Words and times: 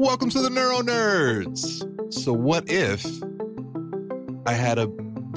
Welcome 0.00 0.30
to 0.30 0.40
the 0.40 0.48
Neuro 0.48 0.78
Nerds. 0.78 1.84
So, 2.10 2.32
what 2.32 2.70
if 2.70 3.04
I 4.46 4.54
had 4.54 4.78
a. 4.78 4.88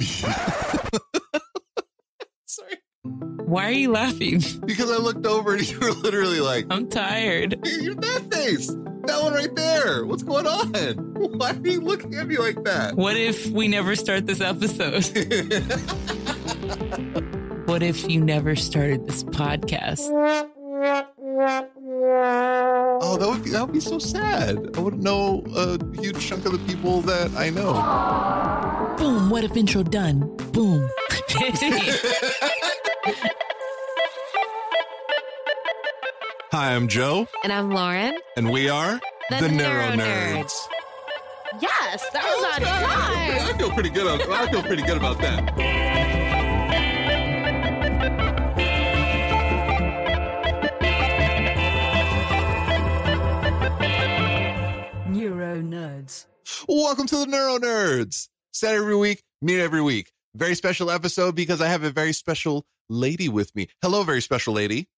Sorry. 2.46 2.78
Why 3.02 3.66
are 3.66 3.72
you 3.72 3.92
laughing? 3.92 4.42
Because 4.64 4.90
I 4.90 4.96
looked 4.96 5.26
over 5.26 5.52
and 5.52 5.70
you 5.70 5.78
were 5.80 5.92
literally 5.92 6.40
like, 6.40 6.64
I'm 6.70 6.88
tired. 6.88 7.58
You're 7.66 7.94
that 7.94 8.32
face. 8.32 8.68
That 8.68 9.22
one 9.22 9.34
right 9.34 9.54
there. 9.54 10.06
What's 10.06 10.22
going 10.22 10.46
on? 10.46 10.72
Why 11.36 11.50
are 11.50 11.68
you 11.68 11.82
looking 11.82 12.14
at 12.14 12.26
me 12.26 12.38
like 12.38 12.64
that? 12.64 12.96
What 12.96 13.18
if 13.18 13.46
we 13.48 13.68
never 13.68 13.94
start 13.94 14.24
this 14.24 14.40
episode? 14.40 15.04
what 17.66 17.82
if 17.82 18.08
you 18.08 18.24
never 18.24 18.56
started 18.56 19.06
this 19.06 19.24
podcast? 19.24 20.10
Oh, 21.96 23.16
that 23.18 23.28
would 23.28 23.44
be 23.44 23.50
that 23.50 23.62
would 23.62 23.72
be 23.72 23.80
so 23.80 23.98
sad. 23.98 24.76
I 24.76 24.80
wouldn't 24.80 25.02
know 25.02 25.44
a 25.54 25.78
huge 26.00 26.26
chunk 26.26 26.44
of 26.44 26.52
the 26.52 26.58
people 26.66 27.00
that 27.02 27.30
I 27.36 27.50
know. 27.50 27.74
Boom, 28.98 29.30
what 29.30 29.44
if 29.44 29.56
intro 29.56 29.82
done? 29.84 30.34
Boom. 30.52 30.88
Hi, 36.52 36.74
I'm 36.74 36.88
Joe, 36.88 37.26
And 37.42 37.52
I'm 37.52 37.70
Lauren. 37.70 38.16
and 38.36 38.50
we 38.50 38.68
are 38.68 39.00
The 39.30 39.48
Neuro 39.48 39.90
Nerds. 39.92 40.52
Yes, 41.60 42.04
that 42.12 42.24
was 42.24 42.44
oh, 42.44 42.52
on 42.54 42.60
time. 42.60 42.84
I 42.84 43.48
time. 43.50 43.58
feel 43.58 43.70
pretty 43.70 43.90
good. 43.90 44.20
I 44.28 44.50
feel 44.50 44.62
pretty 44.62 44.82
good 44.82 44.96
about 44.96 45.18
that. 45.18 45.93
Neuro 55.54 55.62
Nerds. 55.62 56.26
Welcome 56.68 57.06
to 57.06 57.16
the 57.16 57.26
Neuro 57.26 57.58
Nerds. 57.58 58.28
Set 58.52 58.74
every 58.74 58.96
week, 58.96 59.22
meet 59.40 59.60
every 59.60 59.80
week. 59.80 60.10
Very 60.34 60.56
special 60.56 60.90
episode 60.90 61.36
because 61.36 61.60
I 61.60 61.68
have 61.68 61.84
a 61.84 61.90
very 61.90 62.12
special 62.12 62.66
lady 62.88 63.28
with 63.28 63.54
me. 63.54 63.68
Hello, 63.80 64.02
very 64.02 64.20
special 64.20 64.52
lady. 64.52 64.88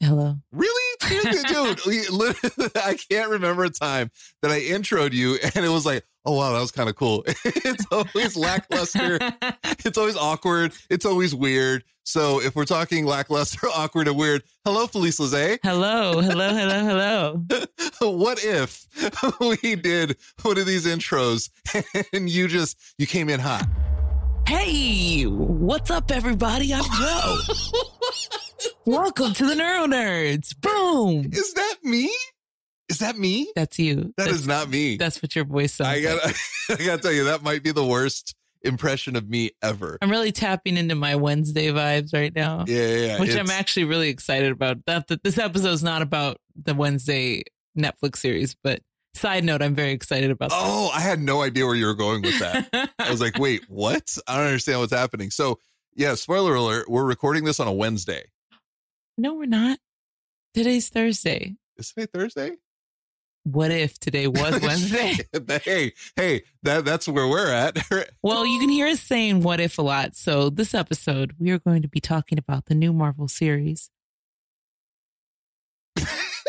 Hello. 0.00 0.36
Really? 0.52 0.80
Dude, 1.48 1.84
we 1.86 2.00
I 2.76 2.96
can't 3.10 3.30
remember 3.30 3.64
a 3.64 3.70
time 3.70 4.12
that 4.42 4.52
I 4.52 4.60
introed 4.60 5.12
you 5.12 5.38
and 5.54 5.64
it 5.64 5.70
was 5.70 5.84
like, 5.84 6.04
oh, 6.24 6.36
wow, 6.36 6.52
that 6.52 6.60
was 6.60 6.70
kind 6.70 6.88
of 6.88 6.94
cool. 6.94 7.24
it's 7.26 7.86
always 7.90 8.36
lackluster. 8.36 9.18
It's 9.84 9.98
always 9.98 10.16
awkward. 10.16 10.72
It's 10.88 11.04
always 11.04 11.34
weird. 11.34 11.82
So 12.06 12.40
if 12.40 12.54
we're 12.54 12.66
talking 12.66 13.06
lackluster, 13.06 13.66
awkward, 13.74 14.08
and 14.08 14.16
weird, 14.18 14.42
hello, 14.64 14.86
Felice 14.86 15.18
LaZae. 15.18 15.58
hello, 15.62 16.20
hello, 16.20 16.54
hello, 16.54 16.84
hello. 16.84 17.44
what 18.12 18.44
if 18.44 18.86
we 19.62 19.74
did 19.74 20.16
one 20.42 20.58
of 20.58 20.66
these 20.66 20.86
intros 20.86 21.48
and 22.12 22.28
you 22.28 22.46
just 22.46 22.78
you 22.98 23.06
came 23.06 23.30
in 23.30 23.40
hot? 23.40 23.66
Hey, 24.46 25.22
what's 25.22 25.90
up, 25.90 26.10
everybody? 26.10 26.74
I'm 26.74 26.84
Joe. 26.84 27.36
Welcome 28.84 29.32
to 29.32 29.46
the 29.46 29.54
Neuro 29.54 29.86
Nerds. 29.86 30.54
Boom. 30.60 31.30
Is 31.32 31.54
that 31.54 31.76
me? 31.82 32.14
Is 32.90 32.98
that 32.98 33.16
me? 33.16 33.50
That's 33.56 33.78
you. 33.78 34.12
That 34.18 34.26
that's, 34.26 34.32
is 34.32 34.46
not 34.46 34.68
me. 34.68 34.98
That's 34.98 35.22
what 35.22 35.34
your 35.34 35.46
voice 35.46 35.72
sounds 35.72 35.88
I 35.88 35.94
like. 35.94 36.04
gotta 36.04 36.34
I 36.68 36.86
gotta 36.86 37.02
tell 37.02 37.12
you, 37.12 37.24
that 37.24 37.42
might 37.42 37.62
be 37.62 37.72
the 37.72 37.84
worst 37.84 38.34
impression 38.64 39.16
of 39.16 39.28
me 39.28 39.50
ever. 39.62 39.98
I'm 40.02 40.10
really 40.10 40.32
tapping 40.32 40.76
into 40.76 40.94
my 40.94 41.16
Wednesday 41.16 41.68
vibes 41.68 42.12
right 42.12 42.34
now. 42.34 42.64
Yeah, 42.66 42.86
yeah, 42.86 42.96
yeah. 43.06 43.20
which 43.20 43.36
I'm 43.36 43.50
actually 43.50 43.84
really 43.84 44.08
excited 44.08 44.50
about. 44.50 44.84
That, 44.86 45.08
that 45.08 45.22
this 45.22 45.38
episode 45.38 45.72
is 45.72 45.82
not 45.82 46.02
about 46.02 46.38
the 46.56 46.74
Wednesday 46.74 47.44
Netflix 47.78 48.16
series, 48.16 48.56
but 48.62 48.80
side 49.14 49.44
note, 49.44 49.62
I'm 49.62 49.74
very 49.74 49.92
excited 49.92 50.30
about. 50.30 50.50
that. 50.50 50.58
Oh, 50.60 50.90
I 50.94 51.00
had 51.00 51.20
no 51.20 51.42
idea 51.42 51.66
where 51.66 51.74
you 51.74 51.86
were 51.86 51.94
going 51.94 52.22
with 52.22 52.38
that. 52.38 52.90
I 52.98 53.10
was 53.10 53.20
like, 53.20 53.38
wait, 53.38 53.64
what? 53.68 54.16
I 54.26 54.36
don't 54.36 54.46
understand 54.46 54.80
what's 54.80 54.92
happening. 54.92 55.30
So 55.30 55.58
yeah, 55.94 56.14
spoiler 56.14 56.54
alert, 56.54 56.88
we're 56.88 57.04
recording 57.04 57.44
this 57.44 57.60
on 57.60 57.68
a 57.68 57.72
Wednesday. 57.72 58.24
no, 59.16 59.34
we're 59.34 59.46
not. 59.46 59.78
Today's 60.54 60.88
Thursday. 60.88 61.56
Is 61.76 61.92
today 61.92 62.06
Thursday? 62.12 62.52
What 63.44 63.70
if 63.70 63.98
today 63.98 64.26
was 64.26 64.60
Wednesday? 64.62 65.18
hey, 65.64 65.92
hey, 66.16 66.42
that 66.62 66.84
that's 66.84 67.06
where 67.06 67.28
we're 67.28 67.50
at. 67.50 67.76
well, 68.22 68.46
you 68.46 68.58
can 68.58 68.70
hear 68.70 68.86
us 68.86 69.00
saying 69.00 69.42
what 69.42 69.60
if 69.60 69.78
a 69.78 69.82
lot. 69.82 70.16
So 70.16 70.48
this 70.48 70.74
episode, 70.74 71.34
we 71.38 71.50
are 71.50 71.58
going 71.58 71.82
to 71.82 71.88
be 71.88 72.00
talking 72.00 72.38
about 72.38 72.66
the 72.66 72.74
new 72.74 72.92
Marvel 72.92 73.28
series. 73.28 73.90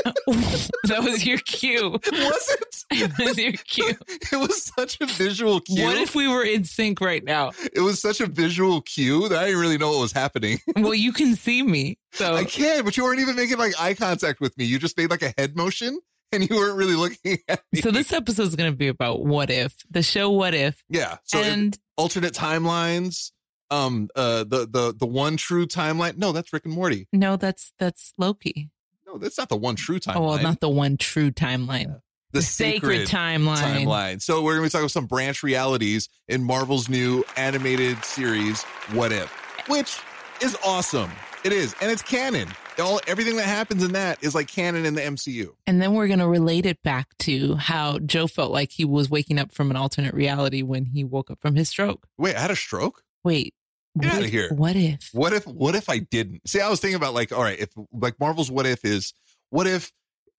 that 0.06 1.04
was 1.04 1.26
your 1.26 1.40
cue. 1.40 1.92
was 1.92 2.58
it? 2.92 3.12
Was 3.20 3.38
your 3.38 3.54
cue. 3.54 3.96
It 4.32 4.36
was 4.36 4.64
such 4.78 5.02
a 5.02 5.06
visual 5.06 5.60
cue. 5.60 5.84
What 5.84 5.98
if 5.98 6.16
we 6.16 6.28
were 6.28 6.44
in 6.44 6.64
sync 6.64 7.02
right 7.02 7.24
now? 7.24 7.52
it 7.74 7.82
was 7.82 8.00
such 8.00 8.22
a 8.22 8.28
visual 8.28 8.82
cue 8.82 9.28
that 9.28 9.40
I 9.40 9.48
didn't 9.48 9.62
really 9.62 9.78
know 9.78 9.92
what 9.92 10.02
was 10.02 10.12
happening. 10.12 10.60
Well, 10.76 10.94
you 10.94 11.12
can 11.12 11.36
see 11.36 11.64
me. 11.64 11.98
So 12.14 12.36
I 12.36 12.46
can, 12.46 12.86
but 12.86 12.96
you 12.96 13.04
weren't 13.04 13.20
even 13.20 13.36
making 13.36 13.58
like 13.58 13.74
eye 13.80 13.96
contact 13.96 14.40
with 14.40 14.58
me. 14.58 14.66
You 14.66 14.80
just 14.80 14.98
made 14.98 15.10
like 15.10 15.24
a 15.24 15.34
head 15.38 15.58
motion 15.58 16.00
and 16.36 16.50
you 16.50 16.56
weren't 16.56 16.78
really 16.78 16.96
looking 16.96 17.38
at 17.48 17.62
me. 17.72 17.82
So 17.82 17.92
this 17.92 18.12
episode 18.14 18.44
is 18.44 18.56
going 18.56 18.72
to 18.72 18.78
be 18.78 18.88
about 18.88 19.24
what 19.26 19.50
if 19.50 19.74
the 19.90 20.04
show 20.04 20.30
What 20.32 20.54
If, 20.54 20.84
yeah. 20.90 21.18
So 21.24 21.40
and 21.42 21.78
alternate 21.98 22.34
timelines. 22.34 23.32
Um, 23.72 24.10
uh, 24.16 24.44
the 24.44 24.68
the 24.70 24.94
the 24.96 25.08
one 25.08 25.38
true 25.38 25.66
timeline. 25.66 26.18
No, 26.18 26.32
that's 26.32 26.54
Rick 26.54 26.66
and 26.66 26.74
Morty. 26.76 27.08
no, 27.12 27.36
that's 27.36 27.72
that's 27.80 28.14
Loki. 28.18 28.70
No, 29.08 29.18
that's 29.18 29.38
not 29.40 29.50
the 29.50 29.56
one 29.58 29.76
true 29.76 30.00
timeline. 30.00 30.16
Oh 30.18 30.22
well, 30.28 30.42
not 30.42 30.60
the 30.60 30.70
one 30.70 30.98
true 30.98 31.32
timeline. 31.32 31.88
the, 32.32 32.40
The 32.40 32.42
sacred, 32.44 33.08
timeline. 33.08 33.58
timeline. 33.58 34.22
So 34.22 34.44
we're 34.44 34.54
gonna 34.56 34.68
be 34.68 34.70
talking 34.70 34.84
about 34.84 34.92
some 34.92 35.08
branch 35.08 35.42
realities 35.42 36.10
in 36.28 36.44
Marvel's 36.44 36.90
new 36.90 37.24
animated 37.38 38.04
series, 38.06 38.62
What 38.94 39.12
If, 39.12 39.32
which 39.68 39.98
is 40.44 40.56
awesome. 40.64 41.10
It 41.46 41.54
is, 41.54 41.76
and 41.80 41.92
it's 41.92 42.02
canon. 42.02 42.48
All 42.80 43.00
everything 43.06 43.36
that 43.36 43.46
happens 43.46 43.84
in 43.84 43.92
that 43.92 44.18
is 44.24 44.34
like 44.34 44.48
canon 44.48 44.84
in 44.84 44.96
the 44.96 45.02
MCU. 45.02 45.50
And 45.68 45.80
then 45.80 45.94
we're 45.94 46.08
going 46.08 46.18
to 46.18 46.28
relate 46.28 46.66
it 46.66 46.82
back 46.82 47.16
to 47.20 47.54
how 47.54 48.00
Joe 48.00 48.26
felt 48.26 48.52
like 48.52 48.72
he 48.72 48.84
was 48.84 49.12
waking 49.12 49.38
up 49.38 49.54
from 49.54 49.70
an 49.70 49.78
alternate 49.78 50.16
reality 50.16 50.64
when 50.64 50.86
he 50.86 51.04
woke 51.04 51.30
up 51.30 51.40
from 51.40 51.54
his 51.54 51.70
stroke. 51.70 52.08
Wait, 52.18 52.36
I 52.36 52.40
had 52.40 52.50
a 52.50 52.56
stroke. 52.56 53.04
Wait, 53.24 53.54
What 53.94 54.08
outta 54.08 54.26
if- 54.26 54.32
here. 54.32 54.50
What 54.56 54.76
if? 54.76 55.10
What 55.14 55.34
if 55.34 55.46
what 55.46 55.76
if 55.76 55.88
I 55.88 56.00
didn't? 56.00 56.50
See, 56.50 56.60
I 56.60 56.68
was 56.68 56.80
thinking 56.80 56.96
about 56.96 57.14
like, 57.14 57.32
all 57.32 57.44
right, 57.44 57.60
if 57.60 57.70
like 57.94 58.20
Marvel's 58.20 58.50
what 58.50 58.66
if 58.66 58.84
is 58.84 59.14
what 59.52 59.68
if 59.68 59.92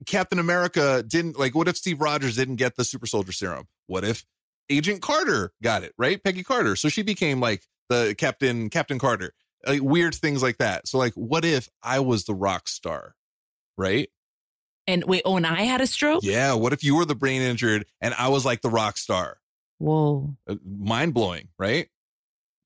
Captain 0.06 0.40
America 0.40 1.04
didn't 1.06 1.38
like 1.38 1.54
what 1.54 1.68
if 1.68 1.76
Steve 1.76 2.00
Rogers 2.00 2.34
didn't 2.34 2.56
get 2.56 2.74
the 2.74 2.84
super 2.84 3.06
soldier 3.06 3.30
serum? 3.30 3.68
What 3.86 4.02
if 4.02 4.24
Agent 4.68 5.02
Carter 5.02 5.52
got 5.62 5.84
it, 5.84 5.92
right? 5.96 6.20
Peggy 6.20 6.42
Carter. 6.42 6.74
So 6.74 6.88
she 6.88 7.02
became 7.02 7.38
like 7.38 7.62
the 7.88 8.16
Captain 8.18 8.70
Captain 8.70 8.98
Carter. 8.98 9.32
Like 9.66 9.82
weird 9.82 10.14
things 10.14 10.42
like 10.42 10.58
that. 10.58 10.88
So 10.88 10.98
like 10.98 11.14
what 11.14 11.44
if 11.44 11.68
I 11.82 12.00
was 12.00 12.24
the 12.24 12.34
rock 12.34 12.68
star? 12.68 13.14
Right? 13.76 14.08
And 14.86 15.04
wait, 15.04 15.22
oh, 15.24 15.36
and 15.36 15.46
I 15.46 15.62
had 15.62 15.80
a 15.80 15.86
stroke? 15.86 16.22
Yeah, 16.22 16.54
what 16.54 16.72
if 16.72 16.84
you 16.84 16.94
were 16.94 17.04
the 17.04 17.16
brain 17.16 17.42
injured 17.42 17.86
and 18.00 18.14
I 18.14 18.28
was 18.28 18.44
like 18.44 18.60
the 18.60 18.70
rock 18.70 18.96
star? 18.96 19.38
Whoa. 19.78 20.36
Uh, 20.48 20.54
Mind 20.64 21.12
blowing, 21.12 21.48
right? 21.58 21.88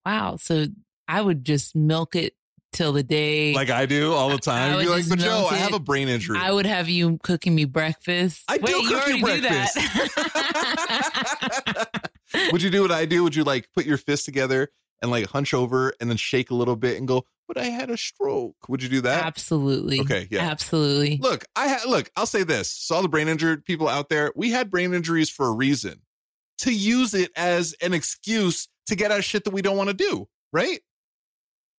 Wow. 0.04 0.36
So 0.36 0.66
I 1.08 1.20
would 1.22 1.44
just 1.44 1.74
milk 1.74 2.14
it 2.14 2.34
till 2.72 2.92
the 2.92 3.02
day. 3.02 3.54
Like 3.54 3.70
I 3.70 3.86
do 3.86 4.12
all 4.12 4.28
the 4.28 4.38
time. 4.38 4.80
You're 4.80 4.90
like, 4.90 5.08
but 5.08 5.18
Joe, 5.18 5.40
milk 5.40 5.52
I 5.52 5.56
have 5.56 5.74
a 5.74 5.80
brain 5.80 6.08
injury. 6.08 6.38
I 6.38 6.52
would 6.52 6.66
have 6.66 6.88
you 6.88 7.18
cooking 7.22 7.54
me 7.54 7.64
breakfast. 7.64 8.42
I 8.48 8.58
do 8.58 8.64
Wait, 8.64 8.82
you 8.82 8.88
cook 8.88 9.08
you 9.08 9.26
do 9.26 9.40
that. 9.42 9.70
Would 12.52 12.62
you 12.62 12.70
do 12.70 12.82
what 12.82 12.92
I 12.92 13.06
do? 13.06 13.24
Would 13.24 13.34
you 13.34 13.44
like 13.44 13.68
put 13.74 13.86
your 13.86 13.96
fist 13.96 14.24
together 14.24 14.70
and 15.02 15.10
like 15.10 15.26
hunch 15.26 15.54
over 15.54 15.92
and 16.00 16.10
then 16.10 16.16
shake 16.16 16.50
a 16.50 16.54
little 16.54 16.76
bit 16.76 16.98
and 16.98 17.08
go, 17.08 17.24
but 17.48 17.56
I 17.58 17.64
had 17.64 17.90
a 17.90 17.96
stroke. 17.96 18.56
Would 18.68 18.82
you 18.82 18.88
do 18.88 19.00
that? 19.02 19.24
Absolutely. 19.24 20.00
Okay, 20.00 20.28
yeah. 20.30 20.42
Absolutely. 20.50 21.18
Look, 21.20 21.44
I 21.56 21.66
had 21.68 21.86
look, 21.86 22.10
I'll 22.16 22.26
say 22.26 22.42
this. 22.42 22.70
So 22.70 22.94
all 22.96 23.02
the 23.02 23.08
brain 23.08 23.28
injured 23.28 23.64
people 23.64 23.88
out 23.88 24.08
there, 24.08 24.32
we 24.36 24.50
had 24.50 24.70
brain 24.70 24.94
injuries 24.94 25.30
for 25.30 25.46
a 25.46 25.52
reason. 25.52 26.02
To 26.58 26.72
use 26.72 27.14
it 27.14 27.30
as 27.36 27.74
an 27.80 27.94
excuse 27.94 28.68
to 28.86 28.94
get 28.94 29.10
out 29.10 29.18
of 29.18 29.24
shit 29.24 29.44
that 29.44 29.52
we 29.52 29.62
don't 29.62 29.78
want 29.78 29.88
to 29.88 29.94
do, 29.94 30.28
right? 30.52 30.80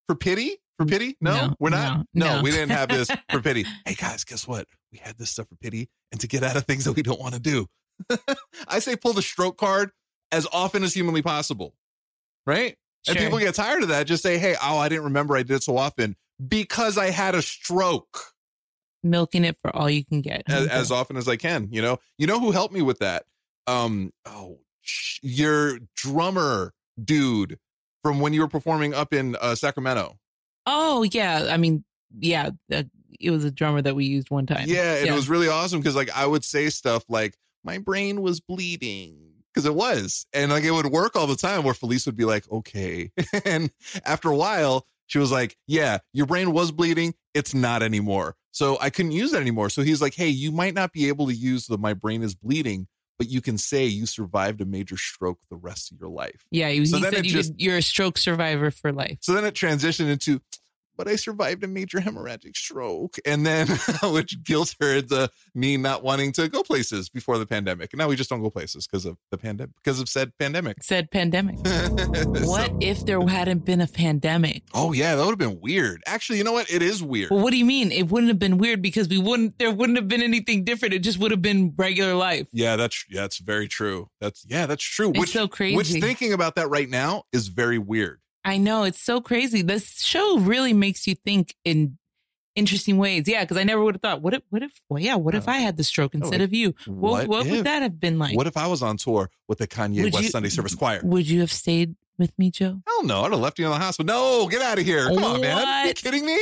For 0.08 0.16
pity? 0.16 0.58
For 0.80 0.86
pity? 0.88 1.12
Mm, 1.12 1.16
no, 1.22 1.34
No, 1.48 1.56
we're 1.60 1.70
not. 1.70 1.98
no, 2.16 2.26
No, 2.26 2.36
no. 2.38 2.42
we 2.42 2.50
didn't 2.50 2.72
have 2.72 2.90
this 2.90 3.08
for 3.30 3.40
pity. 3.44 3.66
Hey 3.86 3.94
guys, 3.94 4.24
guess 4.24 4.48
what? 4.48 4.68
We 4.92 4.98
had 4.98 5.18
this 5.20 5.30
stuff 5.30 5.48
for 5.50 5.56
pity 5.56 5.90
and 6.12 6.20
to 6.22 6.28
get 6.28 6.42
out 6.44 6.56
of 6.58 6.66
things 6.66 6.86
that 6.86 6.94
we 6.94 7.04
don't 7.04 7.20
want 7.20 7.36
to 7.36 7.40
do. 7.40 7.68
I 8.68 8.80
say 8.80 8.96
pull 8.96 9.14
the 9.14 9.22
stroke 9.22 9.58
card 9.58 9.92
as 10.32 10.48
often 10.52 10.84
as 10.84 10.94
humanly 10.96 11.22
possible. 11.22 11.76
Right? 12.48 12.76
And 13.08 13.18
Sure. 13.18 13.26
people 13.26 13.40
get 13.40 13.56
tired 13.56 13.84
of 13.84 13.90
that. 13.90 14.06
Just 14.08 14.22
say, 14.24 14.38
hey, 14.38 14.56
oh, 14.62 14.78
I 14.78 14.90
didn't 14.90 15.06
remember 15.06 15.36
I 15.36 15.44
did 15.44 15.56
it 15.56 15.64
so 15.64 15.78
often 15.78 16.16
because 16.46 16.98
I 16.98 17.10
had 17.10 17.36
a 17.36 17.42
stroke 17.42 18.34
Milking 19.04 19.44
it 19.46 19.58
for 19.62 19.76
all 19.76 19.90
you 19.90 20.06
can 20.06 20.22
get. 20.22 20.44
as, 20.48 20.68
as 20.68 20.92
often 20.92 21.18
as 21.18 21.28
I 21.28 21.36
can. 21.36 21.70
You 21.72 21.82
know, 21.82 21.98
you 22.20 22.28
know 22.28 22.40
who 22.40 22.52
helped 22.52 22.74
me 22.74 22.84
with 22.84 23.00
that? 23.00 23.24
Um, 23.66 24.12
oh, 24.28 24.60
sh- 24.82 25.20
your 25.24 25.80
drummer 25.96 26.74
dude 27.04 27.58
from 28.04 28.20
when 28.20 28.34
you 28.34 28.42
were 28.42 28.48
performing 28.48 28.94
up 28.94 29.12
in 29.14 29.36
uh, 29.42 29.56
Sacramento. 29.56 30.20
oh, 30.68 31.02
yeah. 31.04 31.48
I 31.50 31.58
mean, 31.58 31.84
yeah. 32.20 32.52
Uh, 32.72 32.84
it 33.20 33.32
was 33.32 33.44
a 33.44 33.52
drummer 33.52 33.82
that 33.82 33.96
we 33.96 34.06
used 34.06 34.30
one 34.30 34.46
time. 34.46 34.66
Yeah, 34.68 34.98
and 34.98 35.08
it 35.08 35.14
was 35.14 35.30
really 35.30 35.48
awesome 35.48 35.80
because 35.80 35.96
like 35.96 36.10
I 36.16 36.26
would 36.28 36.44
say 36.44 36.70
stuff 36.70 37.04
like 37.10 37.36
my 37.64 37.78
brain 37.78 38.22
was 38.22 38.40
bleeding 38.40 39.31
because 39.54 39.66
it 39.66 39.76
was, 39.76 40.26
and 40.34 40.52
like 40.52 40.64
it 40.64 40.72
would 40.72 40.88
work 40.88 41.16
all 41.16 41.28
the 41.28 41.36
time. 41.36 41.64
Where 41.64 41.74
Felice 41.74 42.06
would 42.06 42.16
be 42.18 42.26
like, 42.26 42.50
okay, 42.52 43.12
and 43.46 43.72
after 44.06 44.30
a 44.30 44.36
while, 44.36 44.86
she 45.08 45.20
was 45.20 45.32
like, 45.32 45.58
yeah, 45.68 46.00
your 46.14 46.26
brain 46.26 46.54
was 46.54 46.72
bleeding. 46.72 47.14
It's 47.34 47.54
not 47.54 47.84
anymore. 47.84 48.36
So 48.52 48.78
I 48.82 48.90
couldn't 48.90 49.14
use 49.14 49.34
it 49.34 49.40
anymore. 49.42 49.70
So 49.70 49.82
he's 49.82 50.02
like, 50.02 50.14
hey, 50.16 50.28
you 50.28 50.52
might 50.52 50.74
not 50.74 50.92
be 50.92 51.08
able 51.08 51.28
to 51.28 51.34
use 51.34 51.68
the 51.68 51.78
my 51.78 51.94
brain 51.94 52.22
is 52.22 52.36
bleeding, 52.36 52.88
but 53.18 53.30
you 53.30 53.40
can 53.42 53.58
say 53.58 53.86
you 53.86 54.06
survived 54.06 54.60
a 54.62 54.66
major 54.66 54.98
stroke 54.98 55.40
the 55.50 55.56
rest 55.56 55.92
of 55.92 56.00
your 56.00 56.10
life. 56.10 56.46
Yeah. 56.52 56.70
He, 56.70 56.86
So 56.86 56.98
he 56.98 57.04
said 57.04 57.26
you 57.26 57.32
just- 57.32 57.52
could, 57.52 57.62
you're 57.62 57.78
a 57.78 57.82
stroke 57.82 58.18
survivor 58.18 58.70
for 58.72 58.92
life. 58.92 59.18
So 59.22 59.34
then 59.34 59.46
it 59.46 59.54
transitioned 59.54 60.10
into, 60.10 60.42
but 60.98 61.08
I 61.08 61.16
survived 61.16 61.64
a 61.64 61.68
major 61.68 62.00
hemorrhagic 62.00 62.56
stroke. 62.56 63.18
And 63.26 63.46
then, 63.46 63.68
which 64.04 64.44
guilt 64.44 64.76
her 64.80 64.96
into 64.98 65.30
me 65.56 65.78
not 65.78 66.04
wanting 66.04 66.32
to 66.34 66.48
go 66.48 66.64
places 66.64 67.10
before 67.10 67.38
the 67.38 67.46
pandemic. 67.46 67.94
And 67.94 67.98
now 68.00 68.08
we 68.08 68.16
just 68.16 68.30
don't 68.30 68.42
go 68.42 68.50
places 68.50 68.88
because 68.88 69.06
of 69.06 69.18
the 69.32 69.38
pandemic, 69.38 69.76
because 69.84 70.00
of 70.00 70.10
said 70.10 70.32
pandemic. 70.38 70.84
Said 70.84 71.12
pandemic. 71.12 71.58
What 72.42 72.70
So- 72.72 72.78
if 72.82 73.06
there 73.06 73.22
hadn't 73.28 73.66
been 73.66 73.82
a 73.82 73.88
pandemic? 73.88 74.64
oh, 74.74 74.94
yeah, 74.94 75.16
that 75.16 75.24
would 75.26 75.32
have 75.32 75.38
been 75.40 75.60
weird. 75.62 76.02
Actually, 76.06 76.38
you 76.38 76.44
know 76.44 76.54
what? 76.54 76.72
It 76.72 76.82
is 76.82 77.04
weird. 77.04 77.30
Well, 77.32 77.42
what 77.42 77.52
do 77.52 77.58
you 77.58 77.66
mean? 77.66 77.92
It 77.92 78.10
wouldn't 78.10 78.30
have 78.30 78.40
been 78.40 78.58
weird 78.58 78.82
because 78.82 79.08
we 79.08 79.18
wouldn't. 79.18 79.58
There 79.60 79.72
wouldn't 79.72 79.98
have 79.98 80.08
been 80.08 80.22
anything 80.22 80.64
different. 80.64 80.94
It 80.94 81.00
just 81.00 81.20
would 81.20 81.32
have 81.32 81.42
been 81.42 81.74
regular 81.78 82.14
life. 82.16 82.48
yeah, 82.52 82.76
that's 82.76 83.06
yeah, 83.10 83.22
that's 83.22 83.38
very 83.40 83.68
true. 83.68 84.10
That's 84.20 84.46
yeah, 84.48 84.66
that's 84.66 84.84
true. 84.84 85.10
It's 85.12 85.20
which 85.20 85.32
so 85.32 85.48
crazy. 85.48 85.76
Which 85.76 85.90
thinking 85.90 86.34
about 86.34 86.56
that 86.56 86.70
right 86.70 86.90
now 86.90 87.24
is 87.32 87.48
very 87.50 87.78
weird. 87.78 88.20
I 88.44 88.58
know 88.58 88.84
it's 88.84 89.02
so 89.02 89.22
crazy. 89.22 89.62
This 89.62 90.02
show 90.02 90.40
really 90.40 90.74
makes 90.74 91.08
you 91.08 91.16
think 91.16 91.56
in 91.64 91.98
interesting 92.56 92.98
ways. 92.98 93.28
Yeah, 93.28 93.44
because 93.44 93.58
I 93.58 93.64
never 93.64 93.84
would 93.84 93.96
have 93.96 94.02
thought. 94.02 94.22
What 94.22 94.34
if? 94.34 94.42
What 94.50 94.64
if? 94.64 94.72
Well, 94.90 95.02
yeah. 95.02 95.16
What 95.16 95.36
if 95.36 95.48
oh. 95.48 95.52
I 95.52 95.58
had 95.58 95.78
the 95.78 95.84
stroke 95.84 96.12
oh, 96.16 96.20
instead 96.20 96.40
like, 96.40 96.48
of 96.48 96.54
you? 96.54 96.76
What, 96.86 97.28
what 97.28 97.46
if? 97.46 97.52
would 97.52 97.66
that 97.66 97.82
have 97.82 98.00
been 98.00 98.20
like? 98.20 98.36
What 98.36 98.48
if 98.48 98.58
I 98.58 98.68
was 98.68 98.82
on 98.82 98.98
tour 98.98 99.30
with 99.48 99.60
the 99.60 99.68
Kanye 99.68 100.04
Would 100.04 100.14
West 100.14 100.26
you- 100.26 100.30
Sunday 100.32 100.50
Service 100.50 100.76
Choir? 100.76 101.02
Would 101.04 101.30
you 101.30 101.42
have 101.42 101.52
stayed 101.52 101.96
with 102.18 102.38
me, 102.38 102.52
Joe? 102.52 102.82
Hell 102.88 103.04
no, 103.04 103.22
I'd 103.22 103.32
have 103.32 103.40
left 103.40 103.60
you 103.60 103.66
in 103.66 103.72
the 103.72 103.78
hospital. 103.78 104.06
No, 104.06 104.48
get 104.48 104.62
out 104.62 104.80
of 104.80 104.86
here. 104.86 105.08
Come 105.08 105.24
on, 105.24 105.42
man. 105.42 105.68
Are 105.68 105.88
you 105.88 105.94
kidding 105.94 106.26
me? 106.26 106.38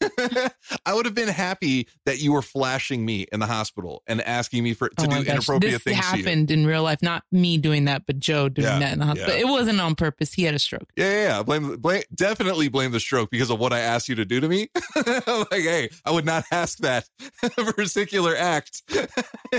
I 0.86 0.94
would 0.94 1.06
have 1.06 1.14
been 1.14 1.28
happy 1.28 1.88
that 2.04 2.20
you 2.20 2.32
were 2.32 2.42
flashing 2.42 3.04
me 3.04 3.26
in 3.32 3.40
the 3.40 3.46
hospital 3.46 4.02
and 4.06 4.20
asking 4.22 4.64
me 4.64 4.74
for 4.74 4.88
to 4.88 4.94
Oh 4.98 5.04
do 5.04 5.10
gosh, 5.24 5.26
inappropriate 5.26 5.72
this 5.74 5.82
things 5.82 6.10
to 6.10 6.16
you. 6.18 6.24
happened 6.24 6.50
in 6.50 6.66
real 6.66 6.82
life. 6.82 7.02
Not 7.02 7.24
me 7.32 7.58
doing 7.58 7.84
that, 7.86 8.04
but 8.06 8.18
Joe 8.18 8.48
doing 8.48 8.66
Yeah, 8.68 8.78
that 8.78 8.92
in 8.92 8.98
the 8.98 9.06
hospital. 9.06 9.34
yeah. 9.34 9.40
It 9.40 9.46
wasn't 9.48 9.80
on 9.80 9.94
purpose. 9.94 10.32
He 10.34 10.42
had 10.44 10.54
a 10.54 10.58
stroke. 10.58 10.90
Yeah, 10.96 11.04
yeah, 11.10 11.22
yeah. 11.38 11.42
Blame, 11.42 11.76
blame, 11.76 12.02
definitely 12.14 12.68
blame 12.68 12.92
the 12.92 13.00
stroke 13.00 13.30
because 13.30 13.50
of 13.50 13.58
what 13.58 13.72
I 13.72 13.80
asked 13.80 14.08
you 14.08 14.14
to 14.16 14.24
do 14.24 14.40
to 14.40 14.48
me. 14.48 14.68
like, 14.96 15.46
hey, 15.52 15.90
I 16.04 16.10
would 16.10 16.24
not 16.24 16.44
ask 16.50 16.78
that 16.78 17.08
particular 17.56 18.34
act 18.36 18.82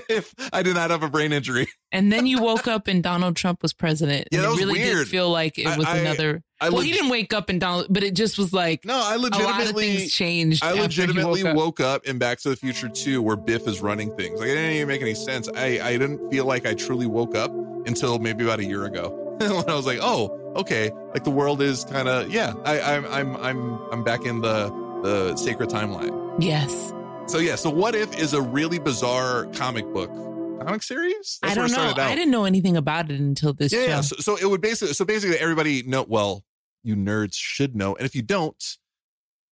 if 0.09 0.33
I 0.53 0.63
did 0.63 0.75
not 0.75 0.91
have 0.91 1.03
a 1.03 1.09
brain 1.09 1.31
injury. 1.33 1.67
And 1.91 2.11
then 2.11 2.27
you 2.27 2.41
woke 2.41 2.67
up 2.67 2.87
and 2.87 3.01
Donald 3.01 3.35
Trump 3.35 3.61
was 3.61 3.73
president. 3.73 4.27
Yeah, 4.31 4.41
that 4.41 4.47
it 4.47 4.49
was 4.49 4.59
really 4.59 4.73
weird. 4.73 4.97
did 4.97 5.07
feel 5.07 5.29
like 5.29 5.57
it 5.57 5.77
was 5.77 5.85
I- 5.87 5.97
another. 5.97 6.43
I 6.59 6.69
well, 6.69 6.79
leg- 6.79 6.87
he 6.87 6.91
didn't 6.93 7.09
wake 7.09 7.33
up 7.33 7.49
and 7.49 7.59
Donald, 7.61 7.87
but 7.89 8.03
it 8.03 8.15
just 8.15 8.37
was 8.37 8.51
like 8.51 8.83
No, 8.83 8.95
I 8.95 9.15
a 9.15 9.17
lot 9.17 9.33
of 9.33 9.39
legitimately 9.39 9.97
things 9.97 10.11
changed. 10.13 10.63
I 10.63 10.71
legitimately 10.73 11.43
woke 11.43 11.51
up. 11.51 11.55
woke 11.55 11.79
up 11.79 12.05
in 12.05 12.17
Back 12.17 12.39
to 12.39 12.49
the 12.49 12.55
Future 12.55 12.89
2 12.89 13.21
where 13.21 13.35
Biff 13.35 13.67
is 13.67 13.81
running 13.81 14.15
things. 14.15 14.39
Like 14.39 14.49
it 14.49 14.55
didn't 14.55 14.71
even 14.71 14.87
make 14.87 15.01
any 15.01 15.13
sense. 15.13 15.47
I, 15.55 15.79
I 15.81 15.91
didn't 15.97 16.29
feel 16.31 16.45
like 16.45 16.65
I 16.65 16.73
truly 16.73 17.05
woke 17.05 17.35
up 17.35 17.51
until 17.85 18.17
maybe 18.19 18.43
about 18.43 18.59
a 18.59 18.65
year 18.65 18.85
ago. 18.85 19.23
when 19.39 19.69
I 19.69 19.75
was 19.75 19.85
like, 19.85 19.99
oh, 20.01 20.53
okay. 20.55 20.91
Like 21.13 21.23
the 21.23 21.29
world 21.29 21.61
is 21.61 21.85
kind 21.85 22.07
of 22.07 22.31
yeah, 22.31 22.53
I, 22.65 22.81
I'm 22.81 23.05
I'm 23.05 23.35
I'm 23.37 23.91
I'm 23.91 24.03
back 24.03 24.25
in 24.25 24.41
the 24.41 24.69
the 25.03 25.35
sacred 25.35 25.69
timeline. 25.69 26.35
Yes. 26.39 26.93
So 27.27 27.37
yeah, 27.37 27.55
so 27.55 27.69
what 27.69 27.93
if 27.93 28.17
is 28.17 28.33
a 28.33 28.41
really 28.41 28.79
bizarre 28.79 29.45
comic 29.53 29.85
book 29.93 30.09
comic 30.57 30.83
series? 30.83 31.39
I 31.43 31.53
don't 31.53 31.71
know. 31.71 31.93
I 31.97 32.15
didn't 32.15 32.31
know 32.31 32.45
anything 32.45 32.77
about 32.77 33.11
it 33.11 33.19
until 33.19 33.53
this 33.53 33.71
yeah, 33.71 33.79
show. 33.79 33.87
yeah. 33.87 34.01
So, 34.01 34.15
so 34.17 34.35
it 34.35 34.45
would 34.45 34.61
basically 34.61 34.93
so 34.93 35.05
basically 35.05 35.37
everybody 35.37 35.83
know 35.83 36.05
well, 36.07 36.43
you 36.83 36.95
nerds 36.95 37.35
should 37.35 37.75
know. 37.75 37.95
And 37.95 38.05
if 38.05 38.15
you 38.15 38.21
don't, 38.21 38.77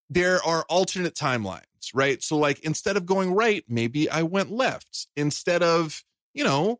there 0.10 0.42
are 0.44 0.66
alternate 0.70 1.16
timelines, 1.16 1.92
right? 1.94 2.22
So 2.22 2.38
like 2.38 2.60
instead 2.60 2.98
of 2.98 3.06
going 3.06 3.34
right, 3.34 3.64
maybe 3.68 4.10
I 4.10 4.24
went 4.24 4.52
left. 4.52 5.08
Instead 5.16 5.64
of, 5.64 6.04
you 6.34 6.44
know, 6.44 6.80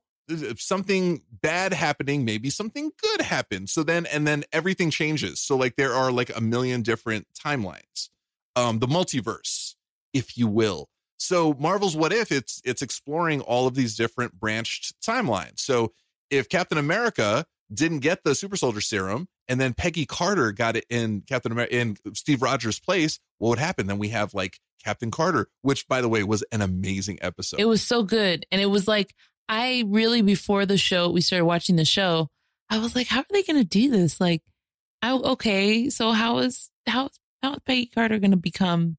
something 0.58 1.22
bad 1.30 1.74
happening, 1.74 2.26
maybe 2.26 2.50
something 2.50 2.92
good 3.02 3.22
happened. 3.22 3.70
So 3.70 3.84
then 3.84 4.06
and 4.06 4.28
then 4.28 4.44
everything 4.52 4.90
changes. 4.90 5.40
So 5.40 5.56
like 5.56 5.76
there 5.76 5.94
are 5.94 6.12
like 6.12 6.36
a 6.36 6.42
million 6.42 6.82
different 6.82 7.28
timelines. 7.38 8.10
Um 8.56 8.80
the 8.80 8.88
multiverse, 8.88 9.76
if 10.14 10.38
you 10.38 10.48
will. 10.48 10.90
So 11.26 11.56
Marvel's 11.60 11.96
What 11.96 12.14
If 12.14 12.32
it's 12.32 12.62
it's 12.64 12.82
exploring 12.82 13.42
all 13.42 13.68
of 13.68 13.76
these 13.76 13.96
different 13.96 14.40
branched 14.40 14.96
timelines. 15.02 15.60
So 15.60 15.94
if 16.30 16.50
Captain 16.50 16.78
America 16.78 17.46
didn't 17.74 18.00
get 18.00 18.24
the 18.24 18.36
super 18.36 18.56
soldier 18.56 18.82
serum 18.82 19.28
and 19.48 19.60
then 19.60 19.74
Peggy 19.74 20.06
Carter 20.06 20.52
got 20.52 20.76
it 20.76 20.86
in 20.90 21.22
Captain 21.22 21.52
America 21.52 21.76
in 21.76 21.98
Steve 22.14 22.42
Rogers' 22.42 22.80
place, 22.80 23.20
what 23.38 23.50
would 23.50 23.60
happen? 23.60 23.88
Then 23.88 23.98
we 23.98 24.10
have 24.10 24.34
like 24.34 24.60
Captain 24.84 25.10
Carter, 25.12 25.48
which 25.62 25.88
by 25.88 26.02
the 26.02 26.10
way 26.10 26.24
was 26.24 26.44
an 26.52 26.62
amazing 26.62 27.18
episode. 27.22 27.60
It 27.60 27.66
was 27.66 27.82
so 27.82 28.04
good. 28.04 28.46
And 28.52 28.62
it 28.62 28.68
was 28.68 28.88
like, 28.88 29.14
I 29.50 29.84
really, 29.88 30.22
before 30.22 30.66
the 30.66 30.78
show, 30.78 31.10
we 31.10 31.22
started 31.22 31.46
watching 31.46 31.76
the 31.76 31.86
show, 31.86 32.30
I 32.70 32.80
was 32.80 32.96
like, 32.96 33.08
how 33.08 33.20
are 33.20 33.26
they 33.32 33.44
going 33.44 33.62
to 33.62 33.68
do 33.68 33.90
this? 33.90 34.20
Like, 34.20 34.42
I, 35.02 35.14
okay, 35.14 35.90
so 35.90 36.12
how 36.12 36.40
is, 36.40 36.70
how, 36.88 37.10
how 37.44 37.54
is 37.54 37.60
Peggy 37.66 37.88
Carter 37.88 38.20
going 38.20 38.32
to 38.32 38.38
become, 38.38 38.98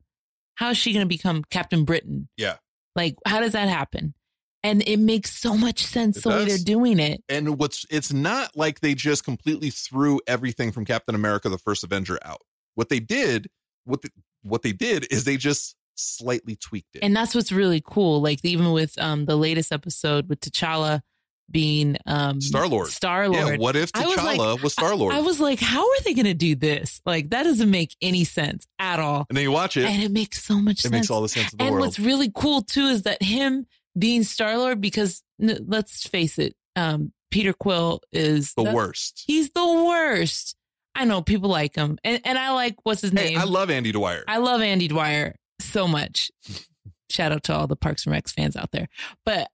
how 0.56 0.70
is 0.70 0.76
she 0.76 0.92
going 0.92 1.04
to 1.04 1.08
become 1.08 1.44
Captain 1.50 1.84
Britain? 1.84 2.28
yeah. 2.36 2.56
Like, 2.94 3.16
how 3.26 3.40
does 3.40 3.52
that 3.52 3.68
happen? 3.68 4.14
And 4.62 4.82
it 4.88 4.98
makes 4.98 5.38
so 5.38 5.56
much 5.56 5.84
sense 5.84 6.16
It 6.16 6.22
the 6.24 6.30
way 6.30 6.44
they're 6.46 6.58
doing 6.58 6.98
it. 6.98 7.22
And 7.28 7.58
what's 7.58 7.86
it's 7.90 8.12
not 8.12 8.56
like 8.56 8.80
they 8.80 8.94
just 8.94 9.22
completely 9.22 9.70
threw 9.70 10.18
everything 10.26 10.72
from 10.72 10.84
Captain 10.84 11.14
America 11.14 11.48
the 11.48 11.58
first 11.58 11.84
Avenger 11.84 12.18
out. 12.24 12.40
What 12.74 12.88
they 12.88 12.98
did, 12.98 13.48
what 13.84 14.02
the, 14.02 14.10
what 14.42 14.62
they 14.62 14.72
did 14.72 15.06
is 15.12 15.24
they 15.24 15.36
just 15.36 15.76
slightly 15.94 16.56
tweaked 16.56 16.96
it. 16.96 17.00
And 17.04 17.14
that's 17.14 17.34
what's 17.34 17.52
really 17.52 17.82
cool. 17.84 18.20
Like 18.20 18.40
even 18.44 18.72
with 18.72 18.98
um 18.98 19.26
the 19.26 19.36
latest 19.36 19.70
episode 19.72 20.28
with 20.28 20.40
T'Challa 20.40 21.02
being 21.50 21.96
um 22.06 22.40
Star 22.40 22.66
Lord. 22.68 22.88
Star 22.88 23.28
Lord. 23.28 23.48
Yeah, 23.52 23.56
what 23.58 23.76
if 23.76 23.90
I 23.94 24.04
was 24.06 24.16
like- 24.16 24.38
T'Challa 24.40 24.62
was 24.62 24.72
Star 24.72 24.94
Lord? 24.96 25.14
I 25.14 25.20
was 25.20 25.38
like, 25.40 25.60
how 25.60 25.82
are 25.82 26.00
they 26.04 26.14
going 26.14 26.26
to 26.26 26.34
do 26.34 26.54
this? 26.54 27.00
Like, 27.06 27.30
that 27.30 27.44
doesn't 27.44 27.70
make 27.70 27.94
any 28.02 28.24
sense 28.24 28.66
at 28.78 28.98
all. 28.98 29.26
and 29.28 29.36
then 29.36 29.42
you 29.42 29.52
watch 29.52 29.76
it, 29.76 29.84
And 29.84 30.02
it 30.02 30.10
makes 30.10 30.42
so 30.44 30.56
much 30.60 30.78
sense. 30.78 30.80
it 30.80 30.82
sense. 30.82 30.92
makes 30.92 31.10
all 31.10 31.22
the 31.22 31.28
sense 31.28 31.52
in 31.52 31.58
the 31.58 31.64
and 31.64 31.74
world. 31.74 31.86
what's 31.86 31.98
really 32.00 32.30
cool 32.34 32.62
too 32.62 32.86
is 32.86 33.02
that 33.02 33.22
him 33.22 33.66
being 33.98 34.22
Star 34.24 34.58
Lord, 34.58 34.80
because 34.80 35.22
let's 35.38 36.06
face 36.06 36.38
it, 36.38 36.54
um, 36.74 37.12
Peter 37.30 37.52
Quill 37.52 38.00
is 38.12 38.52
the 38.54 38.62
worst. 38.64 39.24
He's 39.26 39.50
the 39.50 39.66
worst. 39.66 40.56
I 40.94 41.04
know 41.04 41.20
people 41.22 41.50
like 41.50 41.74
him, 41.76 41.98
and 42.04 42.20
and 42.24 42.38
I 42.38 42.52
like 42.52 42.76
what's 42.84 43.02
his 43.02 43.10
Hey, 43.10 43.30
name. 43.30 43.38
I 43.38 43.44
love 43.44 43.68
Andy 43.70 43.92
Dwyer. 43.92 44.24
I 44.26 44.38
love 44.38 44.62
Andy 44.62 44.88
Dwyer 44.88 45.34
so 45.60 45.86
much. 45.86 46.30
Shout 47.10 47.32
out 47.32 47.42
to 47.44 47.54
all 47.54 47.66
the 47.66 47.76
Parks 47.76 48.06
and 48.06 48.14
Recs 48.14 48.32
fans 48.32 48.56
out 48.56 48.70
there. 48.72 48.88
But 49.24 49.48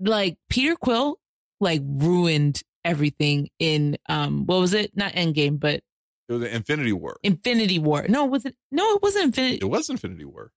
like 0.00 0.36
Peter 0.48 0.76
Quill, 0.76 1.18
like 1.60 1.82
ruined 1.84 2.62
everything 2.84 3.48
in 3.58 3.96
um 4.08 4.46
what 4.46 4.60
was 4.60 4.72
it? 4.74 4.96
Not 4.96 5.12
Endgame, 5.12 5.58
but 5.60 5.80
it 6.28 6.32
was 6.32 6.42
Infinity 6.44 6.92
War. 6.92 7.16
Infinity 7.22 7.78
War. 7.78 8.06
No, 8.08 8.26
was 8.26 8.44
it? 8.44 8.54
No, 8.70 8.94
it 8.96 9.02
wasn't 9.02 9.26
Infinity. 9.26 9.56
It 9.62 9.64
was 9.64 9.88
Infinity 9.90 10.24
War. 10.24 10.52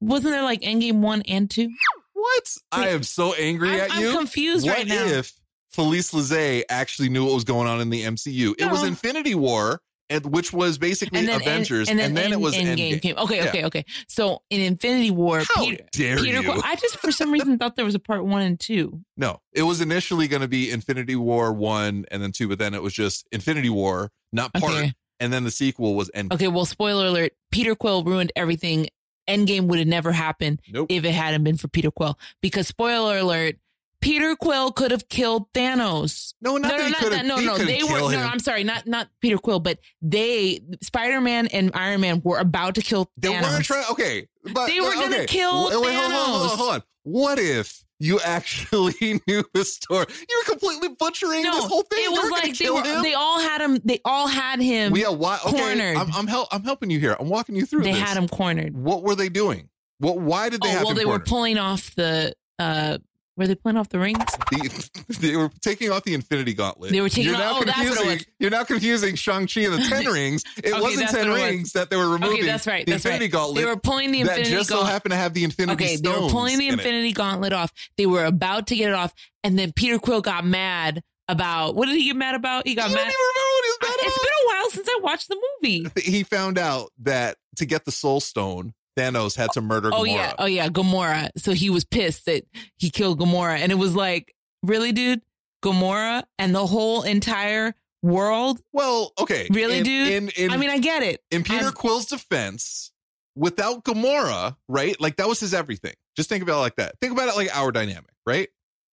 Wasn't 0.00 0.32
there 0.32 0.42
like 0.42 0.62
Endgame 0.62 1.00
one 1.00 1.22
and 1.22 1.48
two? 1.50 1.68
What? 2.12 2.56
I 2.72 2.88
am 2.88 3.02
so 3.02 3.32
angry 3.34 3.70
I'm- 3.70 3.80
at 3.80 3.92
I'm 3.92 4.02
you. 4.02 4.12
confused 4.12 4.66
what 4.66 4.76
right 4.78 4.86
now. 4.86 5.04
if 5.06 5.32
Felice 5.70 6.12
LaZae 6.12 6.64
actually 6.68 7.08
knew 7.08 7.24
what 7.24 7.34
was 7.34 7.44
going 7.44 7.68
on 7.68 7.80
in 7.80 7.90
the 7.90 8.02
MCU? 8.02 8.54
It 8.58 8.66
was 8.70 8.82
Infinity 8.82 9.34
War, 9.36 9.80
and 10.10 10.26
which 10.26 10.52
was 10.52 10.76
basically 10.76 11.20
Avengers, 11.26 11.88
and, 11.88 11.98
then, 11.98 12.32
it 12.32 12.40
was 12.40 12.54
Endgame 12.54 12.76
Endgame. 12.98 13.02
came. 13.02 13.16
Okay, 13.16 13.36
Yeah. 13.36 13.48
okay, 13.48 13.64
okay. 13.64 13.84
So 14.08 14.42
in 14.50 14.60
Infinity 14.60 15.10
War, 15.12 15.38
How 15.40 15.64
Peter, 15.64 15.84
dare 15.92 16.18
Peter 16.18 16.42
you? 16.42 16.50
Quill. 16.50 16.60
I 16.64 16.74
just 16.76 16.98
for 16.98 17.12
some 17.12 17.30
reason 17.32 17.56
thought 17.58 17.76
there 17.76 17.84
was 17.84 17.94
a 17.94 18.00
part 18.00 18.24
one 18.26 18.42
and 18.42 18.58
two. 18.60 19.00
No, 19.16 19.38
it 19.52 19.62
was 19.62 19.80
initially 19.80 20.28
going 20.28 20.42
to 20.42 20.48
be 20.48 20.70
Infinity 20.70 21.16
War 21.16 21.52
one 21.52 22.04
and 22.10 22.22
then 22.22 22.32
two, 22.32 22.48
but 22.48 22.58
then 22.58 22.74
it 22.74 22.82
was 22.82 22.92
just 22.92 23.26
Infinity 23.32 23.70
War, 23.70 24.10
not 24.32 24.52
part. 24.52 24.72
Okay. 24.74 24.92
And 25.20 25.32
then 25.32 25.44
the 25.44 25.50
sequel 25.50 25.94
was 25.94 26.10
Endgame. 26.14 26.32
Okay, 26.32 26.48
well, 26.48 26.64
spoiler 26.64 27.06
alert: 27.06 27.32
Peter 27.52 27.74
Quill 27.74 28.02
ruined 28.04 28.32
everything. 28.36 28.88
Endgame 29.28 29.66
would 29.68 29.78
have 29.78 29.86
never 29.86 30.10
happened 30.10 30.60
Nope. 30.72 30.86
if 30.90 31.04
it 31.04 31.12
hadn't 31.12 31.44
been 31.44 31.56
for 31.56 31.68
Peter 31.68 31.90
Quill. 31.92 32.18
Because 32.42 32.66
spoiler 32.66 33.18
alert: 33.18 33.56
Peter 34.00 34.34
Quill 34.36 34.72
could 34.72 34.90
have 34.90 35.08
killed 35.08 35.52
Thanos. 35.52 36.34
No, 36.40 36.56
not 36.56 36.70
no, 36.72 36.78
that 36.78 36.84
no, 36.84 36.98
not 37.00 37.10
that. 37.10 37.24
No, 37.26 37.36
no, 37.36 37.58
they 37.58 37.82
were. 37.82 37.88
kill 37.98 38.10
No. 38.10 38.18
I'm 38.20 38.38
sorry, 38.38 38.64
not 38.64 38.86
not 38.86 39.08
Peter 39.20 39.36
Quill, 39.38 39.60
but 39.60 39.78
they, 40.00 40.60
Spider 40.82 41.20
Man 41.20 41.46
and 41.48 41.70
Iron 41.74 42.00
Man, 42.00 42.22
were 42.24 42.38
about 42.38 42.74
to 42.76 42.82
kill 42.82 43.10
They 43.16 43.28
Thanos. 43.28 43.42
weren't 43.42 43.64
trying. 43.64 43.84
Okay, 43.90 44.28
but 44.54 44.66
They 44.68 44.80
were 44.80 44.94
gonna 44.94 45.26
kill 45.26 45.68
Wait, 45.70 45.80
wait, 45.80 45.94
hold 45.94 46.12
on, 46.12 46.12
hold 46.12 46.42
on, 46.42 46.48
Thanos. 46.48 46.56
hold 46.56 46.74
on. 46.74 46.82
What 47.02 47.38
if 47.38 47.84
you 47.98 48.20
actually 48.20 49.20
knew 49.26 49.44
the 49.52 49.64
story? 49.64 50.06
You're 50.28 50.44
completely 50.44 50.88
butchering 50.98 51.42
no, 51.42 51.56
this 51.56 51.66
whole 51.66 51.82
thing. 51.82 52.04
it 52.04 52.10
was 52.10 52.18
were 52.24 52.30
gonna 52.30 52.42
like 52.42 52.56
they 52.58 52.70
were. 52.70 52.82
him? 52.82 53.02
They 53.02 53.14
all 53.14 53.38
had 53.40 53.60
him. 53.60 53.78
They 53.84 54.00
all 54.04 54.28
had 54.28 54.60
him. 54.60 54.92
We 54.92 55.04
are 55.04 55.14
why? 55.14 55.38
Okay, 55.46 55.58
cornered. 55.58 55.96
I'm 55.96 56.10
I'm, 56.14 56.26
hel- 56.26 56.48
I'm 56.52 56.62
helping 56.64 56.90
you 56.90 56.98
here. 57.00 57.16
I'm 57.20 57.28
walking 57.28 57.54
you 57.56 57.66
through. 57.66 57.82
they 57.82 57.92
this. 57.92 58.00
had 58.00 58.16
him 58.16 58.28
cornered. 58.28 58.74
What 58.76 59.02
were 59.02 59.14
they 59.14 59.28
doing? 59.28 59.68
What? 59.98 60.18
Why 60.18 60.48
did 60.48 60.62
they 60.62 60.68
oh 60.68 60.72
have 60.72 60.82
well, 60.84 60.90
him 60.92 60.96
they 60.96 61.04
were 61.04 61.18
pulling 61.20 61.58
off 61.58 61.94
the. 61.96 62.34
uh 62.58 62.96
Were 63.40 63.46
they 63.46 63.54
pulling 63.54 63.78
off 63.78 63.88
the 63.88 63.98
rings? 63.98 64.18
The- 64.50 65.00
they 65.20 65.34
were 65.34 65.50
taking 65.62 65.90
off 65.90 66.04
the 66.04 66.12
Infinity 66.12 66.52
Gauntlet. 66.52 66.92
They 66.92 67.00
were 67.00 67.08
taking 67.08 67.24
you're 67.32 67.34
off- 67.36 67.40
now 67.40 67.58
oh, 67.60 67.64
that's 67.64 67.78
what 67.78 67.86
it 67.86 67.96
confusing. 67.96 68.26
You're 68.38 68.50
now 68.50 68.64
confusing 68.64 69.14
Shang-Chi 69.14 69.62
and 69.62 69.72
the 69.72 69.88
Ten 69.88 70.04
Rings. 70.12 70.44
It 70.58 70.72
Okay, 70.74 70.80
wasn't 70.80 71.08
Ten 71.08 71.26
it 71.28 71.30
was. 71.30 71.42
Rings 71.42 71.72
that 71.72 71.88
they 71.88 71.96
were 71.96 72.10
removing. 72.10 72.36
Okay, 72.36 72.46
that's 72.46 72.66
right. 72.66 72.84
The 72.84 72.92
That's 72.92 73.04
Infinity 73.06 73.24
right. 73.24 73.32
Gauntlet. 73.32 73.56
They 73.56 73.64
were 73.64 73.76
pulling 73.78 74.12
the 74.12 74.20
Infinity 74.20 74.42
that 74.42 74.46
Infinity 74.52 74.58
just 74.60 74.68
so 74.68 74.84
happened 74.84 75.12
to 75.12 75.16
have 75.16 75.32
the 75.32 75.44
Infinity 75.44 75.84
Okay, 75.84 75.96
they 75.96 76.08
were 76.10 76.28
pulling 76.28 76.58
the 76.58 76.68
in 76.68 76.74
it. 76.74 76.80
Infinity 76.80 77.12
Gauntlet 77.12 77.52
off. 77.54 77.72
They 77.96 78.04
were 78.06 78.26
about 78.26 78.66
to 78.66 78.76
get 78.76 78.90
it 78.90 78.94
off, 78.94 79.14
and 79.42 79.58
then 79.58 79.72
Peter 79.72 79.98
Quill 79.98 80.20
got 80.20 80.44
mad 80.44 81.02
about 81.28 81.76
what 81.76 81.86
did 81.86 81.96
he 81.96 82.04
get 82.04 82.16
mad 82.16 82.34
about? 82.34 82.66
He 82.66 82.74
got 82.74 82.90
You 82.90 82.96
don't 82.96 83.06
even 83.06 83.14
remember 83.14 83.50
what 83.54 83.64
he 83.64 83.70
was 83.70 83.78
mad 83.80 83.88
It's 83.88 84.00
about? 84.00 84.06
It's 84.06 84.18
been 84.18 84.32
a 84.44 84.46
while 84.54 84.70
since 84.70 84.88
I 84.90 84.98
watched 85.02 85.28
the 85.28 85.42
movie. 85.62 86.10
he 86.10 86.22
found 86.24 86.58
out 86.58 86.90
that 86.98 87.36
to 87.56 87.64
get 87.64 87.84
the 87.86 87.92
Soul 87.92 88.20
Stone, 88.20 88.74
Thanos 89.00 89.36
had 89.36 89.50
to 89.52 89.60
murder 89.60 89.90
Oh 89.92 90.02
Gamora. 90.02 90.06
yeah, 90.06 90.32
oh 90.38 90.46
yeah, 90.46 90.68
Gamora. 90.68 91.30
So 91.36 91.52
he 91.52 91.70
was 91.70 91.84
pissed 91.84 92.26
that 92.26 92.44
he 92.76 92.90
killed 92.90 93.18
Gamora, 93.18 93.58
and 93.58 93.72
it 93.72 93.76
was 93.76 93.96
like, 93.96 94.34
really, 94.62 94.92
dude, 94.92 95.22
Gamora 95.64 96.22
and 96.38 96.54
the 96.54 96.66
whole 96.66 97.02
entire 97.02 97.74
world. 98.02 98.60
Well, 98.72 99.12
okay. 99.18 99.46
Really, 99.50 99.78
in, 99.78 99.84
dude? 99.84 100.08
In, 100.12 100.28
in, 100.30 100.50
I 100.50 100.56
mean, 100.56 100.70
I 100.70 100.78
get 100.78 101.02
it. 101.02 101.22
in 101.30 101.42
Peter 101.44 101.64
I'm- 101.66 101.72
Quill's 101.72 102.06
defense, 102.06 102.92
without 103.36 103.84
Gamora, 103.84 104.56
right? 104.68 104.98
Like 105.00 105.16
that 105.16 105.28
was 105.28 105.40
his 105.40 105.54
everything. 105.54 105.94
Just 106.16 106.28
think 106.28 106.42
about 106.42 106.56
it 106.58 106.60
like 106.60 106.76
that. 106.76 106.98
Think 107.00 107.12
about 107.12 107.28
it 107.28 107.36
like 107.36 107.54
our 107.56 107.72
dynamic, 107.72 108.10
right? 108.26 108.48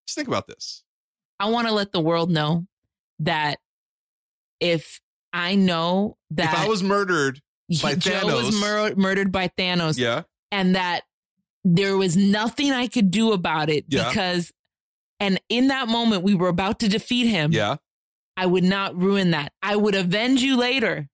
Just 0.06 0.16
think 0.16 0.28
about 0.28 0.46
this. 0.46 0.84
I 1.40 1.46
want 1.50 1.66
to 1.66 1.72
let 1.74 1.92
the 1.92 2.00
world 2.00 2.30
know 2.30 2.66
that 3.20 3.58
if 4.60 5.00
I 5.32 5.54
know 5.54 6.16
that 6.30 6.52
if 6.54 6.58
I 6.60 6.68
was 6.68 6.82
murdered, 6.82 7.40
by 7.82 7.94
Joe 7.96 8.26
was 8.26 8.58
mur- 8.60 8.94
murdered 8.96 9.32
by 9.32 9.48
Thanos, 9.58 9.98
yeah, 9.98 10.22
and 10.52 10.74
that 10.76 11.02
there 11.64 11.96
was 11.96 12.16
nothing 12.16 12.70
I 12.72 12.86
could 12.86 13.10
do 13.10 13.32
about 13.32 13.68
it 13.70 13.86
Yeah. 13.88 14.08
because, 14.08 14.52
and 15.18 15.40
in 15.48 15.68
that 15.68 15.88
moment 15.88 16.22
we 16.22 16.34
were 16.34 16.48
about 16.48 16.78
to 16.80 16.88
defeat 16.88 17.26
him. 17.26 17.52
yeah. 17.52 17.76
I 18.38 18.44
would 18.44 18.64
not 18.64 18.94
ruin 18.94 19.30
that. 19.30 19.52
I 19.62 19.74
would 19.76 19.94
avenge 19.94 20.42
you 20.42 20.58
later, 20.58 21.08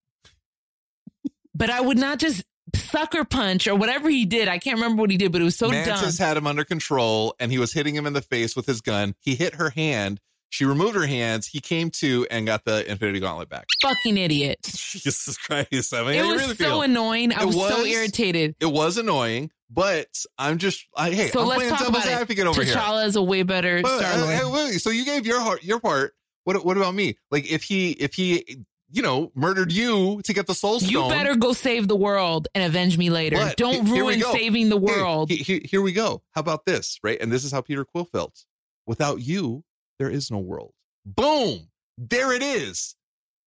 but 1.55 1.71
I 1.71 1.81
would 1.81 1.97
not 1.99 2.19
just 2.19 2.43
sucker 2.75 3.25
punch 3.25 3.67
or 3.69 3.77
whatever 3.77 4.09
he 4.11 4.25
did. 4.25 4.49
I 4.49 4.59
can't 4.59 4.75
remember 4.77 5.01
what 5.03 5.11
he 5.11 5.17
did, 5.17 5.31
but 5.31 5.41
it 5.41 5.45
was 5.45 5.57
so 5.57 5.69
Mantis 5.71 6.17
dumb. 6.19 6.27
had 6.27 6.37
him 6.37 6.47
under 6.49 6.65
control 6.65 7.35
and 7.39 7.53
he 7.53 7.59
was 7.59 7.73
hitting 7.75 7.95
him 7.95 8.07
in 8.07 8.13
the 8.13 8.23
face 8.23 8.57
with 8.57 8.67
his 8.67 8.81
gun. 8.81 9.15
He 9.21 9.35
hit 9.37 9.55
her 9.55 9.71
hand. 9.71 10.21
She 10.53 10.67
removed 10.67 10.95
her 10.97 11.07
hands. 11.07 11.47
He 11.47 11.61
came 11.61 11.91
to 11.93 12.27
and 12.31 12.45
got 12.45 12.67
the 12.67 12.89
Infinity 12.91 13.21
Gauntlet 13.21 13.49
back. 13.49 13.65
Fucking 13.81 14.19
idiot. 14.19 14.59
Jesus 14.65 15.39
Christ. 15.39 15.95
I 15.95 16.03
mean, 16.05 16.15
it 16.17 16.27
was 16.27 16.43
really 16.43 16.55
so 16.57 16.65
feel? 16.65 16.83
annoying. 16.83 17.33
I 17.33 17.43
It 17.43 17.47
was, 17.47 17.55
so 17.57 17.85
irritated. 17.87 18.55
It 18.61 18.67
was 18.67 18.99
annoying, 18.99 19.51
but 19.71 20.09
I'm 20.37 20.59
just, 20.59 20.87
I, 20.95 21.11
hey, 21.11 21.29
so 21.29 21.41
I'm 21.41 21.47
let's 21.47 21.59
playing 21.61 21.71
talk 21.71 21.79
devil's 21.87 22.05
about 22.05 22.13
it. 22.13 22.21
advocate 22.21 22.47
over 22.47 22.63
here. 22.63 22.75
T'Challa 22.75 23.07
is 23.07 23.17
a 23.17 23.23
way 23.23 23.45
better 23.45 23.81
But, 23.81 23.99
Star 23.99 24.13
uh, 24.13 24.51
uh, 24.51 24.69
so 24.73 24.91
you 24.91 25.07
gave 25.07 25.25
your 25.27 25.41
heart, 25.41 25.65
your 25.65 25.81
part. 25.81 26.15
What 26.45 26.63
what 26.67 26.77
about 26.77 26.95
me? 26.95 27.17
Like 27.31 27.51
if 27.51 27.63
he 27.63 27.93
if 27.93 28.13
he 28.15 28.59
you 28.91 29.01
know 29.01 29.33
murdered 29.35 29.73
you 29.73 30.21
to 30.25 30.35
get 30.35 30.47
the 30.47 30.55
soul 30.55 30.81
stone, 30.81 30.91
You 30.91 31.09
better 31.09 31.35
go 31.35 31.55
save 31.55 31.89
the 31.89 31.97
world 31.97 32.49
and 32.55 32.63
avenge 32.63 32.99
me 32.99 33.09
later. 33.09 33.37
But 33.37 33.57
Don't 33.57 33.89
ruin 33.89 34.21
saving 34.21 34.69
the 34.69 34.79
Hey, 34.79 34.85
world. 35.01 35.31
he- 35.31 35.37
he- 35.37 35.67
here 35.67 35.81
we 35.81 35.93
go. 35.93 36.21
How 36.33 36.41
about 36.43 36.67
this? 36.67 36.99
Right, 37.03 37.17
and 37.23 37.33
this 37.33 37.43
is 37.43 37.53
how 37.53 37.63
Peter 37.63 37.87
Quill 37.87 38.05
felt. 38.05 38.45
Without 38.87 39.21
you, 39.23 39.65
there 39.99 40.11
is 40.11 40.31
no 40.31 40.39
world. 40.39 40.73
Boom! 41.05 41.69
There 41.99 42.33
it 42.33 42.43
is. 42.43 42.95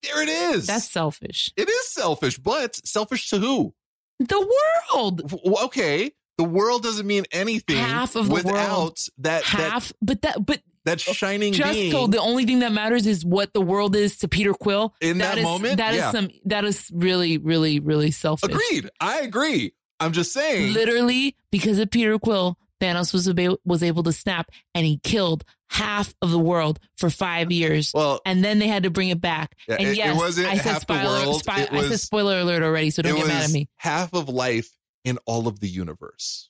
There 0.03 0.21
it 0.21 0.29
is. 0.29 0.67
That's 0.67 0.89
selfish. 0.91 1.51
it 1.57 1.67
is 1.69 1.89
selfish, 1.91 2.37
but 2.37 2.75
selfish 2.85 3.29
to 3.29 3.39
who? 3.39 3.73
The 4.19 4.53
world. 4.93 5.33
Okay, 5.63 6.11
the 6.37 6.43
world 6.43 6.83
doesn't 6.83 7.07
mean 7.07 7.25
anything 7.31 7.77
Half 7.77 8.15
of 8.15 8.27
the 8.27 8.33
without 8.33 8.53
world. 8.77 8.97
that 9.19 9.43
Half, 9.43 9.91
but 10.01 10.21
that, 10.21 10.45
but 10.45 10.61
that 10.85 10.99
that 10.99 11.15
shining 11.15 11.51
just 11.53 11.73
being. 11.73 11.91
so 11.91 12.05
the 12.07 12.19
only 12.19 12.45
thing 12.45 12.59
that 12.59 12.71
matters 12.71 13.07
is 13.07 13.25
what 13.25 13.53
the 13.53 13.61
world 13.61 13.95
is 13.95 14.17
to 14.19 14.27
Peter 14.27 14.53
Quill. 14.53 14.93
In 15.01 15.17
that 15.17 15.37
is, 15.39 15.43
moment? 15.43 15.77
that 15.77 15.93
is 15.93 15.97
Yeah. 15.99 16.11
some. 16.11 16.29
That 16.45 16.63
is 16.65 16.91
really, 16.93 17.39
really, 17.39 17.79
really 17.79 18.11
selfish. 18.11 18.51
Agreed. 18.51 18.89
I 19.01 19.21
agree. 19.21 19.73
I'm 19.99 20.11
just 20.13 20.31
saying. 20.33 20.73
Literally, 20.73 21.35
because 21.51 21.79
of 21.79 21.89
Peter 21.89 22.19
Quill, 22.19 22.57
Thanos 22.81 23.13
was 23.13 23.27
able, 23.29 23.59
was 23.65 23.83
able 23.83 24.03
to 24.03 24.11
snap, 24.11 24.49
and 24.73 24.85
he 24.85 24.97
killed 25.03 25.43
half 25.69 26.13
of 26.21 26.31
the 26.31 26.39
world 26.39 26.79
for 26.97 27.09
five 27.09 27.51
years. 27.51 27.91
Well, 27.93 28.21
and 28.25 28.43
then 28.43 28.59
they 28.59 28.67
had 28.67 28.83
to 28.83 28.89
bring 28.89 29.09
it 29.09 29.19
back. 29.21 29.55
Yeah, 29.67 29.75
and 29.79 29.87
it- 29.87 29.91
it 29.91 29.97
yes, 29.97 30.15
wasn't 30.17 30.47
I 30.47 30.57
said 30.57 30.81
spoiler. 30.81 31.25
world, 31.25 31.39
spy- 31.39 31.61
it 31.63 31.71
I 31.73 31.87
said 31.89 31.99
spoiler 31.99 32.39
alert 32.39 32.63
already, 32.63 32.89
so 32.91 33.01
don't 33.01 33.15
get 33.15 33.27
mad 33.27 33.43
at 33.45 33.51
me. 33.51 33.67
half 33.77 34.13
of 34.13 34.29
life 34.29 34.69
in 35.03 35.17
all 35.25 35.47
of 35.47 35.59
the 35.59 35.69
universe. 35.69 36.49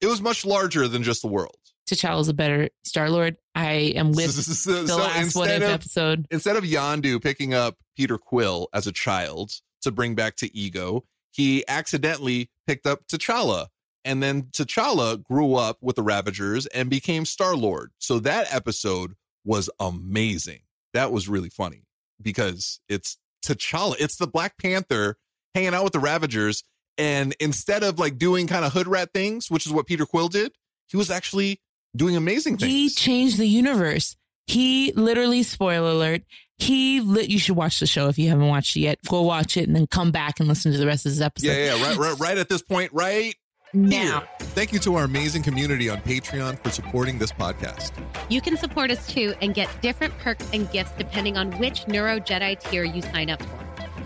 It 0.00 0.06
was 0.06 0.20
much 0.20 0.44
larger 0.44 0.86
than 0.88 1.02
just 1.02 1.22
the 1.22 1.28
world. 1.28 1.56
T'Challa's 1.88 2.28
a 2.28 2.34
better 2.34 2.68
Star 2.84 3.08
Lord. 3.10 3.36
I 3.54 3.92
am 3.96 4.12
with 4.12 4.30
So- 4.32 4.42
so- 4.52 4.82
the 4.82 4.88
so 4.88 4.96
last 4.98 5.36
If 5.36 5.62
of- 5.62 5.62
episode. 5.62 6.26
Instead 6.30 6.56
of 6.56 6.64
Yondu 6.64 7.22
picking 7.22 7.54
up 7.54 7.76
Peter 7.96 8.18
Quill 8.18 8.68
as 8.72 8.86
a 8.86 8.92
child 8.92 9.52
to 9.82 9.90
bring 9.92 10.14
back 10.14 10.36
to 10.36 10.54
Ego, 10.56 11.04
he 11.32 11.66
accidentally 11.68 12.50
picked 12.66 12.86
up 12.86 13.06
T'Challa. 13.08 13.68
And 14.06 14.22
then 14.22 14.44
T'Challa 14.44 15.22
grew 15.22 15.54
up 15.54 15.78
with 15.82 15.96
the 15.96 16.02
Ravagers 16.02 16.66
and 16.66 16.88
became 16.88 17.24
Star 17.24 17.56
Lord. 17.56 17.90
So 17.98 18.20
that 18.20 18.54
episode 18.54 19.16
was 19.44 19.68
amazing. 19.80 20.60
That 20.94 21.10
was 21.10 21.28
really 21.28 21.48
funny 21.48 21.82
because 22.22 22.80
it's 22.88 23.18
T'Challa. 23.44 23.96
It's 23.98 24.16
the 24.16 24.28
Black 24.28 24.58
Panther 24.58 25.16
hanging 25.56 25.74
out 25.74 25.82
with 25.82 25.92
the 25.92 25.98
Ravagers. 25.98 26.62
And 26.96 27.34
instead 27.40 27.82
of 27.82 27.98
like 27.98 28.16
doing 28.16 28.46
kind 28.46 28.64
of 28.64 28.72
hood 28.72 28.86
rat 28.86 29.10
things, 29.12 29.50
which 29.50 29.66
is 29.66 29.72
what 29.72 29.86
Peter 29.86 30.06
Quill 30.06 30.28
did, 30.28 30.52
he 30.86 30.96
was 30.96 31.10
actually 31.10 31.60
doing 31.96 32.16
amazing 32.16 32.58
things. 32.58 32.70
He 32.70 32.88
changed 32.88 33.38
the 33.38 33.46
universe. 33.46 34.16
He 34.46 34.92
literally, 34.92 35.42
spoiler 35.42 35.90
alert, 35.90 36.22
he 36.58 37.00
lit. 37.00 37.28
You 37.28 37.40
should 37.40 37.56
watch 37.56 37.80
the 37.80 37.88
show 37.88 38.06
if 38.06 38.18
you 38.20 38.28
haven't 38.28 38.46
watched 38.46 38.76
it 38.76 38.80
yet. 38.80 39.00
Go 39.08 39.22
watch 39.22 39.56
it 39.56 39.66
and 39.66 39.74
then 39.74 39.88
come 39.88 40.12
back 40.12 40.38
and 40.38 40.48
listen 40.48 40.70
to 40.70 40.78
the 40.78 40.86
rest 40.86 41.04
of 41.06 41.12
this 41.12 41.20
episode. 41.20 41.48
yeah, 41.48 41.74
yeah, 41.74 41.82
right, 41.82 41.96
right, 41.96 42.18
right 42.20 42.38
at 42.38 42.48
this 42.48 42.62
point, 42.62 42.92
right 42.92 43.34
now. 43.76 44.24
Thank 44.38 44.72
you 44.72 44.78
to 44.80 44.94
our 44.96 45.04
amazing 45.04 45.42
community 45.42 45.88
on 45.90 45.98
Patreon 45.98 46.58
for 46.62 46.70
supporting 46.70 47.18
this 47.18 47.30
podcast. 47.30 47.92
You 48.28 48.40
can 48.40 48.56
support 48.56 48.90
us 48.90 49.06
too 49.06 49.34
and 49.42 49.54
get 49.54 49.68
different 49.82 50.16
perks 50.18 50.48
and 50.52 50.70
gifts 50.70 50.92
depending 50.96 51.36
on 51.36 51.52
which 51.58 51.86
Neuro 51.86 52.18
Jedi 52.18 52.58
tier 52.58 52.84
you 52.84 53.02
sign 53.02 53.30
up 53.30 53.42
for. 53.42 53.58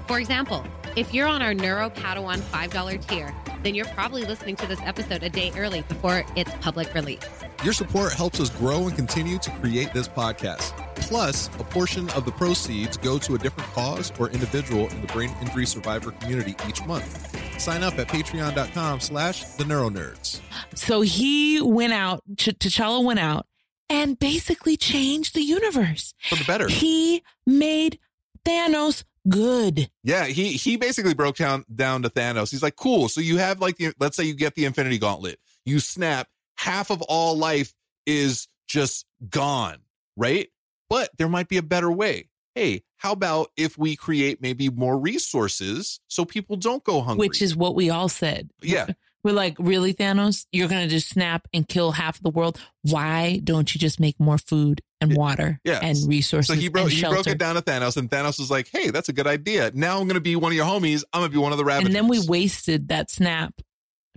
For 0.09 0.19
example, 0.19 0.65
if 0.97 1.15
you're 1.15 1.29
on 1.29 1.41
our 1.41 1.55
Neuro 1.55 1.89
Padawan 1.89 2.39
$5 2.39 3.09
tier, 3.09 3.33
then 3.62 3.75
you're 3.75 3.87
probably 3.87 4.25
listening 4.25 4.57
to 4.57 4.67
this 4.67 4.81
episode 4.83 5.23
a 5.23 5.29
day 5.29 5.53
early 5.57 5.83
before 5.83 6.25
its 6.35 6.50
public 6.61 6.93
release. 6.95 7.21
Your 7.62 7.73
support 7.73 8.12
helps 8.12 8.41
us 8.41 8.50
grow 8.50 8.89
and 8.89 8.97
continue 8.97 9.39
to 9.39 9.50
create 9.53 9.93
this 9.93 10.09
podcast. 10.09 10.77
Plus, 10.97 11.49
a 11.59 11.65
portion 11.65 12.09
of 12.11 12.25
the 12.25 12.33
proceeds 12.33 12.97
go 12.97 13.19
to 13.19 13.35
a 13.35 13.39
different 13.39 13.71
cause 13.71 14.12
or 14.19 14.31
individual 14.31 14.89
in 14.89 15.00
the 15.00 15.07
brain 15.09 15.31
injury 15.41 15.67
survivor 15.67 16.11
community 16.12 16.57
each 16.69 16.85
month. 16.87 17.30
Sign 17.61 17.83
up 17.83 17.99
at 17.99 18.09
patreon.com 18.09 19.00
slash 19.00 19.45
the 19.45 19.64
neuronerds. 19.64 20.40
So 20.75 21.02
he 21.02 21.61
went 21.61 21.93
out, 21.93 22.23
Ch- 22.38 22.59
T'Challa 22.59 23.05
went 23.05 23.21
out 23.21 23.47
and 23.90 24.19
basically 24.19 24.79
changed 24.79 25.35
the 25.35 25.43
universe. 25.43 26.14
For 26.31 26.37
the 26.37 26.45
better. 26.45 26.69
He 26.69 27.23
made 27.47 27.99
Thanos 28.47 29.05
good. 29.29 29.90
Yeah, 30.02 30.25
he 30.25 30.52
he 30.52 30.79
basically 30.79 31.12
broke 31.12 31.37
down 31.37 31.67
down 31.73 32.02
to 32.02 32.09
Thanos. 32.09 32.50
He's 32.50 32.62
like, 32.62 32.76
cool. 32.76 33.11
So 33.11 33.21
you 33.21 33.37
have 33.37 33.61
like 33.61 33.76
the 33.76 33.93
let's 34.00 34.17
say 34.17 34.25
you 34.25 34.35
get 34.35 34.55
the 34.55 34.64
Infinity 34.64 34.97
Gauntlet. 34.99 35.38
You 35.67 35.81
snap, 35.81 36.29
half 36.57 36.90
of 36.90 37.02
all 37.02 37.37
life 37.37 37.75
is 38.07 38.49
just 38.69 39.05
gone, 39.29 39.81
right? 40.17 40.49
But 40.88 41.11
there 41.19 41.29
might 41.29 41.49
be 41.49 41.59
a 41.59 41.62
better 41.62 41.93
way. 41.93 42.30
Hey, 42.54 42.83
how 42.97 43.12
about 43.12 43.50
if 43.57 43.78
we 43.78 43.97
create 43.97 44.42
maybe 44.42 44.69
more 44.69 44.99
resources 44.99 46.00
so 46.09 46.25
people 46.25 46.57
don't 46.57 46.83
go 46.85 47.00
hungry? 47.00 47.28
Which 47.28 47.42
is 47.42 47.57
what 47.57 47.75
we 47.75 47.90
all 47.90 48.09
said. 48.09 48.50
yeah, 48.61 48.87
We're 49.23 49.33
like, 49.33 49.57
really, 49.59 49.92
Thanos? 49.92 50.47
You're 50.50 50.69
going 50.69 50.83
to 50.83 50.88
just 50.88 51.09
snap 51.11 51.47
and 51.52 51.69
kill 51.69 51.92
half 51.92 52.16
of 52.16 52.23
the 52.23 52.30
world. 52.30 52.59
Why 52.83 53.40
don't 53.45 53.75
you 53.75 53.78
just 53.78 54.00
make 54.00 54.19
more 54.19 54.38
food 54.38 54.80
and 55.00 55.14
water 55.14 55.61
yeah. 55.64 55.80
and 55.83 55.97
resources 56.07 56.47
So 56.47 56.54
he 56.54 56.69
broke 56.69 56.85
and 56.85 56.92
he 56.92 57.02
broke 57.02 57.26
it 57.26 57.38
down 57.38 57.54
to 57.54 57.62
Thanos, 57.62 57.97
and 57.97 58.11
Thanos 58.11 58.38
was 58.38 58.50
like, 58.50 58.69
"Hey, 58.73 58.90
that's 58.90 59.09
a 59.09 59.12
good 59.12 59.26
idea. 59.26 59.71
Now 59.75 59.99
I'm 59.99 60.04
going 60.04 60.14
to 60.14 60.21
be 60.21 60.37
one 60.37 60.52
of 60.52 60.57
your 60.57 60.66
homies. 60.66 61.04
I'm 61.12 61.21
going 61.21 61.30
to 61.30 61.35
be 61.35 61.40
one 61.40 61.52
of 61.52 61.59
the 61.59 61.64
rabbits." 61.64 61.87
and 61.87 61.95
then 61.95 62.09
we 62.09 62.21
wasted 62.26 62.88
that 62.88 63.11
snap 63.11 63.61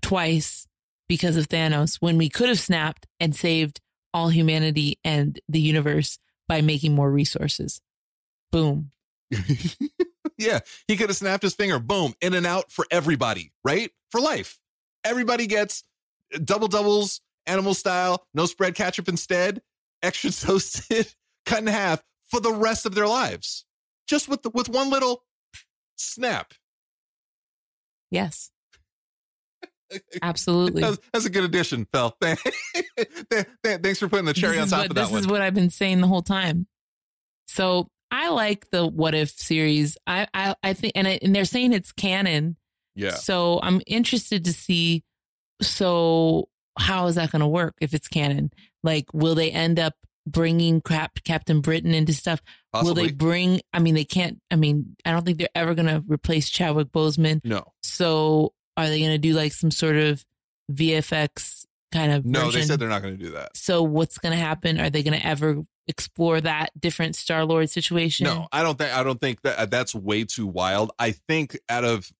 twice 0.01 0.67
because 1.07 1.37
of 1.37 1.47
Thanos 1.47 1.97
when 1.99 2.17
we 2.17 2.29
could 2.29 2.49
have 2.49 2.59
snapped 2.59 3.05
and 3.19 3.35
saved 3.35 3.81
all 4.13 4.29
humanity 4.29 4.99
and 5.03 5.39
the 5.49 5.59
universe 5.59 6.17
by 6.47 6.61
making 6.61 6.95
more 6.95 7.11
resources. 7.11 7.81
Boom. 8.53 8.91
yeah, 10.37 10.59
he 10.87 10.95
could 10.95 11.09
have 11.09 11.17
snapped 11.17 11.41
his 11.41 11.55
finger, 11.55 11.79
boom, 11.79 12.13
in 12.21 12.35
and 12.35 12.45
out 12.45 12.71
for 12.71 12.85
everybody, 12.91 13.51
right? 13.63 13.89
For 14.11 14.21
life. 14.21 14.59
Everybody 15.03 15.47
gets 15.47 15.83
uh, 16.33 16.37
double 16.43 16.67
doubles, 16.67 17.19
animal 17.47 17.73
style, 17.73 18.27
no 18.35 18.45
spread 18.45 18.75
ketchup 18.75 19.09
instead, 19.09 19.63
extra 20.03 20.29
toasted, 20.29 21.15
cut 21.47 21.59
in 21.59 21.67
half 21.67 22.03
for 22.29 22.39
the 22.39 22.53
rest 22.53 22.85
of 22.85 22.93
their 22.93 23.07
lives. 23.07 23.65
Just 24.07 24.29
with 24.29 24.43
the, 24.43 24.51
with 24.51 24.69
one 24.69 24.91
little 24.91 25.23
snap. 25.95 26.53
Yes. 28.11 28.51
Absolutely. 30.21 30.81
That's, 30.81 30.99
that's 31.11 31.25
a 31.25 31.29
good 31.31 31.43
addition, 31.43 31.87
Phil. 31.91 32.15
Thanks 32.21 32.39
for 33.99 34.09
putting 34.09 34.25
the 34.25 34.33
cherry 34.35 34.59
on 34.59 34.67
top 34.67 34.81
what, 34.81 34.89
of 34.91 34.95
that 34.95 35.01
one. 35.01 35.05
this 35.05 35.11
one. 35.11 35.19
is 35.21 35.27
what 35.27 35.41
I've 35.41 35.55
been 35.55 35.71
saying 35.71 36.01
the 36.01 36.07
whole 36.07 36.21
time. 36.21 36.67
So 37.47 37.89
I 38.13 38.29
like 38.29 38.69
the 38.69 38.85
what 38.85 39.15
if 39.15 39.31
series. 39.31 39.97
I 40.05 40.27
I, 40.33 40.55
I 40.61 40.73
think, 40.73 40.93
and, 40.95 41.07
I, 41.07 41.19
and 41.23 41.35
they're 41.35 41.45
saying 41.45 41.73
it's 41.73 41.91
canon. 41.91 42.57
yeah. 42.95 43.15
So 43.15 43.59
I'm 43.63 43.81
interested 43.87 44.45
to 44.45 44.53
see. 44.53 45.03
So 45.61 46.47
how 46.77 47.07
is 47.07 47.15
that 47.15 47.31
going 47.31 47.39
to 47.39 47.47
work 47.47 47.73
if 47.81 47.95
it's 47.95 48.07
canon? 48.07 48.51
Like, 48.83 49.11
will 49.13 49.33
they 49.33 49.49
end 49.49 49.79
up 49.79 49.95
bringing 50.27 50.79
crap 50.79 51.23
Captain 51.23 51.59
Britain 51.61 51.93
into 51.95 52.13
stuff? 52.13 52.39
Will 52.73 52.93
they 52.93 53.11
bring? 53.11 53.61
I 53.73 53.79
mean, 53.79 53.95
they 53.95 54.05
can't. 54.05 54.39
I 54.51 54.57
mean, 54.57 54.95
I 55.05 55.11
don't 55.11 55.25
think 55.25 55.39
they're 55.39 55.47
ever 55.55 55.73
going 55.73 55.87
to 55.87 56.03
replace 56.07 56.49
Chadwick 56.49 56.91
Boseman. 56.91 57.41
No. 57.43 57.63
So 57.81 58.53
are 58.77 58.89
they 58.89 58.99
going 58.99 59.11
to 59.11 59.17
do 59.17 59.33
like 59.33 59.53
some 59.53 59.71
sort 59.71 59.95
of 59.95 60.23
VFX 60.71 61.65
kind 61.91 62.11
of? 62.11 62.25
No, 62.25 62.51
they 62.51 62.61
said 62.61 62.79
they're 62.79 62.89
not 62.89 63.01
going 63.01 63.17
to 63.17 63.23
do 63.23 63.31
that. 63.31 63.57
So 63.57 63.81
what's 63.81 64.19
going 64.19 64.37
to 64.37 64.43
happen? 64.43 64.79
Are 64.79 64.91
they 64.91 65.01
going 65.01 65.19
to 65.19 65.25
ever 65.25 65.63
explore 65.87 66.41
that 66.41 66.69
different 66.79 67.15
Star 67.15 67.45
Lord 67.45 67.69
situation? 67.69 68.25
No, 68.25 68.47
I 68.51 68.63
don't 68.63 68.77
think 68.77 68.93
I 68.93 69.03
don't 69.03 69.19
think 69.19 69.41
that 69.41 69.57
uh, 69.57 69.65
that's 69.65 69.93
way 69.93 70.23
too 70.23 70.47
wild. 70.47 70.91
I 70.99 71.11
think 71.11 71.57
out 71.69 71.83
of 71.83 72.11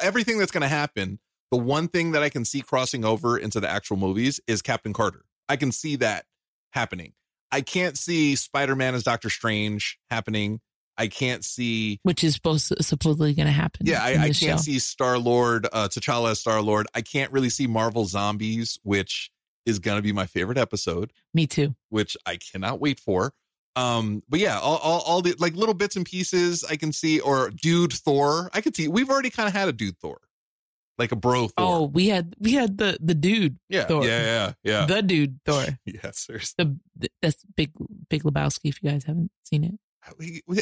everything 0.00 0.38
that's 0.38 0.52
going 0.52 0.62
to 0.62 0.68
happen, 0.68 1.18
the 1.50 1.58
one 1.58 1.88
thing 1.88 2.12
that 2.12 2.22
I 2.22 2.28
can 2.28 2.44
see 2.44 2.60
crossing 2.60 3.04
over 3.04 3.36
into 3.36 3.60
the 3.60 3.68
actual 3.68 3.96
movies 3.96 4.40
is 4.46 4.62
Captain 4.62 4.92
Carter. 4.92 5.24
I 5.48 5.56
can 5.56 5.72
see 5.72 5.96
that 5.96 6.26
happening. 6.72 7.12
I 7.52 7.60
can't 7.60 7.98
see 7.98 8.36
Spider-Man 8.36 8.94
as 8.94 9.02
Doctor 9.02 9.28
Strange 9.28 9.98
happening. 10.08 10.60
I 10.96 11.08
can't 11.08 11.44
see 11.44 11.98
Which 12.02 12.22
is 12.22 12.34
supposed 12.34 12.72
supposedly 12.80 13.34
going 13.34 13.46
to 13.46 13.52
happen. 13.52 13.86
yeah, 13.86 14.02
I, 14.02 14.10
I 14.10 14.14
can't 14.16 14.36
show. 14.36 14.56
see 14.58 14.78
Star 14.78 15.18
Lord, 15.18 15.66
uh, 15.72 15.88
T'Challa 15.88 16.32
as 16.32 16.40
Star 16.40 16.60
Lord. 16.60 16.86
I 16.94 17.00
can't 17.00 17.32
really 17.32 17.48
see 17.48 17.66
Marvel 17.66 18.04
Zombies, 18.04 18.78
which 18.82 19.30
is 19.66 19.78
gonna 19.78 20.02
be 20.02 20.12
my 20.12 20.26
favorite 20.26 20.58
episode 20.58 21.12
Me 21.34 21.46
too. 21.46 21.74
which 21.88 22.16
I 22.26 22.36
cannot 22.36 22.80
wait 22.80 22.98
for. 23.00 23.32
Um, 23.76 24.22
but 24.28 24.40
yeah, 24.40 24.58
all, 24.58 24.78
all, 24.78 25.00
all 25.02 25.22
the 25.22 25.34
like 25.38 25.54
little 25.54 25.74
bits 25.74 25.94
and 25.96 26.04
pieces 26.04 26.64
I 26.64 26.76
can 26.76 26.92
see, 26.92 27.20
or 27.20 27.50
dude 27.50 27.92
Thor. 27.92 28.50
I 28.52 28.60
could 28.60 28.74
see 28.74 28.88
we've 28.88 29.08
already 29.08 29.30
kind 29.30 29.46
of 29.48 29.54
had 29.54 29.68
a 29.68 29.72
dude 29.72 29.96
Thor, 29.98 30.18
like 30.98 31.12
a 31.12 31.16
bro 31.16 31.46
Thor. 31.48 31.52
Oh, 31.58 31.84
we 31.84 32.08
had 32.08 32.34
we 32.40 32.52
had 32.54 32.78
the 32.78 32.98
the 33.00 33.14
dude 33.14 33.58
yeah, 33.68 33.84
Thor. 33.84 34.04
yeah, 34.04 34.22
yeah, 34.24 34.52
yeah. 34.64 34.86
the 34.86 35.02
dude 35.02 35.38
Thor. 35.46 35.64
yeah, 35.86 36.10
seriously. 36.12 36.78
The, 36.96 37.08
that's 37.22 37.44
big 37.56 37.70
Big 38.08 38.24
Lebowski. 38.24 38.70
If 38.70 38.82
you 38.82 38.90
guys 38.90 39.04
haven't 39.04 39.30
seen 39.44 39.62
it, 39.64 39.74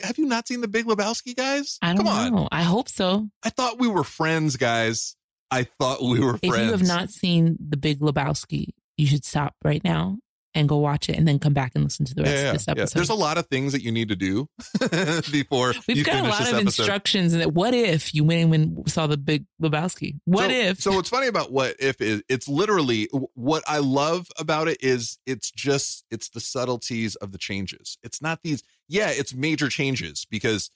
Have 0.04 0.18
you 0.18 0.26
not 0.26 0.46
seen 0.46 0.61
the 0.61 0.68
Big 0.68 0.84
Lebowski, 0.84 1.34
guys? 1.34 1.78
I 1.80 1.88
don't 1.94 1.98
Come 2.04 2.08
on. 2.08 2.34
know. 2.34 2.48
I 2.52 2.62
hope 2.62 2.88
so. 2.90 3.30
I 3.42 3.48
thought 3.50 3.78
we 3.78 3.88
were 3.88 4.04
friends, 4.04 4.56
guys. 4.56 5.16
I 5.50 5.62
thought 5.64 6.02
we 6.02 6.20
were 6.20 6.37
friends. 6.37 6.56
If 6.56 6.61
you 6.62 6.70
have 6.72 6.87
not 6.87 7.08
seen 7.11 7.56
the 7.58 7.78
Big 7.78 8.00
Lebowski, 8.00 8.68
you 8.98 9.06
should 9.06 9.24
stop 9.24 9.54
right 9.64 9.82
now 9.82 10.18
and 10.54 10.68
go 10.68 10.78
watch 10.78 11.08
it, 11.08 11.16
and 11.16 11.28
then 11.28 11.38
come 11.38 11.52
back 11.52 11.72
and 11.74 11.84
listen 11.84 12.04
to 12.06 12.14
the 12.14 12.22
rest 12.22 12.34
yeah, 12.34 12.42
yeah, 12.42 12.48
of 12.48 12.52
this 12.54 12.64
yeah. 12.66 12.72
episode. 12.72 12.98
There's 12.98 13.11
a 13.11 13.14
lot 13.14 13.38
of 13.38 13.46
things 13.46 13.72
that 13.72 13.82
you 13.82 13.92
need 13.92 14.08
to 14.08 14.16
do 14.16 14.48
before 15.30 15.74
We've 15.87 15.98
you 15.98 16.04
got 16.04 16.24
a 16.24 16.28
lot 16.28 16.40
of 16.40 16.48
episode. 16.48 16.61
instructions. 16.61 17.32
And 17.32 17.54
what 17.54 17.74
if 17.74 18.14
you 18.14 18.24
went 18.24 18.52
and 18.52 18.90
saw 18.90 19.06
the 19.06 19.16
Big 19.16 19.44
Lebowski? 19.62 20.18
What 20.24 20.50
so, 20.50 20.56
if? 20.56 20.80
So 20.80 20.92
what's 20.92 21.11
funny 21.11 21.28
about 21.28 21.52
what 21.52 21.76
if 21.78 22.00
is 22.00 22.22
it's 22.28 22.48
literally 22.48 23.08
what 23.34 23.62
I 23.68 23.78
love 23.78 24.28
about 24.38 24.68
it 24.68 24.82
is 24.82 25.18
it's 25.26 25.50
just 25.50 26.04
it's 26.11 26.28
the 26.30 26.40
subtleties 26.40 27.14
of 27.16 27.32
the 27.32 27.38
changes. 27.38 27.98
It's 28.02 28.20
not 28.20 28.40
these 28.42 28.62
yeah, 28.88 29.11
it's 29.11 29.34
major 29.34 29.68
changes 29.68 30.26
because 30.28 30.70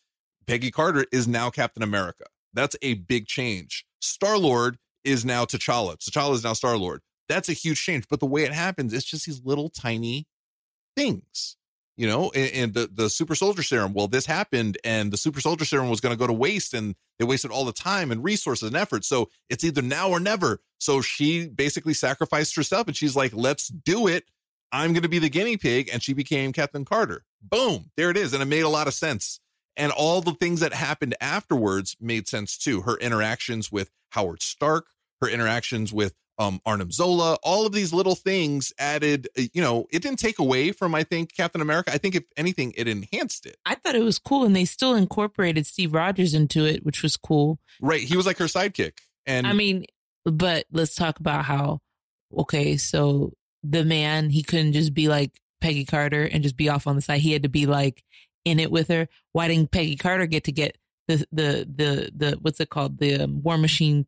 Peggy 0.47 0.71
Carter 0.71 1.07
is 1.11 1.27
now 1.27 1.51
Captain 1.51 1.83
America. 1.83 2.25
That's 2.55 2.77
a 2.83 2.95
big 2.95 3.27
change. 3.27 3.87
Star-Lord 4.01 4.77
is 5.05 5.25
now 5.25 5.45
T'Challa. 5.45 5.97
T'Challa 5.97 6.35
is 6.35 6.45
now 6.45 6.53
Star-Lord. 6.53 7.01
That's 7.29 7.49
a 7.49 7.55
huge 7.55 7.83
change, 7.83 8.07
but 8.09 8.21
the 8.21 8.27
way 8.27 8.45
it 8.45 8.53
happens 8.53 8.93
it's 8.93 9.05
just 9.05 9.27
these 9.27 9.43
little 9.45 9.69
tiny 9.69 10.27
things. 10.97 11.57
You 11.97 12.07
know, 12.09 12.33
and, 12.35 12.53
and 12.53 12.75
the 12.75 12.91
the 12.93 13.11
super 13.11 13.35
soldier 13.35 13.63
serum. 13.63 13.93
Well, 13.93 14.09
this 14.09 14.25
happened, 14.25 14.79
and 14.83 15.13
the 15.13 15.19
super 15.19 15.41
soldier 15.41 15.67
serum 15.67 15.91
was 15.91 16.01
going 16.01 16.15
to 16.15 16.19
go 16.19 16.27
to 16.27 16.33
waste, 16.33 16.73
and 16.73 16.95
they 17.19 17.25
wasted 17.25 17.51
all 17.51 17.67
the 17.67 17.73
time 17.73 18.11
and 18.11 18.25
resources 18.25 18.67
and 18.67 18.77
effort. 18.77 19.05
So 19.05 19.29
it's 19.51 19.63
either 19.63 19.83
now 19.83 20.09
or 20.09 20.19
never. 20.19 20.61
So 20.79 21.03
she 21.03 21.49
basically 21.49 21.93
sacrificed 21.93 22.57
herself, 22.57 22.87
and 22.87 22.97
she's 22.97 23.15
like, 23.15 23.33
"Let's 23.35 23.69
do 23.69 24.09
it. 24.09 24.25
I'm 24.73 24.95
going 24.95 25.03
to 25.03 25.09
be 25.09 25.19
the 25.19 25.29
guinea 25.29 25.59
pig," 25.59 25.91
and 25.93 26.03
she 26.03 26.15
became 26.15 26.53
Captain 26.53 26.87
Carter. 26.87 27.25
Boom, 27.43 27.91
there 27.97 28.11
it 28.11 28.17
is, 28.17 28.33
and 28.33 28.43
it 28.43 28.47
made 28.47 28.63
a 28.63 28.71
lot 28.71 28.89
of 28.89 28.95
sense. 28.95 29.39
And 29.77 29.93
all 29.93 30.23
the 30.23 30.35
things 30.35 30.61
that 30.61 30.73
happened 30.73 31.15
afterwards 31.21 31.97
made 32.01 32.27
sense 32.27 32.57
too. 32.57 32.83
Her 32.83 32.97
interactions 32.97 33.71
with 33.71 33.91
Howard 34.11 34.43
Stark, 34.43 34.87
her 35.21 35.29
interactions 35.29 35.93
with 35.93 36.15
um, 36.39 36.61
Arnim 36.65 36.91
Zola, 36.91 37.37
all 37.43 37.67
of 37.67 37.73
these 37.73 37.93
little 37.93 38.15
things 38.15 38.73
added, 38.79 39.29
uh, 39.39 39.43
you 39.53 39.61
know, 39.61 39.87
it 39.91 40.03
didn't 40.03 40.19
take 40.19 40.39
away 40.39 40.73
from, 40.73 40.95
I 40.95 41.05
think, 41.05 41.35
Captain 41.37 41.61
America. 41.61 41.93
I 41.93 41.99
think, 41.99 42.15
if 42.15 42.25
anything, 42.37 42.73
it 42.77 42.89
enhanced 42.89 43.47
it. 43.47 43.57
I 43.67 43.75
thought 43.75 43.95
it 43.95 44.03
was 44.03 44.19
cool, 44.19 44.45
and 44.45 44.57
they 44.57 44.65
still 44.65 44.95
incorporated 44.95 45.67
Steve 45.67 45.93
Rogers 45.95 46.35
into 46.35 46.65
it, 46.65 46.85
which 46.85 47.03
was 47.03 47.17
cool. 47.17 47.59
Right. 47.81 48.03
He 48.03 48.17
was 48.17 48.27
like 48.27 48.39
her 48.39 48.47
sidekick. 48.47 48.99
And 49.27 49.47
I 49.47 49.53
mean, 49.53 49.85
but 50.25 50.67
let's 50.73 50.95
talk 50.95 51.21
about 51.21 51.45
how 51.45 51.81
okay, 52.37 52.77
so 52.77 53.33
the 53.63 53.85
man 53.85 54.31
he 54.31 54.43
couldn't 54.43 54.73
just 54.73 54.95
be 54.95 55.09
like 55.09 55.41
Peggy 55.61 55.85
Carter 55.85 56.25
and 56.25 56.43
just 56.43 56.57
be 56.57 56.69
off 56.69 56.87
on 56.87 56.97
the 56.97 57.03
side. 57.03 57.21
He 57.21 57.33
had 57.33 57.45
to 57.45 57.49
be 57.49 57.67
like 57.67 58.03
in 58.45 58.59
it 58.59 58.71
with 58.71 58.89
her. 58.89 59.09
Why 59.33 59.49
didn't 59.49 59.71
Peggy 59.71 59.97
Carter 59.97 60.27
get 60.27 60.45
to 60.45 60.53
get 60.53 60.77
the 61.09 61.27
the 61.33 61.69
the 61.75 62.11
the 62.15 62.39
what's 62.41 62.61
it 62.61 62.71
called 62.71 62.99
the 62.99 63.23
um, 63.23 63.43
War 63.43 63.59
Machine? 63.59 64.07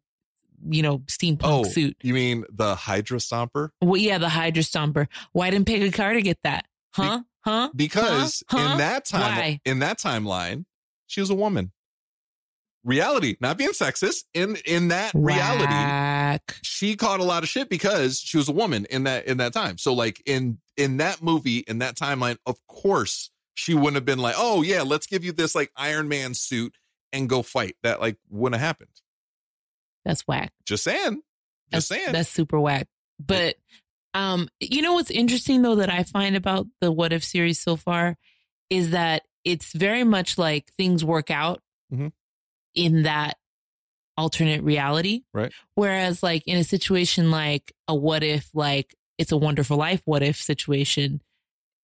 You 0.66 0.82
know, 0.82 0.98
steampunk 1.00 1.40
oh, 1.44 1.64
suit. 1.64 1.96
you 2.02 2.14
mean 2.14 2.44
the 2.50 2.74
Hydra 2.74 3.18
Stomper? 3.18 3.70
Well, 3.82 4.00
yeah, 4.00 4.18
the 4.18 4.28
Hydra 4.28 4.62
Stomper. 4.62 5.08
Why 5.32 5.50
didn't 5.50 5.66
Peggy 5.66 5.90
Carter 5.90 6.20
get 6.20 6.38
that? 6.44 6.66
Huh? 6.94 7.20
huh? 7.44 7.70
Because 7.76 8.42
Huh? 8.48 8.58
Huh? 8.58 8.72
in 8.72 8.78
that 8.78 9.04
time, 9.04 9.36
Why? 9.38 9.60
in 9.64 9.78
that 9.80 9.98
timeline, 9.98 10.64
she 11.06 11.20
was 11.20 11.30
a 11.30 11.34
woman. 11.34 11.72
reality, 12.84 13.36
not 13.40 13.56
being 13.58 13.70
sexist. 13.70 14.24
In 14.34 14.56
in 14.66 14.88
that 14.88 15.12
reality, 15.14 15.64
Whack. 15.64 16.56
she 16.62 16.96
caught 16.96 17.20
a 17.20 17.24
lot 17.24 17.42
of 17.42 17.48
shit 17.48 17.68
because 17.68 18.18
she 18.20 18.36
was 18.36 18.48
a 18.48 18.52
woman 18.52 18.86
in 18.90 19.04
that 19.04 19.26
in 19.26 19.38
that 19.38 19.52
time. 19.52 19.78
So 19.78 19.92
like 19.92 20.22
in 20.26 20.58
in 20.76 20.98
that 20.98 21.22
movie 21.22 21.58
in 21.58 21.78
that 21.78 21.96
timeline, 21.96 22.36
of 22.46 22.56
course 22.66 23.30
she 23.54 23.74
wouldn't 23.74 23.94
have 23.94 24.04
been 24.04 24.18
like, 24.18 24.34
oh 24.36 24.62
yeah, 24.62 24.82
let's 24.82 25.06
give 25.06 25.24
you 25.24 25.32
this 25.32 25.54
like 25.54 25.70
Iron 25.76 26.08
Man 26.08 26.34
suit 26.34 26.76
and 27.12 27.28
go 27.28 27.42
fight. 27.42 27.76
That 27.82 28.00
like 28.00 28.16
wouldn't 28.28 28.60
have 28.60 28.66
happened. 28.66 28.90
That's 30.04 30.22
whack. 30.22 30.52
Just 30.66 30.84
saying. 30.84 31.22
That's, 31.70 31.86
Just 31.86 31.88
saying. 31.88 32.12
that's 32.12 32.28
super 32.28 32.60
whack. 32.60 32.86
But 33.18 33.56
um, 34.12 34.48
you 34.60 34.82
know 34.82 34.92
what's 34.94 35.10
interesting 35.10 35.62
though 35.62 35.76
that 35.76 35.90
I 35.90 36.02
find 36.04 36.36
about 36.36 36.66
the 36.80 36.92
What 36.92 37.12
If 37.12 37.24
series 37.24 37.60
so 37.60 37.76
far 37.76 38.16
is 38.70 38.90
that 38.90 39.22
it's 39.44 39.72
very 39.72 40.04
much 40.04 40.38
like 40.38 40.72
things 40.78 41.04
work 41.04 41.30
out 41.30 41.60
Mhm. 41.92 42.12
in 42.74 43.02
that 43.02 43.36
alternate 44.16 44.62
reality. 44.62 45.22
Right. 45.32 45.52
Whereas 45.74 46.22
like 46.22 46.42
in 46.46 46.56
a 46.58 46.64
situation 46.64 47.30
like 47.30 47.72
a 47.88 47.94
what 47.94 48.22
if 48.22 48.48
like 48.54 48.94
it's 49.18 49.32
a 49.32 49.36
wonderful 49.36 49.76
life 49.76 50.02
what 50.04 50.22
if 50.22 50.36
situation, 50.36 51.20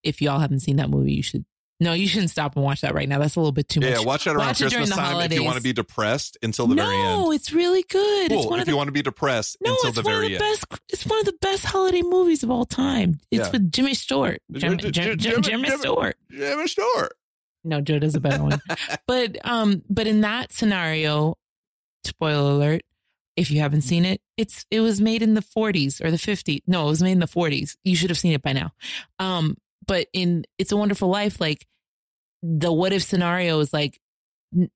if 0.02 0.22
y'all 0.22 0.38
haven't 0.40 0.61
seen 0.61 0.76
that 0.76 0.90
movie, 0.90 1.12
you 1.14 1.22
should 1.22 1.44
no, 1.80 1.94
you 1.94 2.06
shouldn't 2.06 2.30
stop 2.30 2.54
and 2.56 2.64
watch 2.64 2.82
that 2.82 2.94
right 2.94 3.08
now. 3.08 3.18
That's 3.18 3.36
a 3.36 3.40
little 3.40 3.52
bit 3.52 3.68
too 3.68 3.80
much. 3.80 3.88
yeah, 3.90 4.00
watch 4.00 4.24
that 4.24 4.36
around 4.36 4.46
Watch 4.48 4.58
Christmas 4.58 4.90
time 4.90 5.20
if 5.22 5.32
you 5.32 5.42
want 5.42 5.56
to 5.56 5.62
be 5.62 5.72
depressed 5.72 6.36
until 6.42 6.66
the 6.66 6.74
no, 6.74 6.84
very 6.84 6.96
end. 6.96 7.04
No, 7.20 7.32
it's 7.32 7.52
really 7.52 7.82
good. 7.88 8.30
it's 8.32 8.46
one 8.46 8.58
If 8.58 8.62
of 8.62 8.66
the 8.66 8.72
you 8.72 8.76
want 8.76 8.88
to 8.88 8.92
be 8.92 9.02
depressed 9.02 9.56
no, 9.60 9.72
until 9.72 9.88
it's 9.88 9.96
the 9.96 10.02
one 10.02 10.12
very 10.14 10.34
of 10.34 10.38
the 10.38 10.44
end. 10.44 10.54
best. 10.70 10.80
It's 10.90 11.06
one 11.06 11.18
of 11.18 11.24
the 11.24 11.36
best 11.40 11.64
holiday 11.64 12.02
movies 12.02 12.42
of 12.42 12.50
all 12.50 12.66
time. 12.66 13.18
It's 13.30 13.46
Yeah. 13.46 13.50
with 13.50 13.72
Jimmy 13.72 13.94
Stewart. 13.94 14.40
Jim, 14.52 14.78
Jim- 14.78 14.92
Jim, 14.92 14.92
Jim- 14.92 15.18
Jim, 15.18 15.42
Jim- 15.42 15.62
Jimmy 15.64 15.78
Stewart. 15.78 16.16
Jimmy 16.30 16.66
Stewart. 16.68 17.12
No, 17.64 17.80
Joe 17.80 17.98
does 17.98 18.14
a 18.14 18.20
better 18.20 18.42
one. 18.42 18.60
but 19.06 19.36
um, 19.46 19.82
but 19.88 20.06
in 20.06 20.20
that 20.22 20.52
scenario, 20.52 21.36
spoiler 22.04 22.52
alert, 22.52 22.82
if 23.36 23.50
you 23.50 23.60
haven't 23.60 23.82
seen 23.82 24.04
it, 24.04 24.20
it's 24.36 24.64
it 24.70 24.80
was 24.80 25.00
made 25.00 25.22
in 25.22 25.34
the 25.34 25.42
40s 25.42 26.02
or 26.04 26.10
the 26.10 26.16
50s. 26.16 26.60
No, 26.66 26.86
it 26.86 26.90
was 26.90 27.02
made 27.02 27.12
in 27.12 27.20
the 27.20 27.26
40s. 27.26 27.76
You 27.84 27.96
should 27.96 28.10
have 28.10 28.18
seen 28.18 28.32
it 28.32 28.42
by 28.42 28.52
now. 28.52 28.72
Um, 29.18 29.56
but 29.86 30.06
in 30.12 30.44
It's 30.58 30.72
a 30.72 30.76
Wonderful 30.76 31.08
Life, 31.08 31.40
like 31.40 31.66
the 32.42 32.72
what 32.72 32.92
if 32.92 33.02
scenario 33.02 33.58
is 33.60 33.72
like 33.72 34.00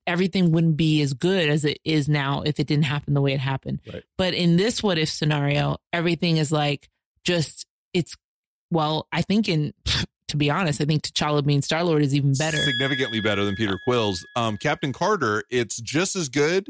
everything 0.06 0.52
wouldn't 0.52 0.76
be 0.76 1.00
as 1.02 1.14
good 1.14 1.48
as 1.48 1.64
it 1.64 1.78
is 1.84 2.08
now 2.08 2.42
if 2.42 2.60
it 2.60 2.66
didn't 2.66 2.84
happen 2.84 3.14
the 3.14 3.20
way 3.20 3.32
it 3.32 3.40
happened. 3.40 3.80
Right. 3.92 4.04
But 4.16 4.34
in 4.34 4.56
this 4.56 4.82
what 4.82 4.98
if 4.98 5.08
scenario, 5.08 5.78
everything 5.92 6.36
is 6.36 6.52
like 6.52 6.88
just 7.24 7.66
it's 7.92 8.16
well, 8.70 9.08
I 9.12 9.22
think 9.22 9.48
in 9.48 9.72
to 10.28 10.36
be 10.36 10.50
honest, 10.50 10.80
I 10.80 10.84
think 10.84 11.02
T'Challa 11.02 11.44
being 11.44 11.62
Star 11.62 11.84
Lord 11.84 12.02
is 12.02 12.14
even 12.14 12.34
better. 12.34 12.56
Significantly 12.56 13.20
better 13.20 13.44
than 13.44 13.56
Peter 13.56 13.78
Quill's. 13.86 14.24
Um, 14.36 14.56
Captain 14.56 14.92
Carter, 14.92 15.44
it's 15.50 15.76
just 15.80 16.16
as 16.16 16.28
good 16.28 16.68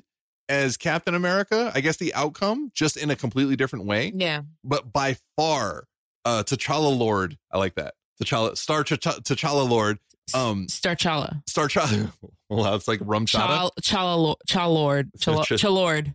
as 0.49 0.77
Captain 0.77 1.15
America. 1.15 1.73
I 1.75 1.81
guess 1.81 1.97
the 1.97 2.13
outcome, 2.15 2.71
just 2.75 2.97
in 2.97 3.11
a 3.11 3.17
completely 3.17 3.57
different 3.57 3.87
way. 3.87 4.13
Yeah. 4.15 4.43
But 4.63 4.93
by 4.93 5.17
far, 5.37 5.85
uh, 6.25 6.43
T'Challa 6.43 6.97
Lord, 6.97 7.39
I 7.51 7.59
like 7.59 7.75
that. 7.77 7.95
T'Challa, 8.23 8.57
Star 8.57 8.85
T'Ch- 8.85 8.99
T'Challa 9.23 9.69
Lord, 9.69 9.99
um, 10.35 10.69
Star 10.69 10.95
Chala. 10.97 11.43
Star 11.49 11.69
Chala. 11.69 12.13
Well, 12.51 12.75
it's 12.75 12.87
like 12.87 13.01
rum. 13.03 13.27
Chala, 13.27 13.71
Chala, 13.81 14.17
Lo- 14.23 14.37
Chala 14.49 14.73
Lord. 14.73 15.11
Chala, 15.19 15.45
Ch- 15.45 15.61
Chalord. 15.61 16.15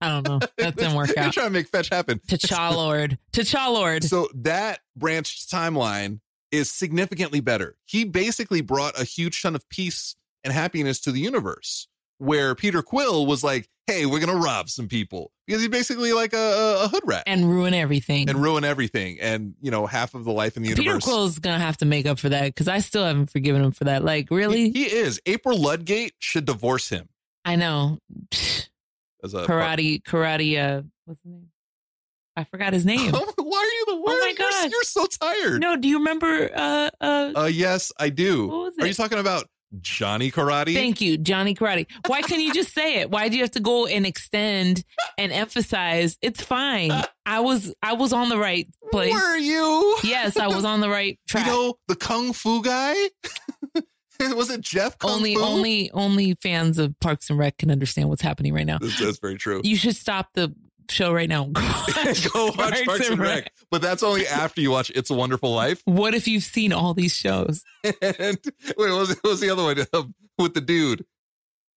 I 0.00 0.08
don't 0.10 0.28
know. 0.28 0.38
That 0.58 0.76
didn't 0.76 0.94
work 0.94 1.08
You're 1.16 1.24
out. 1.24 1.32
trying 1.32 1.46
to 1.46 1.52
make 1.52 1.68
fetch 1.68 1.88
happen. 1.88 2.20
T'Challa 2.28 2.74
Lord. 2.76 3.18
T'Challa 3.32 3.72
Lord. 3.72 4.04
So 4.04 4.28
that 4.34 4.80
branched 4.96 5.50
timeline 5.50 6.20
is 6.52 6.70
significantly 6.70 7.40
better. 7.40 7.76
He 7.86 8.04
basically 8.04 8.60
brought 8.60 9.00
a 9.00 9.04
huge 9.04 9.42
ton 9.42 9.54
of 9.56 9.66
peace 9.70 10.14
and 10.44 10.52
happiness 10.52 11.00
to 11.00 11.10
the 11.10 11.20
universe. 11.20 11.88
Where 12.22 12.54
Peter 12.54 12.82
Quill 12.82 13.26
was 13.26 13.42
like, 13.42 13.68
"Hey, 13.86 14.06
we're 14.06 14.20
gonna 14.20 14.36
rob 14.38 14.68
some 14.68 14.86
people," 14.88 15.32
because 15.46 15.60
he's 15.60 15.70
basically 15.70 16.12
like 16.12 16.32
a, 16.32 16.82
a, 16.84 16.88
hood 16.88 17.02
rat 17.04 17.24
And 17.26 17.50
ruin 17.50 17.74
everything. 17.74 18.28
and 18.30 18.40
ruin 18.40 18.64
everything, 18.64 19.18
and 19.20 19.54
you 19.60 19.70
know 19.70 19.86
half 19.86 20.14
of 20.14 20.24
the 20.24 20.32
life 20.32 20.56
in 20.56 20.62
the 20.62 20.68
Peter 20.70 20.82
universe. 20.82 21.04
Peter 21.04 21.12
Quill's 21.14 21.38
gonna 21.38 21.58
have 21.58 21.76
to 21.78 21.84
make 21.84 22.06
up 22.06 22.18
for 22.18 22.28
that 22.28 22.44
because 22.46 22.68
I 22.68 22.78
still 22.78 23.04
haven't 23.04 23.30
forgiven 23.30 23.62
him 23.62 23.72
for 23.72 23.84
that. 23.84 24.04
Like, 24.04 24.30
really? 24.30 24.70
He, 24.70 24.84
he 24.84 24.94
is. 24.94 25.20
April 25.26 25.58
Ludgate 25.58 26.14
should 26.20 26.44
divorce 26.44 26.88
him 26.90 27.08
I 27.44 27.56
know. 27.56 27.98
as 29.24 29.34
a 29.34 29.44
Karate, 29.46 30.02
karate. 30.02 30.58
Uh, 30.58 30.82
what's 31.04 31.20
his 31.24 31.32
name? 31.32 31.48
I 32.36 32.44
forgot 32.44 32.72
his 32.72 32.86
name. 32.86 33.12
Why 33.12 33.18
are 33.20 33.64
you 33.64 33.84
the 33.88 33.96
worst? 33.96 34.06
Oh 34.06 34.20
my 34.20 34.26
You're- 34.26 34.34
God. 34.50 34.70
You're, 34.70 34.82
so 34.84 35.06
tired. 35.06 35.60
no, 35.60 35.76
do 35.76 35.86
you 35.88 35.98
remember? 35.98 36.48
Uh, 36.54 36.90
uh, 37.00 37.32
Uh, 37.36 37.50
yes, 37.52 37.92
I 37.98 38.08
do. 38.08 38.46
What 38.46 38.56
was 38.58 38.74
Are 38.80 38.86
you 38.86 38.94
talking 38.94 39.18
about 39.18 39.48
Johnny 39.80 40.30
Karate? 40.30 40.74
Thank 40.74 41.00
you, 41.00 41.16
Johnny 41.16 41.54
Karate. 41.54 41.86
Why 42.06 42.22
can't 42.22 42.42
you 42.42 42.52
just 42.52 42.74
say 42.74 42.96
it? 43.00 43.10
Why 43.10 43.28
do 43.28 43.36
you 43.36 43.42
have 43.42 43.52
to 43.52 43.60
go 43.60 43.86
and 43.86 44.04
extend 44.06 44.84
and 45.18 45.32
emphasize? 45.32 46.18
It's 46.22 46.42
fine. 46.42 46.92
I 47.24 47.40
was 47.40 47.74
I 47.82 47.94
was 47.94 48.12
on 48.12 48.28
the 48.28 48.38
right 48.38 48.66
place. 48.90 49.12
Were 49.12 49.36
you? 49.36 49.96
Yes, 50.04 50.36
I 50.36 50.48
was 50.48 50.64
on 50.64 50.80
the 50.80 50.90
right 50.90 51.18
track. 51.28 51.46
You 51.46 51.52
know 51.52 51.74
the 51.88 51.96
kung 51.96 52.32
fu 52.32 52.62
guy? 52.62 52.94
Was 54.30 54.50
it 54.50 54.60
Jeff 54.60 54.98
Kung 54.98 55.10
only 55.10 55.34
Fu? 55.34 55.40
only 55.42 55.90
only 55.90 56.36
fans 56.40 56.78
of 56.78 56.94
Parks 57.00 57.28
and 57.28 57.36
Rec 57.38 57.58
can 57.58 57.72
understand 57.72 58.08
what's 58.08 58.22
happening 58.22 58.54
right 58.54 58.66
now. 58.66 58.78
That's, 58.78 58.96
that's 59.00 59.18
very 59.18 59.36
true. 59.36 59.60
You 59.64 59.74
should 59.74 59.96
stop 59.96 60.28
the 60.34 60.54
show 60.90 61.12
right 61.12 61.28
now. 61.28 61.44
Go 61.52 61.60
watch, 61.62 62.32
Go 62.32 62.46
watch 62.58 62.84
Parks 62.84 63.08
and 63.08 63.18
Rec. 63.20 63.52
But 63.70 63.82
that's 63.82 64.02
only 64.02 64.26
after 64.26 64.60
you 64.60 64.70
watch 64.70 64.90
It's 64.94 65.10
a 65.10 65.14
Wonderful 65.14 65.54
Life. 65.54 65.82
What 65.84 66.14
if 66.14 66.26
you've 66.28 66.42
seen 66.42 66.72
all 66.72 66.94
these 66.94 67.14
shows? 67.14 67.62
And 68.02 68.38
wait, 68.76 68.90
what 68.90 68.90
was, 68.98 69.08
what 69.20 69.24
was 69.30 69.40
the 69.40 69.50
other 69.50 69.62
one 69.62 69.84
Um, 69.92 70.14
with 70.38 70.54
the 70.54 70.60
dude? 70.60 71.04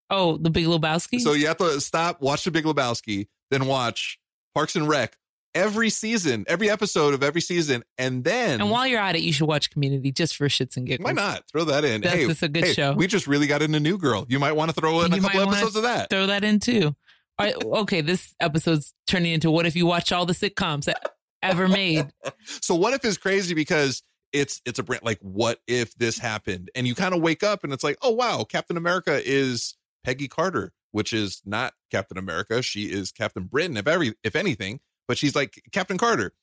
Oh, 0.09 0.37
The 0.37 0.49
Big 0.49 0.65
Lebowski. 0.65 1.19
So 1.19 1.33
you 1.33 1.47
have 1.47 1.57
to 1.57 1.79
stop, 1.81 2.21
watch 2.21 2.43
The 2.43 2.51
Big 2.51 2.65
Lebowski, 2.65 3.27
then 3.51 3.65
watch 3.65 4.19
Parks 4.53 4.75
and 4.75 4.87
Rec 4.87 5.17
every 5.55 5.89
season, 5.89 6.43
every 6.47 6.69
episode 6.69 7.13
of 7.13 7.23
every 7.23 7.39
season, 7.41 7.81
and 7.97 8.23
then 8.25 8.59
and 8.59 8.69
while 8.69 8.85
you're 8.85 8.99
at 8.99 9.15
it, 9.15 9.21
you 9.21 9.31
should 9.31 9.47
watch 9.47 9.71
Community 9.71 10.11
just 10.11 10.35
for 10.35 10.47
shits 10.49 10.75
and 10.77 10.85
giggles. 10.85 11.05
why 11.05 11.13
not 11.13 11.43
throw 11.49 11.63
that 11.63 11.85
in? 11.85 12.01
That's- 12.01 12.19
hey, 12.21 12.27
that's 12.27 12.43
a 12.43 12.49
good 12.49 12.65
hey, 12.65 12.73
show. 12.73 12.93
We 12.93 13.07
just 13.07 13.25
really 13.25 13.47
got 13.47 13.61
into 13.61 13.79
New 13.79 13.97
Girl. 13.97 14.25
You 14.27 14.37
might 14.37 14.51
want 14.51 14.69
to 14.73 14.79
throw 14.79 15.01
in 15.01 15.11
You 15.13 15.19
a 15.19 15.21
couple 15.21 15.41
episodes 15.41 15.75
of 15.77 15.83
that. 15.83 16.09
Throw 16.09 16.27
that 16.27 16.43
in 16.43 16.59
too. 16.59 16.95
Right, 17.39 17.55
okay, 17.63 18.01
this 18.01 18.33
episode's 18.39 18.93
turning 19.07 19.33
into 19.33 19.51
what 19.51 19.65
if 19.65 19.75
you 19.75 19.85
watch 19.85 20.11
all 20.11 20.25
the 20.25 20.33
sitcoms 20.33 20.91
ever 21.41 21.67
made? 21.67 22.07
So 22.61 22.75
what 22.75 22.93
if 22.93 23.03
is 23.03 23.17
crazy 23.17 23.53
because 23.53 24.03
it's 24.31 24.61
it's 24.65 24.77
a 24.79 24.83
brand 24.83 25.03
like 25.03 25.19
what 25.21 25.59
if 25.67 25.93
this 25.95 26.19
happened? 26.19 26.69
And 26.75 26.87
you 26.87 26.95
kind 26.95 27.13
of 27.13 27.21
wake 27.21 27.43
up 27.43 27.63
and 27.63 27.73
it's 27.73 27.83
like 27.83 27.97
oh 28.01 28.11
wow 28.11 28.43
Captain 28.43 28.77
America 28.77 29.21
is 29.23 29.75
Peggy 30.03 30.27
Carter 30.27 30.73
which 30.91 31.11
is 31.11 31.41
not 31.45 31.73
Captain 31.91 32.17
America. 32.17 32.61
She 32.61 32.85
is 32.85 33.11
Captain 33.11 33.45
Britain 33.45 33.77
if 33.77 33.87
every 33.87 34.13
if 34.23 34.35
anything 34.35 34.79
but 35.07 35.17
she's 35.17 35.35
like 35.35 35.61
Captain 35.71 35.97
Carter. 35.97 36.33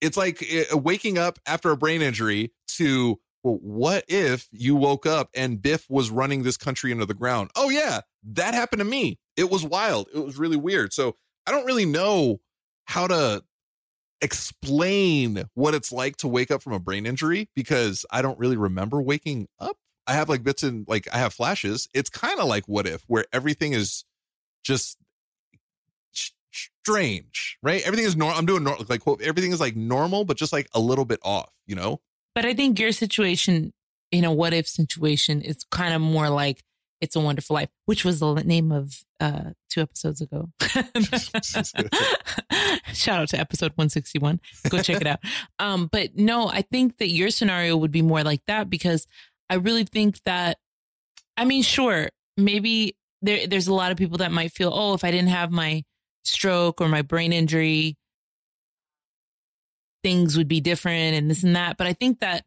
It's 0.00 0.16
like 0.16 0.44
uh, 0.72 0.76
waking 0.76 1.18
up 1.18 1.38
after 1.46 1.70
a 1.70 1.76
brain 1.76 2.02
injury 2.02 2.52
to 2.76 3.20
well 3.44 3.58
what 3.62 4.04
if 4.08 4.48
you 4.50 4.74
woke 4.74 5.06
up 5.06 5.30
and 5.34 5.62
Biff 5.62 5.88
was 5.88 6.10
running 6.10 6.42
this 6.42 6.56
country 6.56 6.90
into 6.90 7.06
the 7.06 7.14
ground 7.14 7.50
oh 7.54 7.70
yeah 7.70 8.00
that 8.24 8.54
happened 8.54 8.80
to 8.80 8.84
me 8.84 9.18
it 9.36 9.48
was 9.48 9.64
wild 9.64 10.08
it 10.12 10.24
was 10.24 10.36
really 10.36 10.56
weird 10.56 10.92
so 10.92 11.14
I 11.46 11.52
don't 11.52 11.66
really 11.66 11.86
know 11.86 12.40
how 12.86 13.06
to 13.06 13.44
explain 14.20 15.44
what 15.54 15.74
it's 15.74 15.92
like 15.92 16.16
to 16.16 16.28
wake 16.28 16.50
up 16.50 16.62
from 16.62 16.72
a 16.72 16.78
brain 16.80 17.06
injury 17.06 17.50
because 17.54 18.06
I 18.10 18.22
don't 18.22 18.38
really 18.38 18.56
remember 18.56 19.00
waking 19.02 19.48
up. 19.60 19.76
I 20.06 20.14
have 20.14 20.28
like 20.28 20.42
bits 20.42 20.62
and 20.62 20.86
like 20.88 21.06
I 21.12 21.18
have 21.18 21.34
flashes. 21.34 21.88
It's 21.94 22.10
kind 22.10 22.40
of 22.40 22.46
like 22.46 22.64
what 22.66 22.86
if 22.86 23.04
where 23.06 23.26
everything 23.32 23.72
is 23.72 24.04
just 24.62 24.98
strange, 26.52 27.58
right? 27.62 27.82
Everything 27.86 28.06
is 28.06 28.16
normal. 28.16 28.38
I'm 28.38 28.46
doing 28.46 28.64
nor- 28.64 28.78
like 28.88 29.02
everything 29.22 29.52
is 29.52 29.60
like 29.60 29.76
normal, 29.76 30.24
but 30.24 30.36
just 30.36 30.52
like 30.52 30.68
a 30.74 30.80
little 30.80 31.04
bit 31.04 31.20
off, 31.22 31.52
you 31.66 31.74
know? 31.74 32.00
But 32.34 32.44
I 32.44 32.54
think 32.54 32.78
your 32.78 32.92
situation, 32.92 33.72
in 34.10 34.24
a 34.24 34.32
what 34.32 34.52
if 34.52 34.68
situation, 34.68 35.40
is 35.40 35.64
kind 35.70 35.94
of 35.94 36.00
more 36.00 36.28
like 36.28 36.62
It's 37.00 37.16
a 37.16 37.20
Wonderful 37.20 37.54
Life, 37.54 37.70
which 37.86 38.04
was 38.04 38.20
the 38.20 38.34
name 38.34 38.72
of 38.72 39.04
uh, 39.20 39.50
two 39.70 39.80
episodes 39.80 40.20
ago. 40.20 40.50
Shout 42.92 43.20
out 43.20 43.28
to 43.28 43.38
episode 43.38 43.72
161. 43.76 44.40
Go 44.68 44.82
check 44.82 45.00
it 45.00 45.06
out. 45.06 45.20
Um, 45.60 45.88
but 45.90 46.16
no, 46.16 46.48
I 46.48 46.62
think 46.62 46.98
that 46.98 47.08
your 47.08 47.30
scenario 47.30 47.76
would 47.76 47.92
be 47.92 48.02
more 48.02 48.24
like 48.24 48.42
that 48.46 48.68
because 48.68 49.06
I 49.48 49.54
really 49.54 49.84
think 49.84 50.20
that, 50.24 50.58
I 51.36 51.44
mean, 51.44 51.62
sure, 51.62 52.10
maybe 52.36 52.96
there, 53.22 53.46
there's 53.46 53.68
a 53.68 53.74
lot 53.74 53.92
of 53.92 53.96
people 53.96 54.18
that 54.18 54.32
might 54.32 54.52
feel, 54.52 54.70
oh, 54.74 54.94
if 54.94 55.04
I 55.04 55.10
didn't 55.10 55.28
have 55.28 55.52
my 55.52 55.84
stroke 56.24 56.80
or 56.80 56.88
my 56.88 57.02
brain 57.02 57.32
injury, 57.32 57.96
things 60.04 60.36
would 60.36 60.46
be 60.46 60.60
different 60.60 61.16
and 61.16 61.28
this 61.28 61.42
and 61.42 61.56
that. 61.56 61.76
But 61.76 61.88
I 61.88 61.94
think 61.94 62.20
that 62.20 62.44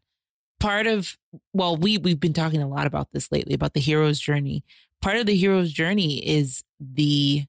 part 0.60 0.86
of 0.86 1.18
well, 1.52 1.76
we 1.76 1.98
we've 1.98 2.20
been 2.20 2.32
talking 2.32 2.62
a 2.62 2.68
lot 2.68 2.86
about 2.86 3.08
this 3.12 3.30
lately 3.30 3.54
about 3.54 3.74
the 3.74 3.80
hero's 3.80 4.18
journey. 4.18 4.64
Part 5.02 5.16
of 5.16 5.26
the 5.26 5.36
hero's 5.36 5.72
journey 5.72 6.26
is 6.26 6.64
the 6.80 7.44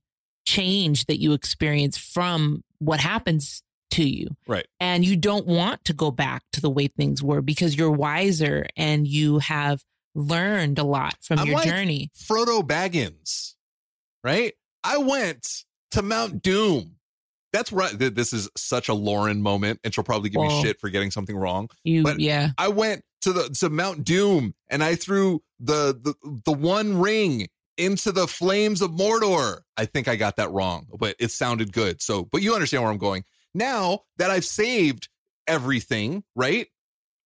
change 0.45 1.06
that 1.06 1.19
you 1.22 1.34
experience 1.34 1.98
from 1.98 2.63
what 2.80 3.00
happens 3.00 3.63
to 3.91 4.04
you. 4.04 4.36
Right. 4.48 4.67
And 4.80 5.06
you 5.06 5.15
don't 5.15 5.48
want 5.48 5.86
to 5.86 5.93
go 5.93 6.12
back 6.12 6.43
to 6.54 6.62
the 6.62 6.69
way 6.69 6.88
things 6.88 7.24
were 7.24 7.41
because 7.41 7.76
you're 7.76 7.91
wiser 7.91 8.67
and 8.76 9.08
you 9.08 9.39
have 9.39 9.84
learned 10.15 10.80
a 10.80 10.84
lot 10.84 11.15
from 11.22 11.39
I'm 11.39 11.48
your 11.48 11.56
like 11.56 11.67
journey. 11.67 12.12
Frodo 12.17 12.62
Baggins. 12.62 13.56
right? 14.24 14.54
I 14.84 14.98
went 14.98 15.65
to 15.91 16.02
Mount 16.02 16.41
Doom. 16.41 16.95
That's 17.51 17.71
right. 17.71 17.91
This 17.97 18.31
is 18.33 18.49
such 18.55 18.89
a 18.89 18.93
Lauren 18.93 19.41
moment, 19.41 19.79
and 19.83 19.93
she'll 19.93 20.03
probably 20.03 20.29
give 20.29 20.41
me 20.41 20.62
shit 20.62 20.79
for 20.79 20.89
getting 20.89 21.12
something 21.12 21.35
wrong. 21.35 21.69
You, 21.83 22.03
But- 22.03 22.19
yeah. 22.19 22.51
I 22.57 22.67
went 22.67 23.03
to 23.21 23.33
the 23.33 23.49
to 23.59 23.69
Mount 23.69 24.03
Doom 24.05 24.53
and 24.69 24.83
I 24.83 24.95
threw 24.95 25.41
the 25.59 25.93
the 25.99 26.41
the 26.45 26.53
one 26.53 26.99
ring 26.99 27.47
into 27.77 28.12
the 28.12 28.27
flames 28.27 28.81
of 28.81 28.91
Mordor. 28.91 29.62
I 29.77 29.85
think 29.85 30.07
I 30.07 30.15
got 30.15 30.35
that 30.38 30.51
wrong, 30.51 30.88
but 30.97 31.15
it 31.19 31.31
sounded 31.31 31.73
good. 31.73 32.01
So, 32.01 32.23
but 32.23 32.41
you 32.41 32.53
understand 32.53 32.83
where 32.83 32.91
I'm 32.91 32.97
going. 32.97 33.23
Now 33.53 34.01
that 34.17 34.29
I've 34.29 34.45
saved 34.45 35.09
everything, 35.47 36.23
right? 36.35 36.67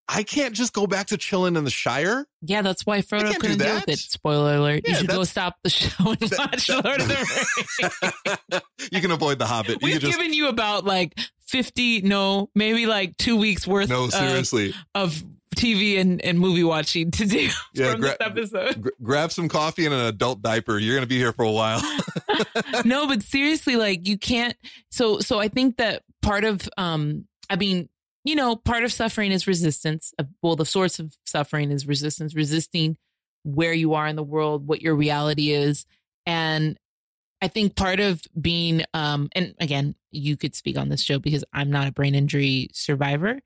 I 0.09 0.23
can't 0.23 0.53
just 0.53 0.73
go 0.73 0.85
back 0.85 1.07
to 1.07 1.17
chilling 1.17 1.55
in 1.55 1.63
the 1.63 1.69
Shire. 1.69 2.25
Yeah, 2.41 2.61
that's 2.61 2.85
why 2.85 2.99
Frodo 3.01 3.21
can't 3.31 3.33
do 3.41 3.47
couldn't 3.49 3.59
with 3.75 3.89
it. 3.89 3.99
Spoiler 3.99 4.55
alert. 4.57 4.81
Yeah, 4.85 4.91
you 4.91 4.95
should 4.97 5.07
go 5.07 5.23
stop 5.23 5.55
the 5.63 5.69
show 5.69 6.09
and 6.11 6.19
That- 6.19 6.39
watch 6.39 6.67
that- 6.67 6.83
Lord 6.85 7.01
of 7.01 7.07
the 7.07 8.59
Rings. 8.59 8.89
you 8.91 9.01
can 9.01 9.11
avoid 9.11 9.39
the 9.39 9.45
Hobbit. 9.45 9.81
We've 9.81 9.99
just 9.99 10.17
given 10.17 10.33
you 10.33 10.47
about 10.49 10.83
like 10.85 11.17
50, 11.47 12.01
no, 12.01 12.49
maybe 12.53 12.85
like 12.85 13.15
two 13.17 13.37
weeks 13.37 13.65
worth 13.65 13.89
no 13.89 14.05
of, 14.05 14.11
seriously. 14.11 14.73
of 14.93 15.23
TV 15.55 15.99
and, 15.99 16.19
and 16.25 16.37
movie 16.39 16.63
watching 16.63 17.11
to 17.11 17.25
do 17.25 17.49
Yeah, 17.73 17.91
from 17.91 18.01
gra- 18.01 18.17
this 18.33 18.53
episode. 18.53 18.81
Gr- 18.81 18.89
grab 19.01 19.31
some 19.31 19.47
coffee 19.47 19.85
and 19.85 19.93
an 19.93 20.05
adult 20.05 20.41
diaper. 20.41 20.79
You're 20.79 20.95
gonna 20.97 21.07
be 21.07 21.17
here 21.17 21.31
for 21.31 21.43
a 21.45 21.51
while. 21.51 21.81
no, 22.85 23.07
but 23.07 23.23
seriously, 23.23 23.75
like 23.77 24.07
you 24.07 24.17
can't. 24.17 24.55
So, 24.89 25.19
so 25.19 25.39
I 25.39 25.47
think 25.47 25.77
that 25.77 26.03
part 26.21 26.43
of, 26.43 26.67
um, 26.77 27.25
I 27.49 27.55
mean, 27.55 27.87
you 28.23 28.35
know, 28.35 28.55
part 28.55 28.83
of 28.83 28.91
suffering 28.93 29.31
is 29.31 29.47
resistance. 29.47 30.13
Well, 30.41 30.55
the 30.55 30.65
source 30.65 30.99
of 30.99 31.15
suffering 31.25 31.71
is 31.71 31.85
resistance, 31.87 32.33
resisting 32.35 32.97
where 33.43 33.73
you 33.73 33.93
are 33.95 34.07
in 34.07 34.15
the 34.15 34.23
world, 34.23 34.65
what 34.67 34.81
your 34.81 34.95
reality 34.95 35.51
is. 35.51 35.85
And 36.25 36.77
I 37.41 37.49
think 37.49 37.75
part 37.75 37.99
of 37.99 38.21
being, 38.39 38.83
um, 38.93 39.27
and 39.33 39.53
again, 39.59 39.95
you 40.11 40.37
could 40.37 40.55
speak 40.55 40.77
on 40.77 40.87
this 40.89 41.01
show 41.01 41.19
because 41.19 41.43
I'm 41.51 41.69
not 41.69 41.87
a 41.87 41.91
brain 41.91 42.15
injury 42.15 42.69
survivor. 42.71 43.39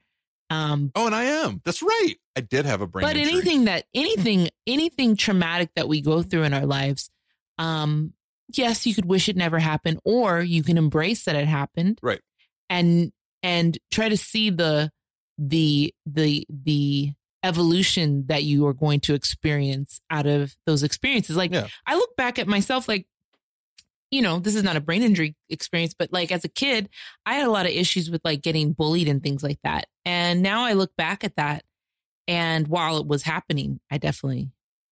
Um, 0.51 0.91
oh, 0.95 1.07
and 1.07 1.15
I 1.15 1.23
am. 1.23 1.61
That's 1.65 1.81
right. 1.81 2.13
I 2.35 2.41
did 2.41 2.65
have 2.65 2.81
a 2.81 2.87
brain. 2.87 3.05
but 3.05 3.17
injury. 3.17 3.33
anything 3.33 3.65
that 3.65 3.85
anything 3.95 4.49
anything 4.67 5.15
traumatic 5.15 5.71
that 5.75 5.87
we 5.87 6.01
go 6.01 6.21
through 6.21 6.43
in 6.43 6.53
our 6.53 6.67
lives 6.67 7.09
um 7.57 8.13
yes 8.55 8.85
you 8.85 8.93
could 8.93 9.05
wish 9.05 9.27
it 9.27 9.35
never 9.35 9.57
happened 9.57 9.99
or 10.05 10.39
you 10.41 10.61
can 10.61 10.77
embrace 10.77 11.25
that 11.25 11.35
it 11.35 11.47
happened 11.47 11.97
Right. 12.03 12.21
and 12.69 13.11
and 13.43 13.77
try 13.91 14.09
to 14.09 14.17
see 14.17 14.49
the 14.49 14.91
the 15.37 15.93
the 16.05 16.45
the 16.49 17.13
evolution 17.43 18.25
that 18.27 18.43
you 18.43 18.65
are 18.67 18.73
going 18.73 18.99
to 18.99 19.13
experience 19.13 20.01
out 20.09 20.25
of 20.25 20.55
those 20.65 20.81
experiences 20.83 21.37
like 21.37 21.53
Yeah. 21.53 21.67
i 21.85 21.95
look 21.95 22.15
back 22.17 22.39
at 22.39 22.47
myself 22.47 22.87
like 22.87 23.05
you 24.09 24.21
know 24.21 24.39
this 24.39 24.55
is 24.55 24.63
not 24.63 24.75
a 24.75 24.81
brain 24.81 25.03
injury 25.03 25.35
experience 25.49 25.93
but 25.97 26.11
like 26.11 26.31
as 26.31 26.43
a 26.43 26.49
kid 26.49 26.89
i 27.25 27.35
had 27.35 27.45
a 27.45 27.51
lot 27.51 27.65
of 27.67 27.71
issues 27.71 28.09
with 28.09 28.21
like 28.25 28.41
getting 28.41 28.73
bullied 28.73 29.07
and 29.07 29.21
things 29.21 29.43
like 29.43 29.59
that 29.63 29.85
and 30.03 30.41
now 30.41 30.63
i 30.63 30.73
look 30.73 30.95
back 30.97 31.23
at 31.23 31.35
that 31.35 31.63
and 32.29 32.67
while 32.67 32.97
it 32.97 33.07
was 33.07 33.23
happening, 33.23 33.79
I 33.89 33.97
definitely 33.97 34.51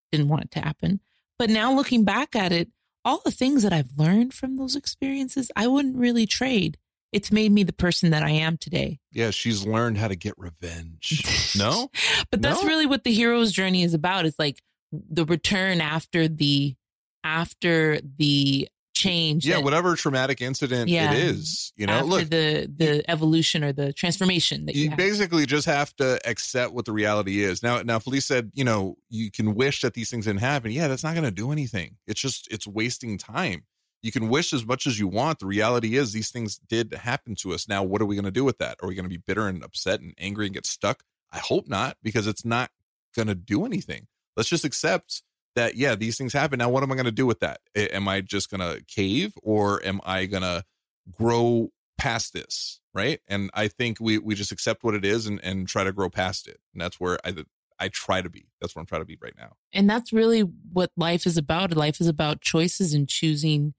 didn't 0.10 0.30
want 0.30 0.46
it 0.46 0.52
to 0.52 0.62
happen. 0.62 1.02
But 1.38 1.50
now 1.50 1.74
looking 1.74 2.06
back 2.06 2.34
at 2.34 2.54
it, 2.54 2.70
all 3.04 3.20
the 3.26 3.30
things 3.30 3.62
that 3.64 3.74
I've 3.74 3.92
learned 3.98 4.34
from 4.34 4.56
those 4.56 4.74
experiences, 4.74 5.52
I 5.54 5.68
wouldn't 5.68 5.98
really 5.98 6.26
trade. 6.26 6.78
It's 7.16 7.32
made 7.32 7.52
me 7.52 7.64
the 7.64 7.72
person 7.74 8.10
that 8.12 8.24
I 8.24 8.32
am 8.32 8.58
today. 8.58 9.00
Yeah, 9.12 9.32
she's 9.32 9.66
learned 9.66 9.98
how 9.98 10.10
to 10.10 10.16
get 10.18 10.34
revenge. 10.38 11.24
No? 11.58 11.90
But 12.32 12.42
that's 12.42 12.62
No? 12.62 12.68
really 12.68 12.86
what 12.86 13.06
the 13.06 13.14
hero's 13.14 13.54
journey 13.54 13.84
is 13.84 13.94
about. 13.94 14.26
It's 14.26 14.38
like 14.38 14.62
the 14.92 15.24
return 15.26 15.80
after 15.80 16.28
the 16.28 16.76
after 17.24 18.00
the 18.18 18.68
change. 18.94 19.46
Yeah, 19.48 19.56
that- 19.56 19.64
whatever 19.64 19.96
traumatic 19.96 20.42
incident 20.42 20.90
Yeah. 20.90 21.14
it 21.14 21.18
is, 21.20 21.72
you 21.78 21.86
know, 21.88 21.94
after 21.94 22.06
look, 22.08 22.30
the 22.30 22.70
the 22.74 23.10
evolution 23.10 23.64
or 23.64 23.72
the 23.72 23.94
transformation 23.94 24.66
that 24.66 24.76
you, 24.76 24.90
you 24.90 24.96
basically 24.98 25.46
just 25.46 25.66
have 25.66 25.96
to 25.96 26.20
accept 26.30 26.74
what 26.74 26.84
the 26.86 26.92
reality 26.94 27.42
is. 27.42 27.64
Now, 27.64 27.82
now 27.82 28.00
Felice 28.00 28.26
said, 28.26 28.52
you 28.54 28.64
know, 28.66 28.98
you 29.10 29.32
can 29.32 29.56
wish 29.56 29.80
that 29.82 29.94
these 29.94 30.10
things 30.10 30.26
didn't 30.26 30.42
happen. 30.42 30.72
Yeah, 30.72 30.88
that's 30.90 31.04
not 31.04 31.14
going 31.14 31.26
to 31.26 31.32
do 31.32 31.52
anything. 31.52 31.96
It's 32.08 32.20
just, 32.22 32.48
it's 32.52 32.68
wasting 32.68 33.18
time. 33.18 33.64
You 34.06 34.12
can 34.12 34.30
wish 34.30 34.54
as 34.54 34.68
much 34.68 34.86
as 34.86 35.00
you 35.00 35.08
want. 35.08 35.40
The 35.40 35.48
reality 35.48 35.98
is 35.98 36.14
these 36.14 36.30
things 36.30 36.60
did 36.60 36.94
happen 36.94 37.34
to 37.38 37.54
us. 37.54 37.68
Now, 37.68 37.82
what 37.82 38.04
are 38.04 38.06
we 38.06 38.14
going 38.14 38.26
to 38.26 38.30
do 38.30 38.44
with 38.44 38.60
that? 38.60 38.78
Are 38.80 38.88
we 38.88 38.94
going 38.94 39.06
to 39.06 39.10
be 39.10 39.18
bitter 39.18 39.48
and 39.48 39.64
upset 39.64 40.00
and 40.00 40.14
angry 40.20 40.46
and 40.46 40.54
get 40.54 40.68
stuck? 40.68 41.02
I 41.32 41.40
hope 41.40 41.68
not, 41.68 41.98
because 42.04 42.28
it's 42.28 42.46
not 42.46 42.70
going 43.16 43.30
to 43.30 43.34
do 43.34 43.66
anything. 43.66 44.06
Let's 44.38 44.48
just 44.48 44.64
accept 44.64 45.24
that, 45.56 45.74
yeah, 45.74 45.96
these 45.96 46.20
things 46.20 46.34
happen. 46.34 46.60
Now, 46.60 46.70
what 46.70 46.84
am 46.84 46.92
I 46.92 46.96
going 46.96 47.06
to 47.06 47.12
do 47.12 47.26
with 47.26 47.40
that? 47.40 47.62
Am 47.76 48.08
I 48.08 48.22
just 48.22 48.52
going 48.52 48.62
to 48.62 48.84
cave 48.86 49.34
or 49.42 49.84
am 49.84 50.02
I 50.06 50.28
going 50.28 50.44
to 50.44 50.66
grow 51.10 51.72
past 51.98 52.32
this? 52.32 52.82
Right. 52.94 53.22
And 53.28 53.50
I 53.56 53.68
think 53.68 53.98
we, 54.00 54.20
we 54.20 54.36
just 54.36 54.52
accept 54.52 54.84
what 54.84 54.94
it 54.94 55.04
is 55.04 55.26
and, 55.26 55.44
and 55.44 55.68
try 55.68 55.84
to 55.84 55.92
grow 55.92 56.12
past 56.12 56.48
it. 56.48 56.60
And 56.74 56.82
that's 56.82 57.00
where 57.00 57.18
I, 57.26 57.34
I 57.80 57.88
try 57.88 58.22
to 58.22 58.30
be. 58.30 58.50
That's 58.62 58.76
where 58.76 58.82
I'm 58.82 58.86
trying 58.86 59.02
to 59.02 59.06
be 59.06 59.18
right 59.20 59.34
now. 59.36 59.54
and 59.74 59.90
that's 59.90 60.14
really 60.14 60.42
what 60.42 60.92
life 60.96 61.26
is 61.26 61.38
about. 61.38 61.76
Life 61.76 62.00
is 62.00 62.08
about 62.08 62.42
choices 62.42 62.94
and 62.94 63.10
choosing 63.10 63.74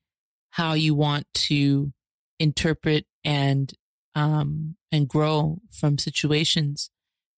how 0.57 0.73
you 0.73 0.95
want 0.95 1.27
to 1.35 1.93
interpret 2.41 3.05
and 3.25 3.75
um 4.15 4.77
and 4.91 5.07
grow 5.07 5.59
from 5.71 5.99
situations. 5.99 6.91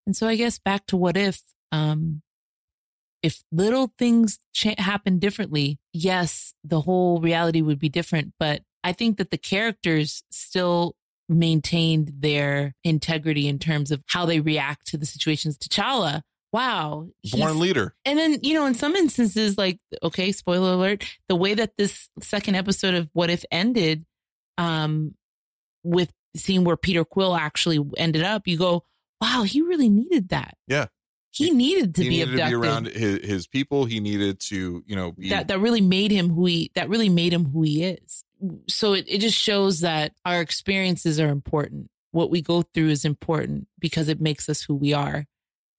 And 0.06 0.16
so 0.16 0.28
I 0.28 0.36
guess 0.36 0.60
back 0.60 0.86
to 0.86 0.96
what 0.96 1.16
if 1.16 1.42
um 1.72 2.22
if 3.20 3.42
little 3.50 3.92
things 3.98 4.38
cha- 4.52 4.80
happen 4.80 5.18
differently, 5.18 5.80
yes, 5.92 6.54
the 6.62 6.82
whole 6.82 7.20
reality 7.20 7.60
would 7.60 7.80
be 7.80 7.88
different, 7.88 8.34
but 8.38 8.62
I 8.84 8.92
think 8.92 9.18
that 9.18 9.32
the 9.32 9.38
characters 9.38 10.22
still 10.30 10.94
maintained 11.28 12.12
their 12.20 12.76
integrity 12.84 13.48
in 13.48 13.58
terms 13.58 13.90
of 13.90 14.04
how 14.06 14.24
they 14.24 14.38
react 14.38 14.86
to 14.86 14.96
the 14.96 15.04
situations. 15.04 15.58
T'Challa, 15.58 16.22
wow, 16.52 17.08
Born 17.32 17.58
leader. 17.58 17.94
and 18.04 18.18
then, 18.18 18.38
you 18.42 18.54
know, 18.54 18.66
in 18.66 18.74
some 18.74 18.94
instances, 18.96 19.58
like, 19.58 19.78
okay, 20.02 20.32
spoiler 20.32 20.72
alert, 20.72 21.04
the 21.28 21.36
way 21.36 21.54
that 21.54 21.76
this 21.76 22.08
second 22.22 22.54
episode 22.54 22.94
of 22.94 23.08
What 23.12 23.30
If 23.30 23.44
ended, 23.50 24.04
um, 24.56 25.14
with 25.82 26.12
seeing 26.36 26.64
where 26.64 26.76
Peter 26.76 27.04
Quill 27.04 27.34
actually 27.36 27.80
ended 27.96 28.22
up, 28.22 28.46
you 28.46 28.56
go, 28.56 28.84
wow, 29.20 29.42
he 29.42 29.62
really 29.62 29.88
needed 29.88 30.30
that. 30.30 30.56
Yeah. 30.66 30.86
He 31.30 31.50
needed 31.50 31.94
to 31.96 32.02
he 32.02 32.08
be 32.08 32.16
needed 32.16 32.34
abducted. 32.34 32.52
to 32.52 32.60
be 32.60 32.66
around 32.66 32.86
his, 32.86 33.24
his 33.24 33.46
people. 33.46 33.84
He 33.84 34.00
needed 34.00 34.40
to, 34.40 34.82
you 34.86 34.96
know, 34.96 35.12
be, 35.12 35.28
that 35.28 35.48
that 35.48 35.60
really 35.60 35.80
made 35.82 36.10
him 36.10 36.30
who 36.30 36.46
he 36.46 36.72
that 36.74 36.88
really 36.88 37.08
made 37.10 37.32
him 37.32 37.44
who 37.44 37.62
he 37.62 37.84
is. 37.84 38.24
So 38.68 38.94
it, 38.94 39.04
it 39.06 39.18
just 39.18 39.36
shows 39.36 39.80
that 39.80 40.12
our 40.24 40.40
experiences 40.40 41.20
are 41.20 41.28
important. 41.28 41.90
What 42.10 42.30
we 42.30 42.40
go 42.42 42.62
through 42.62 42.88
is 42.88 43.04
important 43.04 43.68
because 43.78 44.08
it 44.08 44.20
makes 44.20 44.48
us 44.48 44.62
who 44.62 44.74
we 44.74 44.92
are. 44.94 45.26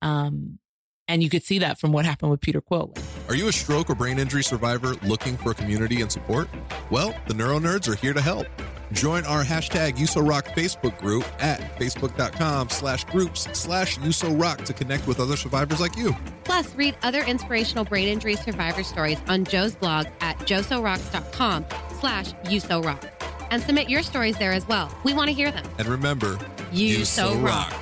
Um, 0.02 0.60
and 1.08 1.24
you 1.24 1.30
could 1.30 1.44
see 1.44 1.60
that 1.60 1.80
from 1.80 1.92
what 1.92 2.06
happened 2.06 2.30
with 2.30 2.40
Peter 2.40 2.62
Quill. 2.62 2.94
Are 3.30 3.36
you 3.36 3.48
a 3.48 3.52
stroke 3.52 3.90
or 3.90 3.96
brain 3.96 4.20
injury 4.20 4.44
survivor 4.44 4.94
looking 5.04 5.38
for 5.38 5.54
community 5.56 6.02
and 6.02 6.12
support? 6.12 6.48
Well, 6.92 7.16
the 7.28 7.34
Neuro 7.34 7.60
Nerds 7.60 7.88
are 7.88 7.96
here 7.96 8.14
to 8.14 8.22
help. 8.22 8.46
Join 8.92 9.24
our 9.26 9.44
hashtag 9.44 9.98
USORock 9.98 10.46
Facebook 10.56 10.98
group 11.00 11.24
at 11.40 11.60
facebook.com 11.80 12.70
slash 12.70 13.04
groups 13.06 13.48
slash 13.54 13.98
USORock 14.00 14.66
to 14.66 14.74
connect 14.74 15.08
with 15.08 15.20
other 15.20 15.36
survivors 15.38 15.80
like 15.80 15.96
you. 15.98 16.16
Plus, 16.44 16.74
read 16.76 16.96
other 17.04 17.22
inspirational 17.24 17.86
brain 17.86 18.08
injury 18.08 18.36
survivor 18.36 18.84
stories 18.84 19.20
on 19.28 19.46
Joe's 19.46 19.76
blog 19.76 20.08
at 20.22 20.38
joesorocks.com 20.40 21.66
slash 22.00 22.34
uso-rock. 22.50 23.04
And 23.52 23.62
submit 23.62 23.90
your 23.90 24.04
stories 24.04 24.38
there 24.38 24.52
as 24.54 24.68
well. 24.68 24.96
We 25.04 25.14
want 25.14 25.30
to 25.30 25.34
hear 25.34 25.52
them. 25.52 25.66
And 25.80 25.88
remember, 25.88 26.38
You 26.72 27.04
so 27.06 27.36
rock. 27.40 27.74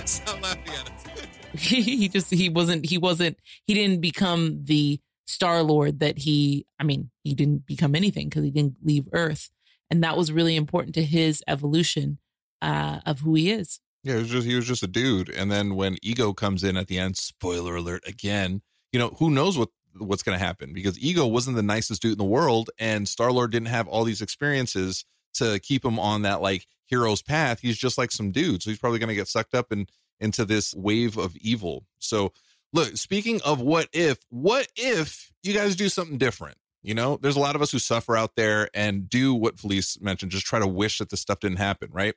Stop 0.04 0.42
laughing 0.42 0.74
at 0.74 0.90
us. 0.92 1.04
he 1.58 2.08
just 2.08 2.32
he 2.32 2.48
wasn't 2.48 2.84
he 2.84 2.98
wasn't 2.98 3.38
he 3.66 3.72
didn't 3.74 4.00
become 4.00 4.64
the 4.64 5.00
star 5.26 5.62
lord 5.62 6.00
that 6.00 6.18
he 6.18 6.66
i 6.78 6.84
mean 6.84 7.10
he 7.24 7.34
didn't 7.34 7.66
become 7.66 7.94
anything 7.94 8.28
because 8.28 8.44
he 8.44 8.50
didn't 8.50 8.76
leave 8.84 9.08
earth 9.12 9.48
and 9.90 10.04
that 10.04 10.16
was 10.16 10.30
really 10.30 10.54
important 10.54 10.94
to 10.94 11.02
his 11.02 11.42
evolution 11.48 12.18
uh 12.60 13.00
of 13.06 13.20
who 13.20 13.34
he 13.34 13.50
is 13.50 13.80
Yeah, 14.04 14.16
it 14.16 14.18
was 14.18 14.28
just 14.28 14.46
he 14.46 14.54
was 14.54 14.66
just 14.66 14.82
a 14.84 14.86
dude. 14.86 15.30
And 15.30 15.50
then 15.50 15.74
when 15.74 15.96
ego 16.00 16.32
comes 16.32 16.62
in 16.62 16.76
at 16.76 16.86
the 16.86 16.96
end, 16.98 17.16
spoiler 17.16 17.74
alert 17.74 18.04
again, 18.06 18.62
you 18.92 19.00
know, 19.00 19.16
who 19.18 19.30
knows 19.30 19.58
what 19.58 19.70
what's 19.98 20.22
gonna 20.22 20.38
happen 20.38 20.72
because 20.72 20.96
ego 21.00 21.26
wasn't 21.26 21.56
the 21.56 21.62
nicest 21.62 22.02
dude 22.02 22.12
in 22.12 22.18
the 22.18 22.24
world, 22.24 22.70
and 22.78 23.08
Star 23.08 23.32
Lord 23.32 23.50
didn't 23.50 23.68
have 23.68 23.88
all 23.88 24.04
these 24.04 24.22
experiences 24.22 25.04
to 25.38 25.58
keep 25.60 25.84
him 25.84 25.98
on 25.98 26.22
that 26.22 26.40
like 26.40 26.66
hero's 26.86 27.22
path. 27.22 27.60
He's 27.60 27.78
just 27.78 27.98
like 27.98 28.10
some 28.10 28.30
dude. 28.30 28.62
So 28.62 28.70
he's 28.70 28.78
probably 28.78 28.98
gonna 28.98 29.14
get 29.14 29.28
sucked 29.28 29.54
up 29.54 29.72
in 29.72 29.86
into 30.18 30.44
this 30.44 30.74
wave 30.74 31.16
of 31.16 31.36
evil. 31.36 31.84
So 31.98 32.32
look, 32.72 32.96
speaking 32.96 33.40
of 33.42 33.60
what 33.60 33.88
if, 33.92 34.18
what 34.30 34.68
if 34.76 35.32
you 35.42 35.52
guys 35.52 35.76
do 35.76 35.88
something 35.88 36.18
different? 36.18 36.56
You 36.82 36.94
know, 36.94 37.18
there's 37.20 37.36
a 37.36 37.40
lot 37.40 37.56
of 37.56 37.62
us 37.62 37.72
who 37.72 37.78
suffer 37.78 38.16
out 38.16 38.36
there 38.36 38.68
and 38.72 39.10
do 39.10 39.34
what 39.34 39.58
Felice 39.58 40.00
mentioned, 40.00 40.30
just 40.30 40.46
try 40.46 40.58
to 40.58 40.66
wish 40.66 40.98
that 40.98 41.10
this 41.10 41.20
stuff 41.20 41.40
didn't 41.40 41.58
happen, 41.58 41.90
right? 41.92 42.14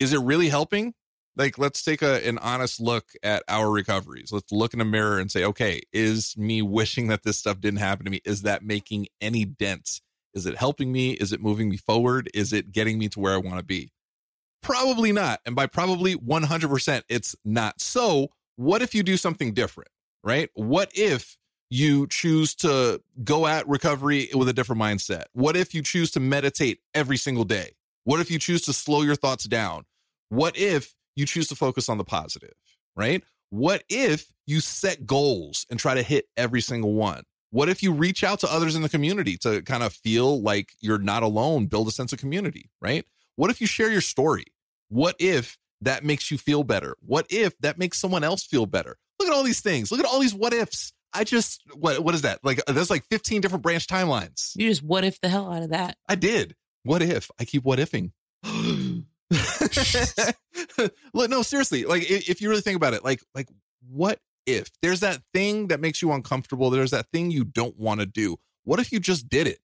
Is 0.00 0.12
it 0.12 0.20
really 0.20 0.48
helping? 0.48 0.94
like 1.36 1.58
let's 1.58 1.82
take 1.82 2.02
a, 2.02 2.26
an 2.26 2.38
honest 2.38 2.80
look 2.80 3.12
at 3.22 3.42
our 3.48 3.70
recoveries. 3.70 4.32
Let's 4.32 4.52
look 4.52 4.74
in 4.74 4.80
a 4.80 4.84
mirror 4.84 5.18
and 5.18 5.30
say, 5.30 5.44
okay, 5.44 5.82
is 5.92 6.36
me 6.36 6.62
wishing 6.62 7.08
that 7.08 7.22
this 7.22 7.38
stuff 7.38 7.60
didn't 7.60 7.80
happen 7.80 8.04
to 8.04 8.10
me? 8.10 8.20
Is 8.24 8.42
that 8.42 8.62
making 8.62 9.08
any 9.20 9.44
dents? 9.44 10.00
Is 10.34 10.46
it 10.46 10.56
helping 10.56 10.92
me? 10.92 11.12
Is 11.12 11.32
it 11.32 11.40
moving 11.40 11.68
me 11.68 11.76
forward? 11.76 12.30
Is 12.34 12.52
it 12.52 12.72
getting 12.72 12.98
me 12.98 13.08
to 13.10 13.20
where 13.20 13.34
I 13.34 13.38
want 13.38 13.58
to 13.58 13.64
be? 13.64 13.92
Probably 14.62 15.12
not. 15.12 15.40
And 15.44 15.54
by 15.54 15.66
probably 15.66 16.16
100%, 16.16 17.02
it's 17.08 17.36
not. 17.44 17.80
So, 17.80 18.28
what 18.56 18.82
if 18.82 18.94
you 18.94 19.02
do 19.02 19.16
something 19.16 19.52
different, 19.52 19.90
right? 20.22 20.48
What 20.54 20.90
if 20.94 21.36
you 21.70 22.06
choose 22.06 22.54
to 22.54 23.00
go 23.22 23.46
at 23.46 23.66
recovery 23.68 24.28
with 24.34 24.48
a 24.48 24.52
different 24.52 24.80
mindset? 24.80 25.24
What 25.32 25.56
if 25.56 25.74
you 25.74 25.82
choose 25.82 26.10
to 26.12 26.20
meditate 26.20 26.80
every 26.94 27.16
single 27.16 27.44
day? 27.44 27.72
What 28.04 28.20
if 28.20 28.30
you 28.30 28.38
choose 28.38 28.62
to 28.62 28.72
slow 28.72 29.02
your 29.02 29.16
thoughts 29.16 29.44
down? 29.44 29.84
What 30.28 30.56
if 30.56 30.94
you 31.16 31.26
choose 31.26 31.48
to 31.48 31.56
focus 31.56 31.88
on 31.88 31.98
the 31.98 32.04
positive, 32.04 32.54
right? 32.96 33.22
What 33.50 33.84
if 33.88 34.32
you 34.46 34.60
set 34.60 35.06
goals 35.06 35.66
and 35.70 35.78
try 35.78 35.94
to 35.94 36.02
hit 36.02 36.26
every 36.36 36.60
single 36.60 36.94
one? 36.94 37.24
What 37.54 37.68
if 37.68 37.84
you 37.84 37.92
reach 37.92 38.24
out 38.24 38.40
to 38.40 38.52
others 38.52 38.74
in 38.74 38.82
the 38.82 38.88
community 38.88 39.36
to 39.38 39.62
kind 39.62 39.84
of 39.84 39.92
feel 39.92 40.42
like 40.42 40.72
you're 40.80 40.98
not 40.98 41.22
alone, 41.22 41.66
build 41.66 41.86
a 41.86 41.92
sense 41.92 42.12
of 42.12 42.18
community, 42.18 42.68
right? 42.80 43.04
What 43.36 43.48
if 43.48 43.60
you 43.60 43.68
share 43.68 43.92
your 43.92 44.00
story? 44.00 44.46
What 44.88 45.14
if 45.20 45.56
that 45.80 46.02
makes 46.02 46.32
you 46.32 46.36
feel 46.36 46.64
better? 46.64 46.96
What 46.98 47.26
if 47.30 47.56
that 47.58 47.78
makes 47.78 48.00
someone 48.00 48.24
else 48.24 48.42
feel 48.42 48.66
better? 48.66 48.96
Look 49.20 49.28
at 49.28 49.34
all 49.36 49.44
these 49.44 49.60
things. 49.60 49.92
Look 49.92 50.00
at 50.00 50.06
all 50.06 50.18
these 50.18 50.34
what 50.34 50.52
ifs. 50.52 50.92
I 51.12 51.22
just 51.22 51.62
what 51.74 52.00
what 52.00 52.16
is 52.16 52.22
that? 52.22 52.40
Like 52.42 52.60
uh, 52.66 52.72
there's 52.72 52.90
like 52.90 53.04
15 53.04 53.40
different 53.40 53.62
branch 53.62 53.86
timelines. 53.86 54.50
You 54.56 54.68
just 54.68 54.82
what 54.82 55.04
if 55.04 55.20
the 55.20 55.28
hell 55.28 55.52
out 55.52 55.62
of 55.62 55.70
that. 55.70 55.96
I 56.08 56.16
did. 56.16 56.56
What 56.82 57.02
if? 57.02 57.30
I 57.38 57.44
keep 57.44 57.62
what 57.62 57.78
ifing. 57.78 58.10
Look, 61.14 61.30
no, 61.30 61.42
seriously. 61.42 61.84
Like, 61.84 62.10
if 62.10 62.40
you 62.40 62.48
really 62.48 62.62
think 62.62 62.76
about 62.76 62.94
it, 62.94 63.04
like, 63.04 63.22
like, 63.34 63.48
what 63.88 64.18
if 64.46 64.70
there's 64.82 65.00
that 65.00 65.20
thing 65.32 65.68
that 65.68 65.80
makes 65.80 66.02
you 66.02 66.12
uncomfortable? 66.12 66.70
There's 66.70 66.90
that 66.90 67.06
thing 67.12 67.30
you 67.30 67.44
don't 67.44 67.78
want 67.78 68.00
to 68.00 68.06
do. 68.06 68.36
What 68.64 68.80
if 68.80 68.92
you 68.92 69.00
just 69.00 69.28
did 69.28 69.46
it? 69.46 69.58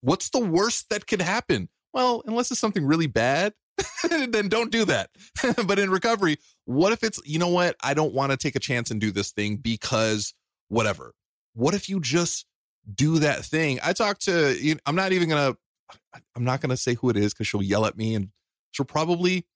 What's 0.00 0.30
the 0.30 0.40
worst 0.40 0.88
that 0.90 1.06
could 1.06 1.22
happen? 1.22 1.68
Well, 1.92 2.22
unless 2.26 2.50
it's 2.50 2.60
something 2.60 2.86
really 2.86 3.06
bad, 3.06 3.54
then 4.08 4.48
don't 4.48 4.70
do 4.70 4.84
that. 4.86 5.10
but 5.66 5.78
in 5.78 5.90
recovery, 5.90 6.38
what 6.64 6.92
if 6.92 7.02
it's, 7.02 7.20
you 7.24 7.38
know 7.38 7.48
what? 7.48 7.76
I 7.82 7.94
don't 7.94 8.14
want 8.14 8.32
to 8.32 8.36
take 8.36 8.56
a 8.56 8.60
chance 8.60 8.90
and 8.90 9.00
do 9.00 9.10
this 9.10 9.30
thing 9.30 9.56
because 9.56 10.34
whatever. 10.68 11.14
What 11.54 11.74
if 11.74 11.88
you 11.88 12.00
just 12.00 12.46
do 12.92 13.18
that 13.18 13.44
thing? 13.44 13.78
I 13.82 13.92
talked 13.92 14.22
to, 14.22 14.56
you 14.60 14.74
know, 14.74 14.80
I'm 14.86 14.96
not 14.96 15.12
even 15.12 15.28
going 15.28 15.52
to, 15.52 15.58
I'm 16.34 16.44
not 16.44 16.60
going 16.60 16.70
to 16.70 16.76
say 16.76 16.94
who 16.94 17.10
it 17.10 17.16
is 17.16 17.32
because 17.34 17.46
she'll 17.46 17.62
yell 17.62 17.86
at 17.86 17.96
me 17.96 18.14
and 18.14 18.30
she'll 18.70 18.86
probably 18.86 19.46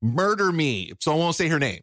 murder 0.00 0.52
me. 0.52 0.92
So 1.00 1.12
I 1.12 1.16
won't 1.16 1.34
say 1.34 1.48
her 1.48 1.58
name. 1.58 1.80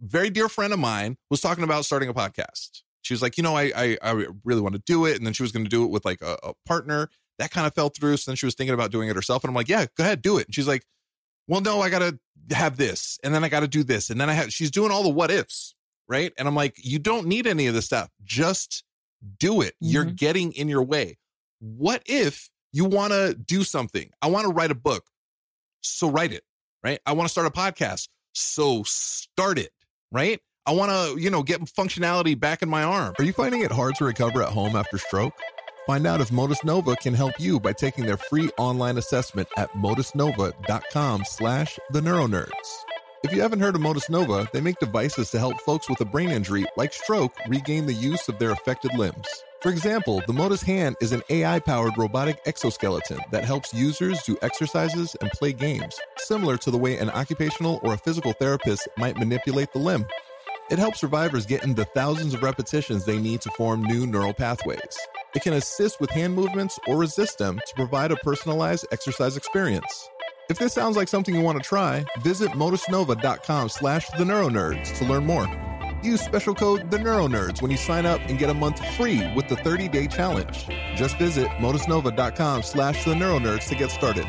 Very 0.00 0.30
dear 0.30 0.48
friend 0.48 0.72
of 0.72 0.78
mine 0.78 1.16
was 1.28 1.40
talking 1.40 1.64
about 1.64 1.84
starting 1.84 2.08
a 2.08 2.14
podcast. 2.14 2.82
She 3.02 3.14
was 3.14 3.22
like, 3.22 3.36
you 3.36 3.42
know, 3.42 3.56
I 3.56 3.72
I, 3.76 3.98
I 4.02 4.26
really 4.44 4.60
want 4.60 4.74
to 4.74 4.82
do 4.86 5.06
it, 5.06 5.16
and 5.16 5.26
then 5.26 5.32
she 5.32 5.42
was 5.42 5.52
going 5.52 5.64
to 5.64 5.70
do 5.70 5.84
it 5.84 5.90
with 5.90 6.04
like 6.04 6.22
a, 6.22 6.38
a 6.42 6.52
partner. 6.66 7.08
That 7.38 7.50
kind 7.50 7.66
of 7.66 7.74
fell 7.74 7.88
through. 7.88 8.18
So 8.18 8.30
then 8.30 8.36
she 8.36 8.46
was 8.46 8.54
thinking 8.54 8.74
about 8.74 8.90
doing 8.90 9.08
it 9.08 9.16
herself, 9.16 9.44
and 9.44 9.50
I'm 9.50 9.54
like, 9.54 9.68
yeah, 9.68 9.86
go 9.96 10.04
ahead, 10.04 10.22
do 10.22 10.38
it. 10.38 10.46
And 10.46 10.54
she's 10.54 10.68
like, 10.68 10.84
well, 11.48 11.60
no, 11.60 11.80
I 11.80 11.88
got 11.90 12.00
to 12.00 12.18
have 12.54 12.76
this, 12.76 13.18
and 13.24 13.34
then 13.34 13.44
I 13.44 13.48
got 13.48 13.60
to 13.60 13.68
do 13.68 13.82
this, 13.82 14.10
and 14.10 14.20
then 14.20 14.30
I 14.30 14.34
have. 14.34 14.52
She's 14.52 14.70
doing 14.70 14.90
all 14.90 15.02
the 15.02 15.08
what 15.08 15.30
ifs, 15.30 15.74
right? 16.08 16.32
And 16.38 16.46
I'm 16.46 16.54
like, 16.54 16.76
you 16.76 16.98
don't 16.98 17.26
need 17.26 17.46
any 17.46 17.66
of 17.66 17.74
this 17.74 17.86
stuff. 17.86 18.10
Just 18.22 18.84
do 19.38 19.60
it. 19.60 19.74
Mm-hmm. 19.74 19.92
You're 19.92 20.04
getting 20.04 20.52
in 20.52 20.68
your 20.68 20.82
way. 20.82 21.18
What 21.60 22.02
if 22.06 22.50
you 22.72 22.84
want 22.84 23.12
to 23.12 23.34
do 23.34 23.64
something? 23.64 24.10
I 24.22 24.28
want 24.28 24.46
to 24.46 24.52
write 24.52 24.70
a 24.70 24.74
book. 24.74 25.04
So 25.82 26.10
write 26.10 26.32
it, 26.32 26.44
right? 26.84 27.00
I 27.06 27.12
want 27.12 27.28
to 27.28 27.30
start 27.30 27.46
a 27.46 27.50
podcast. 27.50 28.08
So 28.32 28.82
start 28.84 29.58
it, 29.58 29.72
right? 30.12 30.40
I 30.66 30.72
want 30.72 30.90
to, 30.90 31.20
you 31.20 31.30
know, 31.30 31.42
get 31.42 31.60
functionality 31.62 32.38
back 32.38 32.62
in 32.62 32.68
my 32.68 32.82
arm. 32.82 33.14
Are 33.18 33.24
you 33.24 33.32
finding 33.32 33.62
it 33.62 33.72
hard 33.72 33.94
to 33.96 34.04
recover 34.04 34.42
at 34.42 34.50
home 34.50 34.76
after 34.76 34.98
stroke? 34.98 35.34
Find 35.86 36.06
out 36.06 36.20
if 36.20 36.30
Motus 36.30 36.62
Nova 36.62 36.94
can 36.96 37.14
help 37.14 37.40
you 37.40 37.58
by 37.58 37.72
taking 37.72 38.06
their 38.06 38.16
free 38.16 38.50
online 38.58 38.98
assessment 38.98 39.48
at 39.56 39.72
motusnova.com 39.72 41.24
slash 41.24 41.78
the 41.90 42.00
neuronerds. 42.00 42.50
If 43.22 43.34
you 43.34 43.42
haven't 43.42 43.60
heard 43.60 43.74
of 43.74 43.82
Motus 43.82 44.08
Nova, 44.08 44.48
they 44.50 44.62
make 44.62 44.78
devices 44.78 45.30
to 45.30 45.38
help 45.38 45.60
folks 45.60 45.90
with 45.90 46.00
a 46.00 46.06
brain 46.06 46.30
injury 46.30 46.64
like 46.78 46.94
stroke 46.94 47.34
regain 47.46 47.84
the 47.84 47.92
use 47.92 48.30
of 48.30 48.38
their 48.38 48.50
affected 48.50 48.94
limbs. 48.94 49.26
For 49.60 49.68
example, 49.68 50.22
the 50.26 50.32
Motus 50.32 50.62
Hand 50.62 50.96
is 51.02 51.12
an 51.12 51.22
AI 51.28 51.58
powered 51.58 51.98
robotic 51.98 52.40
exoskeleton 52.46 53.18
that 53.30 53.44
helps 53.44 53.74
users 53.74 54.22
do 54.22 54.38
exercises 54.40 55.16
and 55.20 55.30
play 55.32 55.52
games, 55.52 56.00
similar 56.16 56.56
to 56.56 56.70
the 56.70 56.78
way 56.78 56.96
an 56.96 57.10
occupational 57.10 57.78
or 57.82 57.92
a 57.92 57.98
physical 57.98 58.32
therapist 58.32 58.88
might 58.96 59.18
manipulate 59.18 59.70
the 59.74 59.80
limb. 59.80 60.06
It 60.70 60.78
helps 60.78 61.00
survivors 61.00 61.44
get 61.44 61.62
in 61.62 61.74
the 61.74 61.84
thousands 61.84 62.32
of 62.32 62.42
repetitions 62.42 63.04
they 63.04 63.18
need 63.18 63.42
to 63.42 63.50
form 63.50 63.82
new 63.82 64.06
neural 64.06 64.32
pathways. 64.32 64.96
It 65.34 65.42
can 65.42 65.52
assist 65.52 66.00
with 66.00 66.10
hand 66.10 66.34
movements 66.34 66.78
or 66.86 66.96
resist 66.96 67.36
them 67.36 67.60
to 67.66 67.74
provide 67.74 68.12
a 68.12 68.16
personalized 68.16 68.86
exercise 68.90 69.36
experience. 69.36 70.08
If 70.50 70.58
this 70.58 70.72
sounds 70.72 70.96
like 70.96 71.06
something 71.06 71.32
you 71.32 71.42
want 71.42 71.62
to 71.62 71.68
try, 71.68 72.04
visit 72.22 72.50
motusnova.com 72.50 73.68
slash 73.68 74.08
the 74.18 74.24
neuronerds 74.24 74.92
to 74.98 75.04
learn 75.04 75.24
more. 75.24 75.46
Use 76.02 76.20
special 76.22 76.56
code 76.56 76.90
the 76.90 76.98
neuronerds 76.98 77.62
when 77.62 77.70
you 77.70 77.76
sign 77.76 78.04
up 78.04 78.20
and 78.22 78.36
get 78.36 78.50
a 78.50 78.54
month 78.54 78.84
free 78.96 79.32
with 79.36 79.46
the 79.46 79.54
30-day 79.54 80.08
challenge. 80.08 80.66
Just 80.96 81.16
visit 81.18 81.46
motusnova.com 81.60 82.64
slash 82.64 83.04
the 83.04 83.14
neuronerds 83.14 83.68
to 83.68 83.76
get 83.76 83.92
started. 83.92 84.26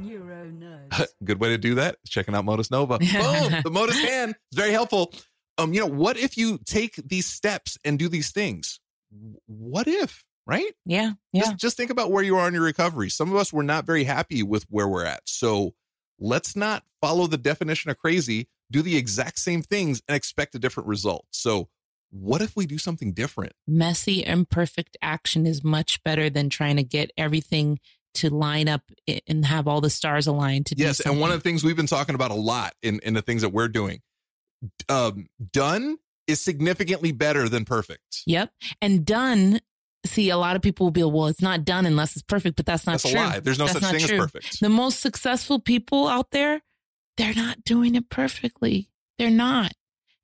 Neuronerds. 0.00 1.06
Good 1.22 1.38
way 1.38 1.50
to 1.50 1.58
do 1.58 1.74
that. 1.74 1.96
Checking 2.06 2.34
out 2.34 2.46
Motus 2.46 2.70
Nova. 2.70 2.98
Boom! 2.98 3.60
the 3.62 3.70
Motus 3.70 4.00
hand 4.00 4.36
is 4.52 4.58
very 4.58 4.72
helpful. 4.72 5.12
Um, 5.58 5.74
you 5.74 5.80
know, 5.80 5.86
what 5.86 6.16
if 6.16 6.38
you 6.38 6.60
take 6.64 6.94
these 6.96 7.26
steps 7.26 7.76
and 7.84 7.98
do 7.98 8.08
these 8.08 8.30
things? 8.30 8.80
What 9.44 9.86
if? 9.86 10.24
Right? 10.48 10.72
Yeah. 10.86 11.12
Yeah. 11.32 11.42
Just, 11.42 11.56
just 11.58 11.76
think 11.76 11.90
about 11.90 12.10
where 12.10 12.24
you 12.24 12.36
are 12.36 12.48
in 12.48 12.54
your 12.54 12.62
recovery. 12.62 13.10
Some 13.10 13.30
of 13.30 13.36
us 13.36 13.52
were 13.52 13.62
not 13.62 13.84
very 13.84 14.04
happy 14.04 14.42
with 14.42 14.64
where 14.70 14.88
we're 14.88 15.04
at. 15.04 15.20
So 15.26 15.74
let's 16.18 16.56
not 16.56 16.84
follow 17.02 17.26
the 17.26 17.36
definition 17.36 17.90
of 17.90 17.98
crazy, 17.98 18.48
do 18.70 18.80
the 18.80 18.96
exact 18.96 19.38
same 19.38 19.62
things 19.62 20.00
and 20.08 20.16
expect 20.16 20.54
a 20.54 20.58
different 20.58 20.88
result. 20.88 21.26
So 21.30 21.68
what 22.10 22.40
if 22.40 22.56
we 22.56 22.64
do 22.64 22.78
something 22.78 23.12
different? 23.12 23.52
Messy, 23.66 24.24
imperfect 24.24 24.96
action 25.02 25.46
is 25.46 25.62
much 25.62 26.02
better 26.02 26.30
than 26.30 26.48
trying 26.48 26.76
to 26.76 26.82
get 26.82 27.10
everything 27.18 27.78
to 28.14 28.30
line 28.30 28.68
up 28.68 28.82
and 29.26 29.44
have 29.44 29.68
all 29.68 29.80
the 29.80 29.90
stars 29.90 30.26
aligned 30.26 30.66
to 30.66 30.74
yes 30.76 30.98
and 31.00 31.20
one 31.20 31.30
of 31.30 31.36
the 31.36 31.42
things 31.42 31.62
we've 31.62 31.76
been 31.76 31.86
talking 31.86 32.14
about 32.14 32.30
a 32.30 32.34
lot 32.34 32.74
in, 32.82 32.98
in 33.00 33.14
the 33.14 33.22
things 33.22 33.42
that 33.42 33.50
we're 33.50 33.68
doing 33.68 34.00
um, 34.88 35.28
done 35.52 35.98
is 36.26 36.40
significantly 36.40 37.12
better 37.12 37.48
than 37.48 37.64
perfect 37.64 38.22
yep 38.26 38.50
and 38.80 39.04
done 39.04 39.60
see 40.08 40.30
a 40.30 40.36
lot 40.36 40.56
of 40.56 40.62
people 40.62 40.86
will 40.86 40.90
be 40.90 41.02
well 41.02 41.26
it's 41.26 41.42
not 41.42 41.64
done 41.64 41.86
unless 41.86 42.16
it's 42.16 42.22
perfect 42.22 42.56
but 42.56 42.66
that's 42.66 42.86
not 42.86 42.92
that's 42.92 43.10
true 43.10 43.20
a 43.20 43.22
lie. 43.22 43.40
there's 43.40 43.58
no 43.58 43.66
that's 43.66 43.80
such 43.80 43.90
thing 43.90 44.06
true. 44.06 44.16
as 44.16 44.20
perfect 44.20 44.60
the 44.60 44.68
most 44.68 45.00
successful 45.00 45.58
people 45.58 46.08
out 46.08 46.30
there 46.30 46.62
they're 47.16 47.34
not 47.34 47.62
doing 47.64 47.94
it 47.94 48.08
perfectly 48.08 48.88
they're 49.18 49.30
not 49.30 49.72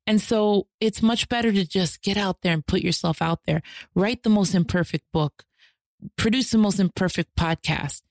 and 0.07 0.21
so 0.21 0.67
it's 0.79 1.01
much 1.01 1.27
better 1.29 1.51
to 1.51 1.65
just 1.65 2.01
get 2.01 2.17
out 2.17 2.41
there 2.41 2.53
and 2.53 2.65
put 2.67 2.81
yourself 2.81 3.21
out 3.21 3.39
there 3.45 3.61
write 3.95 4.23
the 4.23 4.29
most 4.29 4.53
imperfect 4.53 5.05
book 5.11 5.43
produce 6.17 6.51
the 6.51 6.57
most 6.57 6.79
imperfect 6.79 7.35
podcast. 7.37 8.01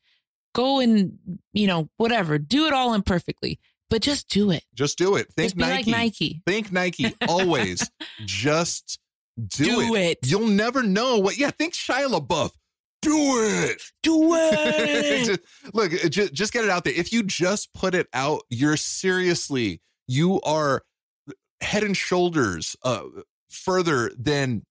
Go 0.54 0.80
and, 0.80 1.18
you 1.52 1.66
know, 1.66 1.88
whatever, 1.96 2.38
do 2.38 2.66
it 2.66 2.72
all 2.72 2.94
imperfectly, 2.94 3.58
but 3.90 4.02
just 4.02 4.28
do 4.28 4.50
it. 4.50 4.62
Just 4.74 4.98
do 4.98 5.16
it. 5.16 5.32
Think 5.32 5.50
Just 5.50 5.56
Nike. 5.56 5.90
like 5.90 5.98
Nike. 6.00 6.42
Think 6.46 6.72
Nike. 6.72 7.14
Always. 7.28 7.90
just 8.24 9.00
do, 9.48 9.64
Do 9.64 9.94
it. 9.94 10.18
You'll 10.24 10.48
never 10.48 10.82
know 10.82 11.18
what. 11.18 11.36
Yeah, 11.38 11.50
think 11.50 11.74
Shia 11.74 12.08
LaBeouf. 12.08 12.50
Do 13.02 13.12
it. 13.14 13.82
Do 14.02 14.34
it. 14.34 15.24
Just- 15.26 15.40
look, 15.74 15.92
just, 16.10 16.32
just 16.32 16.52
get 16.52 16.64
it 16.64 16.70
out 16.70 16.84
there. 16.84 16.94
If 16.94 17.12
you 17.12 17.22
just 17.22 17.72
put 17.74 17.94
it 17.94 18.08
out, 18.12 18.42
you're 18.48 18.76
seriously, 18.76 19.80
you 20.06 20.40
are 20.42 20.82
head 21.60 21.82
and 21.82 21.96
shoulders 21.96 22.76
uh, 22.82 23.02
further 23.50 24.10
than 24.18 24.64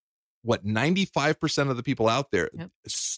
what 0.44 0.66
95% 0.66 1.70
of 1.70 1.78
the 1.78 1.84
people 1.84 2.08
out 2.10 2.32
there. 2.32 2.50
Yep. 2.54 2.70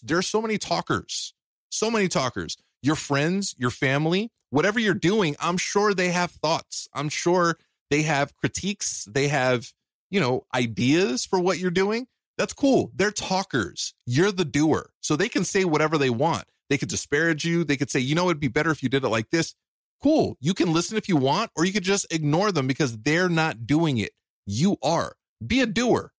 There's 0.02 0.26
so 0.26 0.40
many 0.40 0.58
talkers, 0.58 1.34
so 1.70 1.90
many 1.90 2.08
talkers. 2.08 2.56
Your 2.82 2.94
friends, 2.96 3.54
your 3.58 3.70
family, 3.70 4.30
whatever 4.50 4.78
you're 4.78 4.94
doing, 4.94 5.34
I'm 5.40 5.56
sure 5.56 5.92
they 5.92 6.10
have 6.10 6.30
thoughts. 6.30 6.88
I'm 6.94 7.08
sure 7.08 7.58
they 7.90 8.02
have 8.02 8.36
critiques. 8.36 9.06
They 9.10 9.28
have, 9.28 9.72
you 10.10 10.20
know, 10.20 10.46
ideas 10.54 11.24
for 11.24 11.38
what 11.40 11.58
you're 11.58 11.70
doing. 11.70 12.06
That's 12.38 12.52
cool. 12.52 12.90
They're 12.94 13.10
talkers. 13.10 13.94
You're 14.04 14.32
the 14.32 14.44
doer. 14.44 14.90
So 15.00 15.16
they 15.16 15.28
can 15.28 15.44
say 15.44 15.64
whatever 15.64 15.96
they 15.96 16.10
want. 16.10 16.44
They 16.68 16.78
could 16.78 16.88
disparage 16.88 17.44
you. 17.44 17.64
They 17.64 17.76
could 17.76 17.90
say, 17.90 18.00
you 18.00 18.14
know, 18.14 18.26
it'd 18.26 18.40
be 18.40 18.48
better 18.48 18.70
if 18.70 18.82
you 18.82 18.88
did 18.88 19.04
it 19.04 19.08
like 19.08 19.30
this. 19.30 19.54
Cool. 20.02 20.36
You 20.40 20.52
can 20.52 20.72
listen 20.72 20.96
if 20.98 21.08
you 21.08 21.16
want, 21.16 21.50
or 21.56 21.64
you 21.64 21.72
could 21.72 21.82
just 21.82 22.12
ignore 22.12 22.52
them 22.52 22.66
because 22.66 22.98
they're 22.98 23.28
not 23.28 23.66
doing 23.66 23.98
it. 23.98 24.12
You 24.44 24.76
are. 24.82 25.14
Be 25.44 25.60
a 25.60 25.66
doer. 25.66 26.12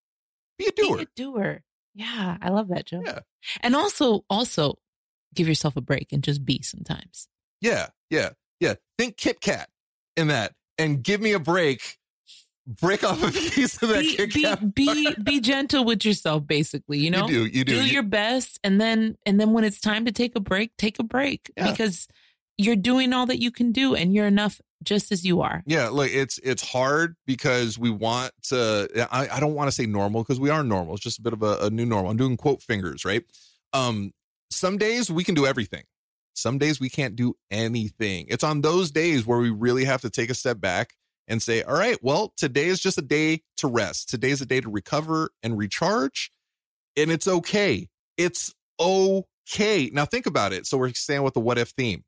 Be 0.57 0.65
a 0.65 0.71
doer. 0.71 0.97
Be 0.97 1.03
a 1.03 1.07
doer. 1.15 1.63
Yeah, 1.93 2.37
I 2.41 2.49
love 2.49 2.69
that, 2.69 2.85
Joe. 2.85 3.01
Yeah. 3.05 3.19
And 3.61 3.75
also, 3.75 4.25
also 4.29 4.75
give 5.35 5.47
yourself 5.47 5.75
a 5.75 5.81
break 5.81 6.11
and 6.11 6.23
just 6.23 6.43
be 6.45 6.61
sometimes. 6.63 7.27
Yeah. 7.61 7.87
Yeah, 8.09 8.29
yeah. 8.59 8.75
Think 8.97 9.17
Kit 9.17 9.41
Kat 9.41 9.69
in 10.15 10.27
that, 10.27 10.53
and 10.77 11.03
give 11.03 11.21
me 11.21 11.33
a 11.33 11.39
break. 11.39 11.97
Break 12.81 13.03
off 13.03 13.23
a 13.23 13.31
piece 13.31 13.81
of 13.81 13.89
that 13.89 14.01
Be, 14.01 14.15
Kit 14.15 14.33
be, 14.33 14.41
Kat. 14.43 14.75
be, 14.75 15.15
be 15.23 15.39
gentle 15.39 15.85
with 15.85 16.03
yourself, 16.03 16.45
basically. 16.45 16.97
You 16.99 17.11
know, 17.11 17.27
You 17.27 17.47
do, 17.47 17.57
you 17.57 17.63
do. 17.63 17.75
You- 17.75 17.81
your 17.93 18.03
best, 18.03 18.59
and 18.63 18.79
then 18.81 19.17
and 19.25 19.39
then 19.39 19.53
when 19.53 19.63
it's 19.63 19.79
time 19.79 20.03
to 20.05 20.11
take 20.11 20.35
a 20.35 20.39
break, 20.41 20.75
take 20.77 20.99
a 20.99 21.03
break 21.03 21.49
Yeah. 21.55 21.71
because 21.71 22.07
you're 22.57 22.75
doing 22.75 23.13
all 23.13 23.25
that 23.27 23.41
you 23.41 23.51
can 23.51 23.71
do, 23.71 23.95
and 23.95 24.13
you're 24.13 24.27
enough 24.27 24.59
just 24.83 25.11
as 25.11 25.23
you 25.25 25.41
are. 25.41 25.63
Yeah, 25.65 25.87
look, 25.89 26.09
it's 26.11 26.39
it's 26.43 26.61
hard 26.71 27.15
because 27.25 27.79
we 27.79 27.89
want 27.89 28.31
to. 28.49 29.07
I, 29.11 29.29
I 29.29 29.39
don't 29.39 29.53
want 29.55 29.69
to 29.69 29.71
say 29.71 29.85
normal 29.85 30.23
because 30.23 30.39
we 30.39 30.49
are 30.49 30.63
normal. 30.63 30.95
It's 30.95 31.03
just 31.03 31.19
a 31.19 31.21
bit 31.21 31.33
of 31.33 31.41
a, 31.43 31.57
a 31.61 31.69
new 31.69 31.85
normal. 31.85 32.11
I'm 32.11 32.17
doing 32.17 32.35
quote 32.35 32.61
fingers, 32.61 33.05
right? 33.05 33.23
Um, 33.73 34.11
some 34.51 34.77
days 34.77 35.09
we 35.09 35.23
can 35.23 35.35
do 35.35 35.45
everything. 35.45 35.83
Some 36.33 36.57
days 36.57 36.79
we 36.79 36.89
can't 36.89 37.15
do 37.15 37.35
anything. 37.49 38.25
It's 38.29 38.43
on 38.43 38.61
those 38.61 38.91
days 38.91 39.25
where 39.25 39.39
we 39.39 39.49
really 39.49 39.85
have 39.85 40.01
to 40.01 40.09
take 40.09 40.29
a 40.29 40.35
step 40.35 40.59
back 40.59 40.93
and 41.27 41.41
say, 41.41 41.61
all 41.63 41.73
right, 41.73 41.97
well, 42.01 42.33
today 42.37 42.65
is 42.65 42.79
just 42.79 42.97
a 42.97 43.01
day 43.01 43.41
to 43.57 43.67
rest. 43.67 44.09
Today's 44.09 44.41
a 44.41 44.45
day 44.45 44.61
to 44.61 44.69
recover 44.69 45.31
and 45.43 45.57
recharge. 45.57 46.31
And 46.95 47.11
it's 47.11 47.27
okay. 47.27 47.89
It's 48.17 48.53
okay. 48.79 49.89
Now 49.93 50.05
think 50.05 50.25
about 50.25 50.53
it. 50.53 50.65
So 50.65 50.77
we're 50.77 50.93
staying 50.93 51.23
with 51.23 51.33
the 51.33 51.39
what 51.39 51.57
if 51.57 51.69
theme. 51.69 52.03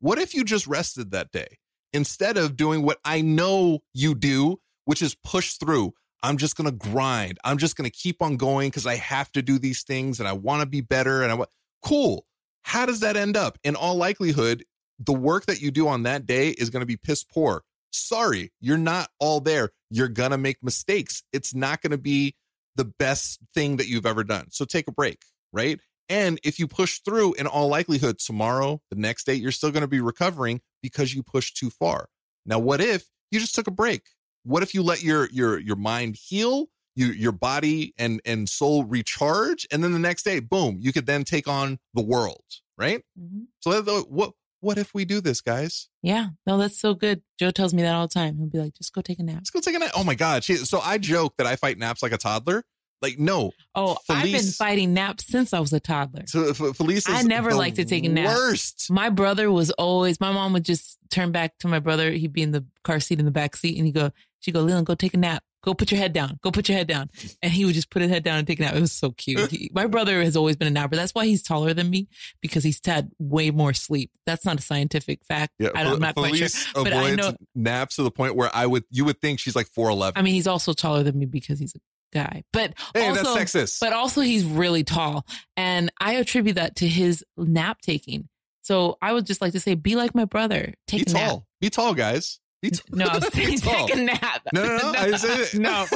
What 0.00 0.18
if 0.18 0.34
you 0.34 0.44
just 0.44 0.66
rested 0.66 1.10
that 1.10 1.32
day 1.32 1.58
instead 1.92 2.36
of 2.36 2.56
doing 2.56 2.82
what 2.82 2.98
I 3.04 3.20
know 3.20 3.80
you 3.94 4.14
do, 4.14 4.60
which 4.84 5.02
is 5.02 5.16
push 5.16 5.54
through? 5.54 5.94
I'm 6.22 6.36
just 6.36 6.56
going 6.56 6.68
to 6.70 6.76
grind. 6.76 7.38
I'm 7.44 7.58
just 7.58 7.76
going 7.76 7.88
to 7.88 7.96
keep 7.96 8.22
on 8.22 8.36
going 8.36 8.68
because 8.68 8.86
I 8.86 8.96
have 8.96 9.30
to 9.32 9.42
do 9.42 9.58
these 9.58 9.82
things 9.82 10.18
and 10.18 10.28
I 10.28 10.32
want 10.32 10.62
to 10.62 10.66
be 10.66 10.80
better. 10.80 11.22
And 11.22 11.30
I 11.30 11.34
want, 11.34 11.50
cool. 11.82 12.26
How 12.62 12.86
does 12.86 13.00
that 13.00 13.16
end 13.16 13.36
up? 13.36 13.58
In 13.64 13.76
all 13.76 13.94
likelihood, 13.94 14.64
the 14.98 15.12
work 15.12 15.46
that 15.46 15.60
you 15.60 15.70
do 15.70 15.86
on 15.88 16.02
that 16.02 16.26
day 16.26 16.50
is 16.50 16.70
going 16.70 16.80
to 16.80 16.86
be 16.86 16.96
piss 16.96 17.22
poor. 17.24 17.62
Sorry, 17.90 18.52
you're 18.60 18.78
not 18.78 19.10
all 19.18 19.40
there. 19.40 19.70
You're 19.90 20.08
going 20.08 20.30
to 20.30 20.38
make 20.38 20.62
mistakes. 20.62 21.22
It's 21.32 21.54
not 21.54 21.82
going 21.82 21.92
to 21.92 21.98
be 21.98 22.34
the 22.76 22.84
best 22.84 23.40
thing 23.54 23.76
that 23.76 23.88
you've 23.88 24.06
ever 24.06 24.24
done. 24.24 24.46
So 24.50 24.64
take 24.64 24.88
a 24.88 24.92
break, 24.92 25.22
right? 25.52 25.80
And 26.08 26.38
if 26.42 26.58
you 26.58 26.66
push 26.66 27.00
through, 27.00 27.34
in 27.34 27.46
all 27.46 27.68
likelihood, 27.68 28.18
tomorrow, 28.18 28.80
the 28.90 28.96
next 28.96 29.24
day, 29.24 29.34
you're 29.34 29.52
still 29.52 29.70
going 29.70 29.82
to 29.82 29.88
be 29.88 30.00
recovering 30.00 30.60
because 30.82 31.14
you 31.14 31.22
pushed 31.22 31.56
too 31.56 31.70
far. 31.70 32.08
Now, 32.46 32.58
what 32.58 32.80
if 32.80 33.06
you 33.30 33.40
just 33.40 33.54
took 33.54 33.66
a 33.66 33.72
break? 33.72 34.02
What 34.44 34.62
if 34.62 34.72
you 34.74 34.82
let 34.82 35.02
your 35.02 35.28
your 35.30 35.58
your 35.58 35.76
mind 35.76 36.16
heal, 36.16 36.68
you, 36.96 37.06
your 37.06 37.32
body 37.32 37.92
and 37.98 38.22
and 38.24 38.48
soul 38.48 38.84
recharge, 38.84 39.66
and 39.70 39.84
then 39.84 39.92
the 39.92 39.98
next 39.98 40.22
day, 40.22 40.40
boom, 40.40 40.78
you 40.80 40.92
could 40.92 41.04
then 41.06 41.24
take 41.24 41.46
on 41.46 41.78
the 41.92 42.02
world, 42.02 42.44
right? 42.78 43.02
Mm-hmm. 43.20 43.42
So 43.60 43.80
that- 43.80 44.10
what 44.10 44.32
what 44.60 44.78
if 44.78 44.92
we 44.94 45.04
do 45.04 45.20
this, 45.20 45.40
guys? 45.40 45.88
Yeah, 46.02 46.28
no, 46.46 46.58
that's 46.58 46.80
so 46.80 46.94
good. 46.94 47.22
Joe 47.38 47.50
tells 47.50 47.72
me 47.74 47.82
that 47.82 47.94
all 47.94 48.06
the 48.08 48.12
time. 48.14 48.36
He'll 48.36 48.46
be 48.48 48.58
like, 48.58 48.74
"Just 48.74 48.92
go 48.92 49.00
take 49.00 49.18
a 49.18 49.22
nap." 49.22 49.36
Let's 49.36 49.50
go 49.50 49.60
take 49.60 49.74
a 49.76 49.78
nap. 49.78 49.90
Oh 49.96 50.04
my 50.04 50.14
god! 50.14 50.44
She, 50.44 50.56
so 50.56 50.80
I 50.80 50.98
joke 50.98 51.34
that 51.38 51.46
I 51.46 51.56
fight 51.56 51.78
naps 51.78 52.02
like 52.02 52.12
a 52.12 52.18
toddler. 52.18 52.64
Like 53.00 53.16
no, 53.16 53.52
Oh, 53.76 53.96
I've 54.10 54.24
been 54.24 54.42
fighting 54.42 54.92
naps 54.92 55.24
since 55.28 55.52
I 55.52 55.60
was 55.60 55.72
a 55.72 55.78
toddler. 55.78 56.24
so 56.26 56.46
uh, 56.46 56.50
F- 56.50 56.76
Felice. 56.76 57.08
Is 57.08 57.14
I 57.14 57.22
never 57.22 57.54
liked 57.54 57.76
to 57.76 57.84
take 57.84 58.04
a 58.04 58.08
nap. 58.08 58.26
Worst. 58.34 58.90
My 58.90 59.08
brother 59.08 59.52
was 59.52 59.70
always. 59.70 60.18
My 60.18 60.32
mom 60.32 60.52
would 60.54 60.64
just 60.64 60.98
turn 61.08 61.30
back 61.30 61.56
to 61.60 61.68
my 61.68 61.78
brother. 61.78 62.10
He'd 62.10 62.32
be 62.32 62.42
in 62.42 62.50
the 62.50 62.66
car 62.82 62.98
seat 62.98 63.20
in 63.20 63.24
the 63.24 63.30
back 63.30 63.54
seat, 63.54 63.76
and 63.78 63.86
he'd 63.86 63.94
go, 63.94 64.10
"She'd 64.40 64.54
go, 64.54 64.62
Leland, 64.62 64.86
go 64.86 64.96
take 64.96 65.14
a 65.14 65.16
nap. 65.16 65.44
Go 65.62 65.74
put 65.74 65.90
your 65.90 66.00
head 66.00 66.12
down. 66.12 66.38
Go 66.42 66.50
put 66.50 66.68
your 66.68 66.78
head 66.78 66.86
down." 66.86 67.10
And 67.42 67.52
he 67.52 67.64
would 67.64 67.74
just 67.74 67.90
put 67.90 68.02
his 68.02 68.10
head 68.10 68.22
down 68.24 68.38
and 68.38 68.46
take 68.46 68.58
a 68.60 68.62
nap. 68.62 68.74
It 68.74 68.80
was 68.80 68.92
so 68.92 69.10
cute. 69.12 69.50
He, 69.50 69.70
my 69.74 69.86
brother 69.86 70.22
has 70.22 70.36
always 70.36 70.56
been 70.56 70.68
a 70.68 70.70
napper. 70.70 70.96
That's 70.96 71.14
why 71.14 71.26
he's 71.26 71.42
taller 71.42 71.74
than 71.74 71.90
me 71.90 72.08
because 72.40 72.64
he's 72.64 72.80
had 72.84 73.10
way 73.18 73.50
more 73.50 73.72
sleep. 73.72 74.10
That's 74.26 74.44
not 74.44 74.58
a 74.58 74.62
scientific 74.62 75.24
fact. 75.24 75.54
Yeah, 75.58 75.70
I 75.74 75.82
don't, 75.82 75.94
I'm 75.94 76.00
not 76.00 76.14
quite 76.14 76.34
sure, 76.36 76.84
but 76.84 76.92
I 76.92 77.14
know. 77.14 77.34
naps 77.54 77.96
to 77.96 78.02
the 78.02 78.10
point 78.10 78.36
where 78.36 78.50
I 78.54 78.66
would 78.66 78.84
you 78.90 79.04
would 79.04 79.20
think 79.20 79.40
she's 79.40 79.56
like 79.56 79.66
four 79.66 79.90
eleven. 79.90 80.18
I 80.18 80.22
mean, 80.22 80.34
he's 80.34 80.46
also 80.46 80.72
taller 80.72 81.02
than 81.02 81.18
me 81.18 81.26
because 81.26 81.58
he's 81.58 81.74
a 81.74 81.80
guy. 82.12 82.44
But 82.52 82.74
Hey, 82.94 83.08
also, 83.08 83.34
that's 83.34 83.54
sexist. 83.54 83.80
But 83.80 83.92
also, 83.92 84.20
he's 84.20 84.44
really 84.44 84.84
tall, 84.84 85.26
and 85.56 85.90
I 86.00 86.14
attribute 86.14 86.56
that 86.56 86.76
to 86.76 86.88
his 86.88 87.24
nap 87.36 87.80
taking. 87.82 88.28
So 88.62 88.98
I 89.00 89.14
would 89.14 89.24
just 89.24 89.40
like 89.40 89.52
to 89.52 89.60
say, 89.60 89.74
be 89.74 89.96
like 89.96 90.14
my 90.14 90.26
brother. 90.26 90.74
Take 90.86 91.06
Be 91.06 91.10
a 91.12 91.14
nap. 91.14 91.28
tall. 91.30 91.46
Be 91.60 91.70
tall, 91.70 91.94
guys. 91.94 92.38
Be 92.62 92.70
t- 92.72 92.80
No, 92.90 93.06
I'm 93.06 93.20
Be 93.20 93.28
saying 93.28 93.58
tall. 93.60 93.86
take 93.86 93.96
a 93.96 94.00
nap. 94.00 94.42
No, 94.52 94.64
no, 94.64 94.76
no. 94.92 94.98
I 94.98 95.10
said 95.16 95.40
it. 95.40 95.54
no, 95.54 95.86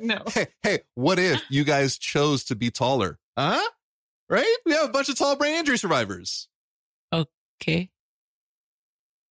no. 0.00 0.22
Hey, 0.32 0.46
hey, 0.62 0.78
what 0.94 1.18
if 1.18 1.42
you 1.50 1.64
guys 1.64 1.98
chose 1.98 2.44
to 2.44 2.56
be 2.56 2.70
taller? 2.70 3.18
Huh? 3.38 3.60
Right? 4.30 4.56
We 4.66 4.72
have 4.72 4.88
a 4.88 4.92
bunch 4.92 5.08
of 5.08 5.16
tall 5.16 5.36
brain 5.36 5.54
injury 5.54 5.78
survivors. 5.78 6.48
Okay. 7.12 7.90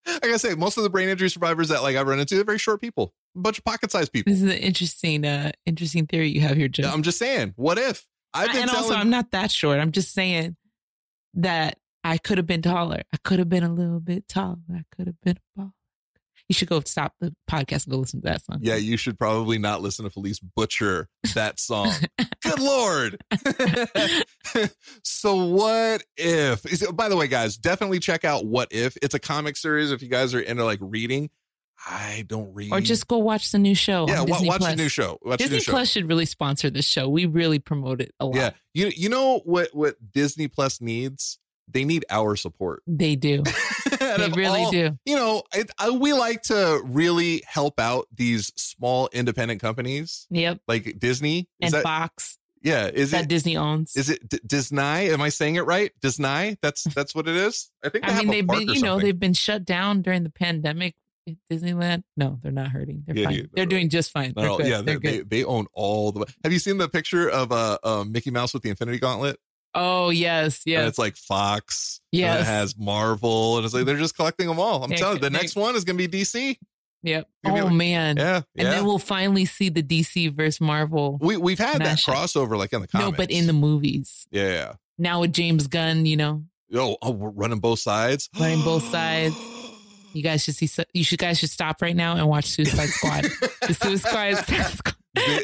I 0.08 0.20
gotta 0.20 0.40
say, 0.40 0.56
most 0.56 0.78
of 0.78 0.84
the 0.84 0.90
brain 0.90 1.10
injury 1.10 1.30
survivors 1.30 1.68
that 1.70 1.84
like 1.84 1.96
I 1.98 2.02
run 2.02 2.20
into, 2.20 2.36
they're 2.36 2.44
very 2.46 2.58
short 2.58 2.80
people, 2.80 3.14
a 3.36 3.40
bunch 3.40 3.58
of 3.58 3.66
pocket 3.66 3.92
sized 3.92 4.14
people. 4.14 4.32
This 4.32 4.42
is 4.42 4.50
an 4.50 4.58
interesting, 4.58 5.26
uh, 5.26 5.52
interesting 5.66 6.08
theory 6.08 6.30
you 6.30 6.40
have 6.42 6.56
here, 6.56 6.70
Joe. 6.70 6.90
I'm 6.90 7.04
just 7.04 7.18
saying, 7.18 7.54
what 7.58 7.78
if? 7.78 8.06
I've 8.34 8.52
been 8.54 8.62
and 8.62 8.72
telling 8.72 8.86
also, 8.86 8.96
I'm 8.96 9.10
not 9.10 9.32
that 9.32 9.52
short. 9.52 9.80
I'm 9.80 9.92
just 9.92 10.14
saying 10.14 10.56
that 11.34 11.78
I 12.06 12.18
could 12.18 12.38
have 12.38 12.48
been 12.48 12.62
taller. 12.62 13.02
I 13.14 13.18
could 13.24 13.40
have 13.40 13.50
been 13.50 13.64
a 13.64 13.74
little 13.74 14.00
bit 14.00 14.28
taller. 14.30 14.58
I 14.74 14.84
could 14.96 15.08
have 15.08 15.20
been 15.22 15.40
a. 15.60 15.66
You 16.50 16.54
should 16.54 16.70
go 16.70 16.80
stop 16.82 17.14
the 17.20 17.36
podcast 17.50 17.86
and 17.86 17.92
go 17.92 17.98
listen 17.98 18.22
to 18.22 18.28
that 18.28 18.44
song. 18.46 18.60
Yeah, 18.62 18.76
you 18.76 18.96
should 18.96 19.20
probably 19.20 19.58
not 19.58 19.82
listen 19.82 20.06
to 20.06 20.12
Felice 20.12 20.40
butcher 20.40 21.10
that 21.34 21.60
song. 21.60 21.92
Good 22.44 22.60
lord. 22.60 23.22
so 25.04 25.46
what 25.46 26.04
if? 26.16 26.96
By 26.96 27.10
the 27.10 27.18
way, 27.18 27.28
guys, 27.28 27.58
definitely 27.58 28.00
check 28.00 28.24
out 28.24 28.46
What 28.46 28.70
If. 28.72 28.98
It's 29.02 29.14
a 29.14 29.20
comic 29.20 29.58
series. 29.58 29.92
If 29.92 30.02
you 30.02 30.08
guys 30.08 30.34
are 30.34 30.40
into 30.40 30.64
like 30.64 30.80
reading, 30.82 31.30
I 31.86 32.26
don't 32.28 32.54
read. 32.54 32.72
Or 32.72 32.80
just 32.82 33.08
go 33.08 33.18
watch 33.18 33.52
the 33.52 33.60
new 33.60 33.76
show. 33.76 34.08
yeah, 34.08 34.22
wa- 34.22 34.40
watch 34.42 34.60
Plus. 34.60 34.72
the 34.72 34.76
new 34.76 34.90
show. 34.90 35.20
Watch 35.22 35.40
Disney 35.40 35.58
new 35.58 35.62
show. 35.62 35.72
Plus 35.74 35.90
should 35.90 36.08
really 36.08 36.26
sponsor 36.26 36.70
this 36.70 36.86
show. 36.86 37.08
We 37.10 37.26
really 37.26 37.60
promote 37.60 38.02
it 38.02 38.14
a 38.20 38.26
lot. 38.26 38.36
Yeah, 38.36 38.50
you 38.74 38.92
you 38.96 39.10
know 39.10 39.42
what 39.44 39.70
what 39.74 39.96
Disney 40.14 40.48
Plus 40.48 40.82
needs? 40.82 41.40
They 41.70 41.84
need 41.84 42.06
our 42.10 42.36
support. 42.38 42.82
They 42.88 43.16
do. 43.16 43.44
They 44.16 44.30
really 44.30 44.62
all- 44.64 44.72
do. 44.72 44.98
You 45.06 45.16
know, 45.18 45.44
it, 45.54 45.70
I, 45.78 45.90
we 45.90 46.14
like 46.14 46.44
to 46.44 46.82
really 46.86 47.44
help 47.46 47.80
out 47.80 48.08
these 48.16 48.54
small 48.56 49.10
independent 49.12 49.60
companies 49.62 50.28
Yep. 50.30 50.60
like 50.68 51.00
Disney. 51.00 51.50
Is 51.60 51.74
And 51.74 51.74
that, 51.74 51.84
Fox 51.84 52.38
yeah, 52.64 52.88
is 52.88 53.12
that 53.12 53.24
it 53.26 53.30
Disney 53.30 53.56
owns. 53.58 53.96
Is 53.96 54.10
it 54.10 54.28
D- 54.28 54.40
Disney? 54.46 54.80
Am 55.12 55.22
I 55.22 55.30
saying 55.30 55.56
it 55.56 55.66
right? 55.66 55.92
Disney? 56.02 56.58
That's 56.62 56.84
that's 56.96 57.14
what 57.14 57.28
it 57.28 57.36
is. 57.36 57.70
I 57.84 57.90
think. 57.90 58.04
They 58.06 58.12
I 58.12 58.14
have 58.14 58.24
mean, 58.24 58.32
they've 58.32 58.48
been, 58.48 58.68
you 58.76 58.82
know, 58.82 59.00
they've 59.00 59.20
been 59.20 59.34
shut 59.34 59.64
down 59.66 60.02
during 60.02 60.24
the 60.24 60.30
pandemic. 60.32 60.96
Disneyland? 61.52 62.04
No, 62.16 62.40
they're 62.42 62.54
not 62.54 62.70
hurting. 62.70 63.04
They're 63.06 63.18
Yeah, 63.18 63.26
fine. 63.26 63.36
yeah, 63.36 63.42
they're 63.54 63.66
doing 63.66 63.90
just 63.90 64.12
fine. 64.12 64.34
They're 64.36 64.46
yeah, 64.46 64.58
they, 64.58 64.72
they're 64.72 64.82
they 65.00 65.18
good. 65.18 65.30
they 65.30 65.44
own 65.44 65.68
all 65.74 66.14
the. 66.14 66.26
Have 66.44 66.54
you 66.54 66.60
seen 66.60 66.78
the 66.78 66.88
picture 66.88 67.30
of 67.30 67.52
uh, 67.52 67.78
uh 67.84 68.06
Mickey 68.08 68.32
Mouse 68.32 68.54
with 68.54 68.64
the 68.64 68.70
Infinity 68.70 69.00
Gauntlet? 69.00 69.38
Oh 69.78 70.10
yes, 70.10 70.62
And 70.66 70.72
yes. 70.74 70.88
it's 70.90 70.98
like 70.98 71.16
Fox. 71.16 72.02
and 72.12 72.20
Yes. 72.20 72.42
it 72.42 72.46
has 72.46 72.78
Marvel, 72.78 73.58
and 73.58 73.66
it's 73.66 73.74
like 73.74 73.86
they're 73.86 73.98
just 73.98 74.16
collecting 74.16 74.48
them 74.48 74.60
all. 74.60 74.84
I'm 74.84 74.90
They're- 74.90 74.98
telling 74.98 75.18
you, 75.18 75.22
the 75.22 75.30
next 75.30 75.56
one 75.56 75.76
is 75.76 75.84
gonna 75.86 75.98
be 75.98 76.08
DC. 76.08 76.58
Yep. 77.04 77.28
Oh 77.46 77.50
like- 77.54 77.72
man. 77.74 78.18
Yeah, 78.18 78.36
And 78.38 78.44
yeah. 78.56 78.70
then 78.72 78.84
we'll 78.86 78.98
finally 79.00 79.46
see 79.46 79.70
the 79.70 79.84
DC 79.84 80.34
versus 80.34 80.60
Marvel. 80.60 81.18
we 81.22 81.38
we've 81.38 81.60
had 81.60 81.80
that 81.82 81.98
crossover 82.00 82.58
like 82.58 82.74
in 82.74 82.82
the 82.82 82.88
comics. 82.88 83.12
No, 83.12 83.16
but 83.16 83.32
in 83.32 83.48
the 83.48 83.54
movies. 83.54 84.28
yeah, 84.32 84.48
yeah. 84.50 84.74
Now 84.98 85.22
with 85.22 85.32
James 85.32 85.68
Gunn, 85.68 86.06
you 86.06 86.18
know, 86.18 86.44
Oh, 86.74 86.98
oh, 87.02 87.12
we're 87.12 87.30
running 87.30 87.60
both 87.60 87.80
sides. 87.80 88.30
Running 88.40 88.62
both 88.64 88.84
sides. 88.92 89.36
you 90.14 90.22
guys 90.24 90.44
should 90.44 90.56
see. 90.56 90.68
You 90.94 91.04
should 91.04 91.20
guys 91.20 91.40
should 91.40 91.50
stop 91.52 91.82
right 91.82 91.96
now 91.96 92.16
and 92.18 92.28
watch 92.28 92.46
Suicide 92.46 92.90
Squad. 92.90 93.24
the 93.66 93.74
Suicide 93.74 94.38
Squad. 94.76 94.96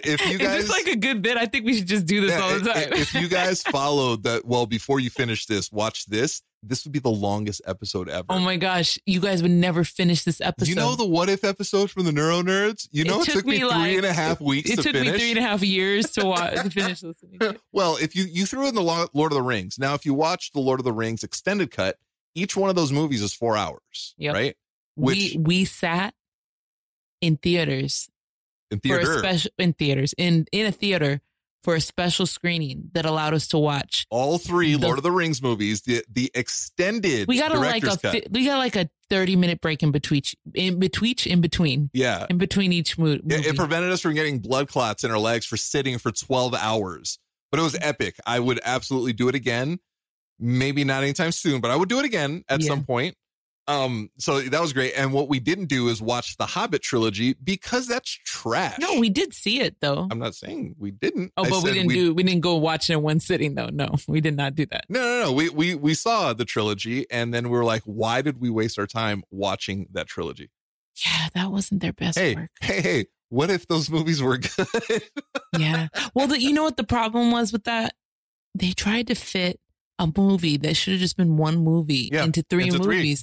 If 0.04 0.30
you 0.30 0.38
guys 0.38 0.58
Is 0.60 0.68
this 0.68 0.70
like 0.86 0.94
a 0.94 0.98
good 0.98 1.22
bit? 1.22 1.38
I 1.38 1.46
think 1.46 1.66
we 1.66 1.74
should 1.76 1.88
just 1.88 2.06
do 2.06 2.22
this 2.22 2.32
Yeah, 2.32 2.42
all 2.42 2.54
the 2.60 2.72
time. 2.74 2.94
if 2.94 3.14
you 3.14 3.28
guys 3.28 3.62
followed 3.72 4.24
that, 4.24 4.46
well, 4.46 4.66
before 4.66 5.00
you 5.00 5.10
finish 5.10 5.46
this, 5.46 5.72
watch 5.72 6.06
this. 6.06 6.42
This 6.66 6.86
would 6.86 6.94
be 6.94 7.00
the 7.00 7.10
longest 7.10 7.62
episode 7.66 8.08
ever. 8.08 8.26
oh 8.30 8.40
my 8.40 8.56
gosh, 8.56 8.98
you 9.06 9.20
guys 9.20 9.42
would 9.42 9.52
never 9.52 9.84
finish 9.84 10.24
this 10.24 10.40
episode. 10.40 10.70
you 10.70 10.76
know 10.76 10.96
the 10.96 11.06
what 11.06 11.28
if 11.28 11.44
episode 11.44 11.92
from 11.92 12.06
the 12.06 12.14
Neuro 12.14 12.42
Nerds? 12.42 12.88
You 12.90 13.04
know 13.04 13.22
it, 13.22 13.26
took, 13.30 13.46
me, 13.46 13.60
three 13.60 13.98
and 13.98 14.06
a 14.06 14.14
half 14.14 14.40
weeks 14.40 14.70
It 14.70 14.78
to 14.78 14.84
took 14.84 14.94
finish. 14.94 15.12
me 15.12 15.20
three 15.20 15.30
and 15.32 15.40
a 15.40 15.42
half 15.42 15.62
years 15.62 16.12
to 16.12 16.26
watch 16.26 16.54
to 16.56 16.70
finish 16.70 17.04
listening. 17.04 17.38
to 17.40 17.60
well, 17.74 17.98
if 17.98 18.16
you 18.16 18.24
you 18.32 18.46
threw 18.46 18.66
in 18.70 18.76
the 18.76 18.82
Lord 18.82 19.10
of 19.14 19.36
the 19.36 19.42
Rings, 19.42 19.78
now 19.78 19.94
if 19.94 20.06
you 20.06 20.14
watch 20.14 20.52
the 20.54 20.62
Lord 20.62 20.80
of 20.80 20.86
the 20.86 20.94
Rings 20.94 21.22
extended 21.22 21.70
cut, 21.70 21.98
each 22.34 22.56
one 22.56 22.70
of 22.70 22.78
those 22.78 22.94
movies 22.94 23.22
is 23.22 23.34
four 23.34 23.58
hours, 23.58 24.16
Yep. 24.18 24.34
right? 24.34 24.56
Which 24.96 25.34
we 25.36 25.38
we 25.38 25.66
sat 25.66 26.14
in 27.20 27.36
theaters 27.36 28.08
in 28.74 28.80
for 28.80 29.00
a 29.00 29.20
special 29.20 29.52
in 29.58 29.74
theaters 29.74 30.14
in 30.18 30.46
in 30.52 30.66
a 30.66 30.72
theater 30.72 31.22
for 31.64 31.76
a 31.76 31.82
special 31.82 32.26
screening 32.26 32.90
that 32.94 33.06
allowed 33.06 33.34
us 33.34 33.48
to 33.48 33.58
watch. 33.58 34.06
all 34.10 34.38
three 34.38 34.74
the- 34.74 34.80
Lord 34.80 35.00
of 35.00 35.04
the 35.04 35.12
Rings 35.12 35.42
movies, 35.42 35.82
the 35.82 36.04
the 36.12 36.30
extended 36.36 37.28
We 37.28 37.40
got 37.40 37.54
a 37.56 37.60
like 37.60 37.84
a 37.84 37.98
cut. 37.98 38.28
we 38.32 38.46
got 38.46 38.58
like 38.58 38.76
a 38.76 38.90
thirty 39.10 39.36
minute 39.36 39.62
break 39.62 39.82
in 39.82 39.92
between 39.92 40.22
in 40.54 40.80
between 40.80 41.16
in 41.26 41.42
between 41.42 41.90
yeah, 41.94 42.28
in 42.30 42.38
between 42.38 42.74
each 42.74 42.98
mo- 42.98 43.06
movie. 43.24 43.36
It, 43.36 43.46
it 43.46 43.56
prevented 43.56 43.92
us 43.92 44.02
from 44.02 44.14
getting 44.14 44.40
blood 44.40 44.68
clots 44.68 45.04
in 45.04 45.12
our 45.12 45.20
legs 45.20 45.46
for 45.46 45.58
sitting 45.58 45.98
for 45.98 46.12
12 46.12 46.54
hours. 46.56 47.20
But 47.52 47.60
it 47.60 47.64
was 47.64 47.74
mm-hmm. 47.74 47.88
epic. 47.88 48.16
I 48.26 48.40
would 48.40 48.60
absolutely 48.64 49.14
do 49.14 49.30
it 49.30 49.36
again. 49.36 49.80
Maybe 50.40 50.84
not 50.84 51.04
anytime 51.04 51.32
soon, 51.32 51.62
but 51.62 51.72
I 51.72 51.76
would 51.76 51.88
do 51.90 52.00
it 52.00 52.06
again 52.06 52.44
at 52.50 52.62
Yeah. 52.62 52.68
some 52.68 52.84
point. 52.84 53.16
Um, 53.68 54.10
so 54.18 54.42
that 54.42 54.60
was 54.62 54.74
great. 54.74 54.94
And 54.98 55.14
what 55.14 55.30
we 55.30 55.40
didn't 55.40 55.68
do 55.68 55.88
is 55.88 56.02
watch 56.02 56.36
the 56.36 56.46
Hobbit 56.46 56.82
trilogy 56.82 57.36
because 57.42 57.88
that's 57.88 58.10
trash. 58.26 58.78
No, 58.80 59.00
we 59.00 59.10
did 59.10 59.34
see 59.34 59.62
it 59.62 59.78
though. 59.80 60.08
I'm 60.12 60.20
not 60.20 60.36
saying 60.36 60.76
we 60.78 60.92
didn't. 60.92 61.32
Oh, 61.38 61.46
I 61.46 61.50
but 61.50 61.64
we 61.64 61.72
didn't 61.72 61.90
do. 61.90 62.14
We 62.14 62.24
didn't 62.24 62.42
go 62.42 62.58
watch 62.58 62.90
it 62.90 62.94
in 62.94 63.02
one 63.02 63.20
sitting 63.22 63.56
though. 63.56 63.70
No, 63.72 63.96
we 64.08 64.20
did 64.20 64.36
not 64.36 64.56
do 64.56 64.66
that. 64.68 64.86
No, 64.90 65.00
no, 65.02 65.24
no. 65.26 65.32
We 65.32 65.50
we 65.50 65.76
we 65.76 65.94
saw 65.94 66.34
the 66.34 66.46
trilogy, 66.46 67.06
and 67.10 67.34
then 67.34 67.46
we 67.46 67.58
were 67.58 67.64
like, 67.64 67.84
why 67.86 68.22
did 68.22 68.42
we 68.42 68.50
waste 68.50 68.78
our 68.78 68.88
time 68.88 69.24
watching 69.32 69.88
that 69.94 70.08
trilogy? 70.08 70.50
Yeah, 71.06 71.30
that 71.34 71.52
wasn't 71.52 71.82
their 71.82 71.94
best 71.94 72.20
Hey, 72.20 72.36
work. 72.36 72.50
hey, 72.62 72.82
hey! 72.82 73.06
What 73.30 73.50
if 73.50 73.68
those 73.68 73.90
movies 73.90 74.22
were 74.22 74.38
good? 74.58 75.04
Yeah. 75.58 75.88
Well, 76.14 76.28
the, 76.28 76.40
you 76.40 76.54
know 76.54 76.64
what 76.64 76.78
the 76.78 76.84
problem 76.84 77.32
was 77.32 77.52
with 77.54 77.64
that? 77.64 77.96
They 78.54 78.72
tried 78.74 79.08
to 79.08 79.16
fit 79.16 79.60
a 79.98 80.12
movie 80.16 80.58
that 80.58 80.76
should 80.76 80.92
have 80.94 81.00
just 81.00 81.18
been 81.18 81.38
one 81.38 81.58
movie 81.64 82.10
Yeah, 82.12 82.26
into 82.26 82.44
three 82.48 82.66
into 82.66 82.78
three. 82.80 83.16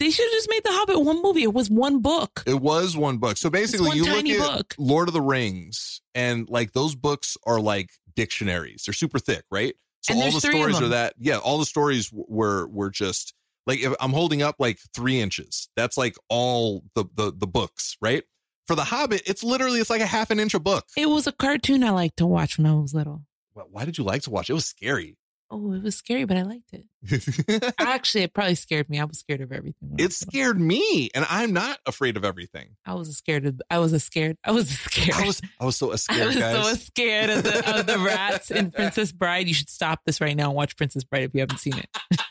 They 0.00 0.10
should 0.10 0.24
have 0.26 0.32
just 0.32 0.48
made 0.50 0.62
The 0.64 0.70
Hobbit 0.72 1.00
one 1.04 1.22
movie. 1.22 1.42
It 1.42 1.52
was 1.52 1.68
one 1.68 2.00
book. 2.00 2.44
It 2.46 2.60
was 2.60 2.96
one 2.96 3.18
book. 3.18 3.36
So 3.36 3.50
basically, 3.50 3.96
you 3.96 4.04
look 4.04 4.26
at 4.26 4.56
book. 4.56 4.74
Lord 4.78 5.08
of 5.08 5.14
the 5.14 5.20
Rings, 5.20 6.00
and 6.14 6.48
like 6.48 6.72
those 6.72 6.94
books 6.94 7.36
are 7.46 7.60
like 7.60 7.90
dictionaries. 8.14 8.84
They're 8.86 8.92
super 8.92 9.18
thick, 9.18 9.44
right? 9.50 9.74
So 10.02 10.12
And 10.12 10.22
all 10.22 10.26
the 10.28 10.32
there's 10.32 10.44
three 10.44 10.60
of 10.60 10.70
stories 10.70 10.80
are 10.82 10.88
that. 10.88 11.14
Yeah, 11.18 11.38
all 11.38 11.58
the 11.58 11.66
stories 11.66 12.10
were 12.12 12.68
were 12.68 12.90
just 12.90 13.34
like 13.66 13.80
if 13.80 13.92
I'm 14.00 14.12
holding 14.12 14.40
up 14.40 14.56
like 14.58 14.78
three 14.94 15.20
inches. 15.20 15.68
That's 15.76 15.96
like 15.96 16.16
all 16.28 16.84
the 16.94 17.04
the 17.14 17.32
the 17.36 17.46
books, 17.48 17.96
right? 18.00 18.22
For 18.68 18.76
the 18.76 18.84
Hobbit, 18.84 19.22
it's 19.26 19.42
literally 19.42 19.80
it's 19.80 19.90
like 19.90 20.02
a 20.02 20.06
half 20.06 20.30
an 20.30 20.38
inch 20.38 20.54
a 20.54 20.60
book. 20.60 20.86
It 20.96 21.08
was 21.08 21.26
a 21.26 21.32
cartoon 21.32 21.82
I 21.82 21.90
liked 21.90 22.18
to 22.18 22.26
watch 22.26 22.58
when 22.58 22.66
I 22.66 22.74
was 22.74 22.94
little. 22.94 23.22
Wh- 23.54 23.72
Why 23.72 23.84
did 23.84 23.98
you 23.98 24.04
like 24.04 24.22
to 24.22 24.30
watch? 24.30 24.48
It 24.50 24.54
was 24.54 24.66
scary. 24.66 25.16
Oh, 25.50 25.72
it 25.72 25.82
was 25.82 25.96
scary, 25.96 26.26
but 26.26 26.36
I 26.36 26.42
liked 26.42 26.74
it. 26.74 27.74
Actually, 27.78 28.24
it 28.24 28.34
probably 28.34 28.54
scared 28.54 28.90
me. 28.90 29.00
I 29.00 29.04
was 29.04 29.18
scared 29.18 29.40
of 29.40 29.50
everything. 29.50 29.94
it 29.98 30.12
scared 30.12 30.60
me, 30.60 31.08
and 31.14 31.24
I'm 31.30 31.54
not 31.54 31.78
afraid 31.86 32.18
of 32.18 32.24
everything. 32.24 32.76
I 32.84 32.92
was 32.94 33.16
scared 33.16 33.46
of. 33.46 33.60
I 33.70 33.78
was 33.78 33.94
a 33.94 34.00
scared. 34.00 34.36
I 34.44 34.50
was 34.50 34.68
scared. 34.68 35.14
I 35.16 35.26
was 35.26 35.40
I 35.58 35.64
was 35.64 35.76
so 35.76 35.94
scared. 35.96 36.20
I 36.20 36.26
was 36.26 36.36
guys. 36.36 36.66
so 36.66 36.74
scared 36.74 37.30
of 37.30 37.42
the 37.44 37.78
of 37.78 37.86
the 37.86 37.98
rats 37.98 38.50
in 38.50 38.70
Princess 38.70 39.10
Bride. 39.10 39.48
You 39.48 39.54
should 39.54 39.70
stop 39.70 40.00
this 40.04 40.20
right 40.20 40.36
now 40.36 40.48
and 40.48 40.54
watch 40.56 40.76
Princess 40.76 41.04
Bride 41.04 41.22
if 41.22 41.30
you 41.32 41.40
haven't 41.40 41.58
seen 41.58 41.78
it. 41.78 41.88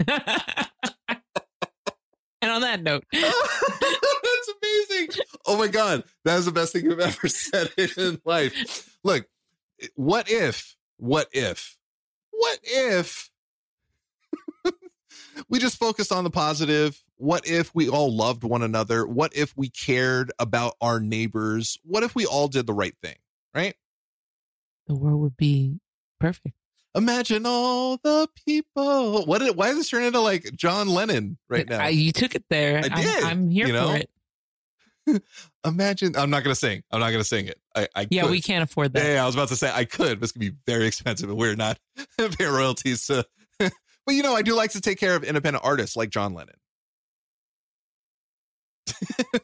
and 2.41 2.51
on 2.51 2.61
that 2.61 2.83
note, 2.83 3.03
That's 3.11 4.53
amazing. 4.61 5.23
Oh 5.47 5.57
my 5.57 5.67
God. 5.67 6.03
That 6.25 6.37
is 6.37 6.45
the 6.45 6.51
best 6.51 6.73
thing 6.73 6.85
you've 6.85 6.99
ever 6.99 7.27
said 7.27 7.71
in 7.77 8.21
life. 8.25 8.97
Look, 9.03 9.25
what 9.95 10.29
if, 10.29 10.75
what 10.97 11.29
if, 11.31 11.76
what 12.37 12.59
if 12.63 13.29
we 15.49 15.59
just 15.59 15.77
focused 15.77 16.11
on 16.11 16.23
the 16.23 16.29
positive? 16.29 16.99
What 17.17 17.47
if 17.47 17.73
we 17.73 17.89
all 17.89 18.13
loved 18.15 18.43
one 18.43 18.61
another? 18.61 19.07
What 19.07 19.35
if 19.35 19.55
we 19.57 19.69
cared 19.69 20.31
about 20.39 20.73
our 20.81 20.99
neighbors? 20.99 21.77
What 21.83 22.03
if 22.03 22.13
we 22.15 22.25
all 22.25 22.47
did 22.47 22.67
the 22.67 22.73
right 22.73 22.95
thing? 23.01 23.15
Right? 23.53 23.75
the 24.87 24.95
world 24.95 25.19
would 25.19 25.35
be 25.35 25.79
perfect. 26.19 26.55
Imagine 26.95 27.45
all 27.45 27.97
the 27.97 28.29
people. 28.45 29.25
What 29.25 29.39
did, 29.39 29.55
why 29.55 29.67
is 29.69 29.75
this 29.75 29.89
turning 29.89 30.07
into 30.07 30.21
like 30.21 30.55
John 30.55 30.87
Lennon 30.87 31.37
right 31.49 31.67
now? 31.69 31.79
I, 31.79 31.89
you 31.89 32.11
took 32.13 32.35
it 32.35 32.45
there. 32.49 32.77
I 32.77 32.87
I'm- 32.87 33.03
did, 33.03 33.23
I'm, 33.23 33.49
here 33.49 33.67
you 33.67 33.73
know? 33.73 33.89
for 33.89 33.97
it. 33.97 35.23
Imagine. 35.65 36.15
I'm 36.15 36.29
not 36.29 36.43
going 36.43 36.53
to 36.53 36.59
sing. 36.59 36.83
I'm 36.91 36.99
not 37.01 37.09
going 37.09 37.19
to 37.19 37.27
sing 37.27 37.47
it. 37.47 37.59
I, 37.77 37.87
I 37.95 38.07
Yeah, 38.09 38.23
could. 38.23 38.31
we 38.31 38.41
can't 38.41 38.63
afford 38.63 38.93
that. 38.93 39.05
yeah, 39.05 39.23
I 39.23 39.25
was 39.25 39.35
about 39.35 39.49
to 39.49 39.55
say 39.55 39.71
I 39.73 39.85
could, 39.85 40.19
but 40.19 40.23
it's 40.25 40.31
gonna 40.31 40.49
be 40.51 40.55
very 40.65 40.87
expensive, 40.87 41.29
and 41.29 41.37
we're 41.37 41.55
not 41.55 41.77
paying 42.17 42.51
royalties. 42.51 43.05
To, 43.07 43.25
but 43.59 43.71
you 44.09 44.23
know, 44.23 44.35
I 44.35 44.41
do 44.41 44.55
like 44.55 44.71
to 44.71 44.81
take 44.81 44.99
care 44.99 45.15
of 45.15 45.23
independent 45.23 45.63
artists 45.65 45.95
like 45.95 46.09
John 46.09 46.33
Lennon. 46.33 46.55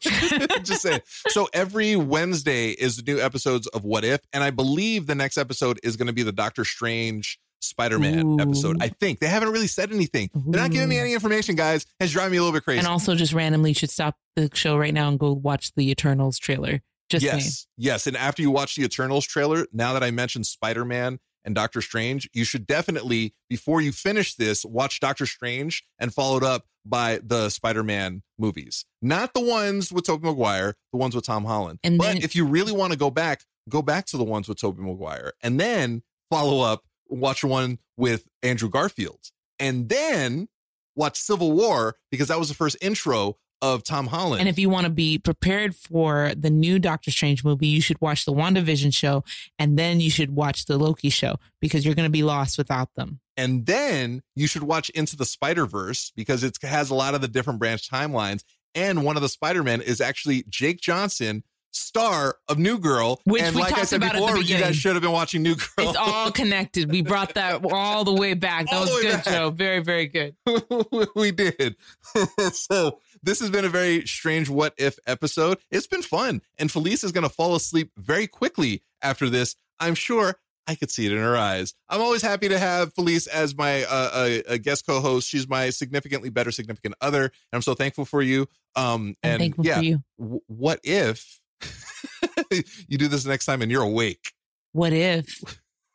Just 0.00 0.82
saying. 0.82 1.00
So 1.28 1.48
every 1.52 1.96
Wednesday 1.96 2.70
is 2.70 2.96
the 2.96 3.02
new 3.12 3.20
episodes 3.20 3.66
of 3.68 3.84
What 3.84 4.04
If, 4.04 4.20
and 4.32 4.42
I 4.42 4.50
believe 4.50 5.06
the 5.06 5.14
next 5.14 5.36
episode 5.38 5.78
is 5.82 5.96
going 5.96 6.06
to 6.06 6.12
be 6.12 6.22
the 6.22 6.32
Doctor 6.32 6.64
Strange 6.64 7.38
Spider-Man 7.60 8.26
Ooh. 8.26 8.40
episode. 8.40 8.82
I 8.82 8.88
think 8.88 9.20
they 9.20 9.26
haven't 9.26 9.50
really 9.50 9.66
said 9.66 9.92
anything. 9.92 10.30
They're 10.34 10.60
not 10.60 10.70
giving 10.70 10.88
me 10.88 10.98
any 10.98 11.12
information, 11.14 11.56
guys. 11.56 11.86
It's 12.00 12.12
driving 12.12 12.32
me 12.32 12.38
a 12.38 12.40
little 12.42 12.52
bit 12.56 12.64
crazy. 12.64 12.78
And 12.78 12.88
also, 12.88 13.14
just 13.14 13.32
randomly, 13.32 13.72
should 13.74 13.90
stop 13.90 14.16
the 14.36 14.50
show 14.54 14.76
right 14.76 14.92
now 14.94 15.08
and 15.08 15.18
go 15.18 15.32
watch 15.32 15.72
the 15.74 15.90
Eternals 15.90 16.38
trailer. 16.38 16.82
Just 17.10 17.24
yes, 17.24 17.66
yes. 17.76 18.06
And 18.06 18.16
after 18.16 18.42
you 18.42 18.50
watch 18.50 18.76
the 18.76 18.84
Eternals 18.84 19.26
trailer, 19.26 19.66
now 19.72 19.92
that 19.92 20.02
I 20.02 20.10
mentioned 20.10 20.46
Spider 20.46 20.84
Man 20.84 21.18
and 21.44 21.54
Doctor 21.54 21.82
Strange, 21.82 22.28
you 22.32 22.44
should 22.44 22.66
definitely, 22.66 23.34
before 23.50 23.80
you 23.80 23.92
finish 23.92 24.34
this, 24.34 24.64
watch 24.64 25.00
Doctor 25.00 25.26
Strange 25.26 25.84
and 25.98 26.12
followed 26.14 26.42
up 26.42 26.66
by 26.86 27.20
the 27.22 27.50
Spider 27.50 27.82
Man 27.82 28.22
movies. 28.38 28.84
Not 29.02 29.34
the 29.34 29.40
ones 29.40 29.92
with 29.92 30.04
Tobey 30.06 30.26
Maguire, 30.26 30.74
the 30.92 30.98
ones 30.98 31.14
with 31.14 31.26
Tom 31.26 31.44
Holland. 31.44 31.78
And 31.84 31.98
but 31.98 32.04
then- 32.14 32.16
if 32.22 32.34
you 32.34 32.46
really 32.46 32.72
want 32.72 32.92
to 32.92 32.98
go 32.98 33.10
back, 33.10 33.44
go 33.68 33.82
back 33.82 34.06
to 34.06 34.16
the 34.16 34.24
ones 34.24 34.48
with 34.48 34.58
Tobey 34.58 34.82
Maguire 34.82 35.32
and 35.42 35.60
then 35.60 36.02
follow 36.30 36.60
up, 36.60 36.84
watch 37.08 37.44
one 37.44 37.78
with 37.96 38.28
Andrew 38.42 38.68
Garfield. 38.68 39.30
And 39.58 39.88
then 39.88 40.48
watch 40.96 41.18
Civil 41.18 41.52
War 41.52 41.96
because 42.10 42.28
that 42.28 42.38
was 42.38 42.48
the 42.48 42.54
first 42.54 42.76
intro 42.80 43.36
of 43.64 43.82
Tom 43.82 44.08
Holland. 44.08 44.40
And 44.40 44.48
if 44.48 44.58
you 44.58 44.68
want 44.68 44.84
to 44.84 44.92
be 44.92 45.18
prepared 45.18 45.74
for 45.74 46.34
the 46.36 46.50
new 46.50 46.78
Doctor 46.78 47.10
Strange 47.10 47.42
movie, 47.42 47.66
you 47.66 47.80
should 47.80 47.98
watch 47.98 48.26
the 48.26 48.32
WandaVision 48.32 48.94
show 48.94 49.24
and 49.58 49.78
then 49.78 50.00
you 50.00 50.10
should 50.10 50.36
watch 50.36 50.66
the 50.66 50.76
Loki 50.76 51.08
show 51.08 51.36
because 51.62 51.82
you're 51.82 51.94
going 51.94 52.06
to 52.06 52.12
be 52.12 52.22
lost 52.22 52.58
without 52.58 52.94
them. 52.94 53.20
And 53.38 53.64
then 53.64 54.22
you 54.36 54.46
should 54.46 54.64
watch 54.64 54.90
Into 54.90 55.16
the 55.16 55.24
Spider 55.24 55.64
Verse 55.64 56.12
because 56.14 56.44
it 56.44 56.58
has 56.60 56.90
a 56.90 56.94
lot 56.94 57.14
of 57.14 57.22
the 57.22 57.28
different 57.28 57.58
branch 57.58 57.90
timelines. 57.90 58.44
And 58.74 59.02
one 59.02 59.16
of 59.16 59.22
the 59.22 59.30
Spider 59.30 59.62
Men 59.62 59.80
is 59.80 59.98
actually 59.98 60.44
Jake 60.46 60.82
Johnson, 60.82 61.42
star 61.74 62.36
of 62.48 62.58
New 62.58 62.78
Girl. 62.78 63.20
Which 63.24 63.42
and 63.42 63.54
we 63.54 63.62
like 63.62 63.72
I 63.72 63.76
talked 63.76 63.88
said 63.88 64.02
about 64.02 64.14
before, 64.14 64.38
you 64.38 64.58
guys 64.58 64.76
should 64.76 64.94
have 64.94 65.02
been 65.02 65.12
watching 65.12 65.42
New 65.42 65.56
Girl. 65.56 65.88
It's 65.88 65.96
all 65.96 66.30
connected. 66.32 66.90
We 66.90 67.02
brought 67.02 67.34
that 67.34 67.64
all 67.72 68.04
the 68.04 68.14
way 68.14 68.34
back. 68.34 68.66
That 68.66 68.74
All 68.76 68.82
was 68.82 69.02
good, 69.02 69.12
back. 69.12 69.24
Joe. 69.24 69.50
Very, 69.50 69.80
very 69.80 70.06
good. 70.06 70.36
we 71.14 71.30
did. 71.30 71.76
so 72.52 72.98
this 73.22 73.40
has 73.40 73.50
been 73.50 73.64
a 73.64 73.68
very 73.68 74.06
strange 74.06 74.48
what 74.48 74.74
if 74.78 74.98
episode. 75.06 75.58
It's 75.70 75.86
been 75.86 76.02
fun. 76.02 76.42
And 76.58 76.70
Felice 76.70 77.04
is 77.04 77.12
going 77.12 77.24
to 77.24 77.34
fall 77.34 77.54
asleep 77.54 77.90
very 77.96 78.26
quickly 78.26 78.82
after 79.02 79.28
this. 79.28 79.56
I'm 79.80 79.94
sure 79.94 80.36
I 80.66 80.74
could 80.74 80.90
see 80.90 81.06
it 81.06 81.12
in 81.12 81.18
her 81.18 81.36
eyes. 81.36 81.74
I'm 81.88 82.00
always 82.00 82.22
happy 82.22 82.48
to 82.48 82.58
have 82.58 82.94
Felice 82.94 83.26
as 83.26 83.54
my 83.56 83.84
uh, 83.84 84.10
a, 84.14 84.54
a 84.54 84.58
guest 84.58 84.86
co-host. 84.86 85.28
She's 85.28 85.48
my 85.48 85.70
significantly 85.70 86.30
better 86.30 86.50
significant 86.50 86.94
other. 87.00 87.24
And 87.24 87.32
I'm 87.52 87.62
so 87.62 87.74
thankful 87.74 88.04
for 88.04 88.22
you. 88.22 88.48
Um, 88.74 89.14
I'm 89.22 89.30
and 89.30 89.40
thankful 89.40 89.66
yeah, 89.66 89.76
for 89.76 89.84
you. 89.84 90.04
w- 90.18 90.40
what 90.46 90.80
if 90.82 91.40
you 92.88 92.98
do 92.98 93.08
this 93.08 93.24
next 93.24 93.46
time 93.46 93.62
and 93.62 93.70
you're 93.70 93.82
awake? 93.82 94.32
What 94.72 94.92
if 94.92 95.40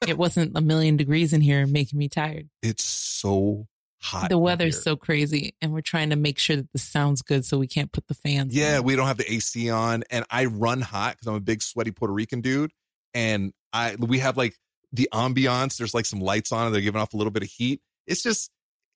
it 0.07 0.17
wasn't 0.17 0.57
a 0.57 0.61
million 0.61 0.97
degrees 0.97 1.33
in 1.33 1.41
here 1.41 1.65
making 1.67 1.99
me 1.99 2.07
tired? 2.09 2.49
It's 2.61 2.83
so 2.83 3.67
hot. 4.01 4.29
the 4.29 4.37
weather's 4.37 4.81
so 4.81 4.95
crazy 4.95 5.55
and 5.61 5.73
we're 5.73 5.81
trying 5.81 6.09
to 6.11 6.15
make 6.15 6.39
sure 6.39 6.55
that 6.55 6.71
this 6.71 6.83
sounds 6.83 7.21
good 7.21 7.43
so 7.45 7.57
we 7.57 7.67
can't 7.67 7.91
put 7.91 8.07
the 8.07 8.13
fans 8.13 8.55
Yeah, 8.55 8.77
on. 8.77 8.83
we 8.85 8.95
don't 8.95 9.07
have 9.07 9.17
the 9.17 9.31
AC 9.31 9.69
on, 9.69 10.03
and 10.09 10.23
I 10.29 10.45
run 10.45 10.81
hot 10.81 11.15
because 11.15 11.27
I'm 11.27 11.35
a 11.35 11.39
big 11.41 11.61
sweaty 11.61 11.91
Puerto 11.91 12.13
Rican 12.13 12.39
dude, 12.41 12.71
and 13.13 13.51
I 13.73 13.95
we 13.99 14.19
have 14.19 14.37
like 14.37 14.55
the 14.93 15.09
ambiance. 15.13 15.77
There's 15.77 15.93
like 15.93 16.05
some 16.05 16.21
lights 16.21 16.51
on, 16.51 16.65
and 16.67 16.73
they're 16.73 16.81
giving 16.81 17.01
off 17.01 17.13
a 17.13 17.17
little 17.17 17.31
bit 17.31 17.43
of 17.43 17.49
heat. 17.49 17.81
It's 18.07 18.23
just 18.23 18.49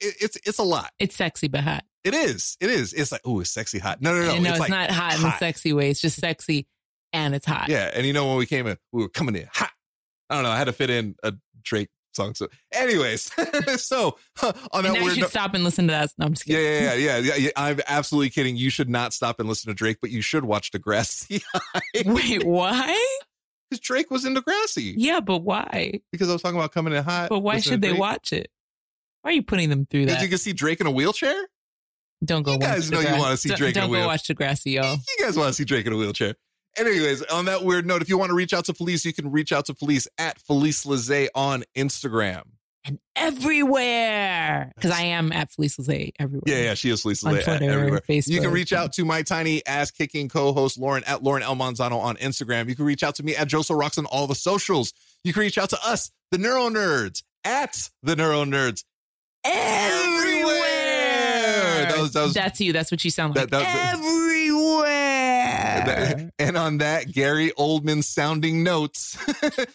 it, 0.03 0.15
it's 0.21 0.37
it's 0.45 0.59
a 0.59 0.63
lot. 0.63 0.91
it's 0.99 1.15
sexy 1.15 1.47
but 1.47 1.61
hot 1.61 1.83
It 2.03 2.13
is. 2.13 2.57
It 2.59 2.69
is. 2.69 2.93
It's 2.93 3.11
like 3.11 3.21
oh, 3.25 3.39
it's 3.39 3.51
sexy 3.51 3.79
hot. 3.79 4.01
No, 4.01 4.13
no, 4.13 4.25
no. 4.25 4.33
And 4.35 4.43
no 4.43 4.51
it's, 4.51 4.59
like 4.59 4.69
not 4.69 4.91
hot, 4.91 5.15
in 5.15 5.21
the 5.21 5.37
sexy 5.37 5.73
way 5.73 5.89
it's 5.89 6.01
just 6.01 6.19
sexy 6.19 6.67
and 7.11 7.33
it's 7.35 7.45
hot 7.45 7.69
Yeah, 7.69 7.91
and 7.93 8.05
you 8.05 8.13
know 8.13 8.27
when 8.27 8.37
we 8.37 8.45
came 8.45 8.67
in, 8.67 8.77
we 8.91 9.03
were 9.03 9.09
coming 9.09 9.35
in 9.35 9.47
hot. 9.51 9.71
I 10.29 10.35
don't 10.35 10.43
know. 10.43 10.49
I 10.51 10.57
had 10.57 10.65
to 10.65 10.73
fit 10.73 10.89
in 10.89 11.15
a 11.23 11.33
Drake 11.61 11.89
song. 12.13 12.33
So, 12.35 12.47
anyways, 12.71 13.31
so 13.83 14.17
on 14.41 14.53
and 14.73 14.85
that 14.85 14.93
now 14.93 14.99
you 14.99 15.09
should 15.11 15.21
note- 15.21 15.29
stop 15.29 15.53
and 15.53 15.63
listen 15.63 15.87
to 15.87 15.91
that 15.91 16.11
no 16.17 16.25
i'm 16.25 16.33
just 16.33 16.45
kidding 16.45 16.63
yeah, 16.63 16.93
yeah, 16.93 17.17
yeah, 17.17 17.35
yeah. 17.35 17.49
I'm 17.55 17.79
absolutely 17.87 18.29
kidding. 18.29 18.55
You 18.55 18.69
should 18.69 18.89
not 18.89 19.13
stop 19.13 19.39
and 19.39 19.47
listen 19.49 19.69
to 19.69 19.73
Drake, 19.75 19.97
but 20.01 20.09
you 20.11 20.21
should 20.21 20.45
watch 20.45 20.71
Degrassi. 20.71 21.41
wait 22.05 22.43
why 22.43 23.17
Because 23.69 23.79
Drake 23.79 24.11
was 24.11 24.25
in 24.25 24.35
Degrassi. 24.35 24.93
yeah 24.97 25.19
but 25.19 25.39
why 25.39 26.01
Because 26.11 26.29
I 26.29 26.33
was 26.33 26.41
talking 26.41 26.57
about 26.57 26.71
coming 26.71 26.93
in 26.93 27.03
hot. 27.03 27.29
but 27.29 27.39
why 27.39 27.59
should 27.59 27.81
they 27.81 27.93
watch 27.93 28.33
it 28.33 28.49
why 29.23 29.31
are 29.31 29.33
you 29.33 29.41
putting 29.43 29.69
them 29.69 29.87
through 29.89 30.01
Because 30.05 30.17
Did 30.19 30.23
you 30.23 30.29
can 30.29 30.37
see 30.37 30.53
Drake 30.53 30.79
in 30.79 30.87
a 30.87 30.91
wheelchair. 30.91 31.35
don't 32.23 32.43
go 32.43 32.51
you 32.53 32.59
watch 32.59 32.67
guys 32.69 32.91
know 32.91 32.99
you 32.99 33.17
wanna 33.17 33.35
see 33.37 33.49
don't- 33.49 33.57
Drake 33.57 33.75
in 33.75 33.83
a 33.83 33.87
wheelchair. 33.87 34.03
don't 34.03 34.05
go 34.05 34.07
watch 34.07 34.27
Degrassi 34.27 34.73
y'all 34.75 34.93
You 35.17 35.25
guys 35.25 35.35
want 35.37 35.47
to 35.49 35.53
see 35.53 35.65
Drake 35.65 35.85
in 35.87 35.91
a 35.93 35.97
wheelchair. 35.97 36.35
Anyways, 36.77 37.21
on 37.23 37.45
that 37.45 37.63
weird 37.63 37.85
note, 37.85 38.01
if 38.01 38.09
you 38.09 38.17
want 38.17 38.29
to 38.29 38.35
reach 38.35 38.53
out 38.53 38.65
to 38.65 38.73
Felice, 38.73 39.05
you 39.05 39.13
can 39.13 39.31
reach 39.31 39.51
out 39.51 39.65
to 39.67 39.75
Felice 39.75 40.07
at 40.17 40.39
Felice 40.41 40.85
LaZae 40.85 41.27
on 41.35 41.63
Instagram. 41.75 42.43
and 42.85 42.99
everywhere 43.15 44.71
because 44.75 44.91
i 44.91 45.03
am 45.03 45.31
at 45.31 45.49
felice 45.51 45.77
LaZae 45.77 46.11
everywhere 46.19 46.43
Yeah, 46.45 46.63
yeah, 46.63 46.73
she 46.73 46.89
is 46.89 47.01
Felice 47.01 47.23
On 47.23 47.33
LaZae 47.33 47.39
at 47.47 47.57
Twitter, 47.59 47.71
everywhere. 47.71 48.01
You 48.07 48.41
can 48.41 48.51
reach 48.51 48.73
out 48.73 48.93
to 48.93 49.05
my 49.05 49.21
tiny 49.21 49.65
ass 49.65 49.91
kicking 49.91 50.29
co-host 50.29 50.77
Lauren 50.77 51.03
at 51.05 51.23
Lauren 51.23 51.43
El 51.43 51.55
Manzano 51.55 51.97
on 51.99 52.15
Instagram. 52.17 52.67
You 52.69 52.75
can 52.75 52.85
reach 52.85 53.03
out 53.03 53.15
to 53.15 53.23
me 53.23 53.35
at 53.35 53.47
joesorocks 53.47 53.97
on 53.97 54.05
all 54.07 54.27
the 54.27 54.35
socials. 54.35 54.93
You 55.23 55.31
can 55.33 55.41
reach 55.41 55.57
out 55.57 55.69
to 55.69 55.77
us, 55.85 56.11
the 56.31 56.37
Neuro 56.37 56.69
Nerds, 56.69 57.23
at 57.45 57.89
the 58.01 58.15
Neuro 58.15 58.43
Nerds 58.45 58.83
everywhere. 59.45 60.53
That 61.89 61.97
was 61.99 62.13
that 62.13 62.23
was 62.23 62.33
That's 62.33 62.59
you. 62.61 62.73
That's 62.73 62.91
what 62.91 63.03
you 63.03 63.11
sound 63.11 63.35
like. 63.35 63.49
That- 63.49 63.63
that- 63.63 63.93
Everywhere. 63.95 64.23
and 66.39 66.57
on 66.57 66.77
that 66.79 67.11
Gary 67.11 67.51
Oldman 67.57 68.03
sounding 68.03 68.63
notes, 68.63 69.17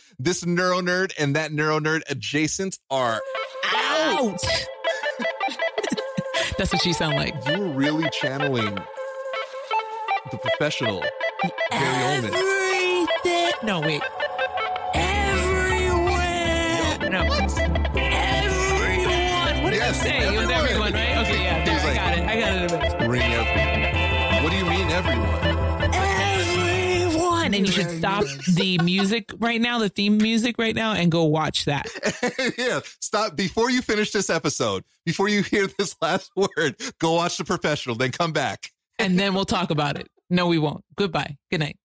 this 0.19 0.45
neuro 0.47 0.81
nerd 0.81 1.13
and 1.19 1.37
that 1.37 1.53
neuro 1.53 1.79
nerd 1.81 2.01
adjacent 2.09 2.79
are 2.91 3.21
out. 3.75 4.41
That's 6.59 6.73
what 6.73 6.85
you 6.85 6.93
sound 6.93 7.17
like. 7.17 7.35
you 7.49 7.59
were 7.59 7.69
really 7.69 8.09
channeling 8.21 8.75
the 10.31 10.39
professional 10.39 11.01
Gary 11.71 12.21
Oldman. 12.21 12.33
Everything. 12.35 13.67
No, 13.67 13.81
wait. 13.81 14.03
Yes, 19.89 20.01
I 20.01 20.05
say? 20.05 20.19
It 20.19 20.39
was 20.39 20.51
everyone. 20.51 20.59
everyone, 20.59 20.93
right? 20.93 21.17
Okay, 21.17 21.43
yeah. 21.43 21.65
There, 21.65 21.75
was 21.75 21.85
I 21.85 21.95
got 21.95 22.19
it. 22.19 22.25
I 22.25 22.39
got 22.39 22.53
it. 22.53 22.57
in 22.57 22.79
a 22.79 22.83
minute. 22.83 23.09
Ring 23.09 23.23
everyone. 23.23 24.45
What 24.45 24.51
do 24.51 24.59
you 24.59 24.67
mean 24.67 24.91
everyone? 24.91 25.95
Everyone. 25.95 27.55
And 27.55 27.67
you 27.67 27.73
should 27.73 27.91
stop 27.97 28.25
the 28.55 28.77
music 28.85 29.33
right 29.39 29.59
now, 29.59 29.79
the 29.79 29.89
theme 29.89 30.19
music 30.19 30.59
right 30.59 30.75
now, 30.75 30.93
and 30.93 31.11
go 31.11 31.25
watch 31.25 31.65
that. 31.65 31.87
yeah, 32.59 32.81
stop 33.01 33.35
before 33.35 33.71
you 33.71 33.81
finish 33.81 34.11
this 34.11 34.29
episode. 34.29 34.85
Before 35.07 35.27
you 35.27 35.43
hear 35.43 35.67
this 35.79 35.97
last 36.03 36.33
word, 36.37 36.77
go 36.99 37.15
watch 37.15 37.39
the 37.39 37.45
professional, 37.47 37.97
then 37.97 38.11
come 38.11 38.35
back. 38.35 38.73
And 38.99 39.19
then 39.19 39.33
we'll 39.33 39.47
talk 39.47 39.71
about 39.71 39.99
it. 39.99 40.09
No, 40.29 40.49
we 40.49 40.59
won't. 40.59 40.85
Goodbye. 40.97 41.39
Good 41.51 41.61
night. 41.61 41.79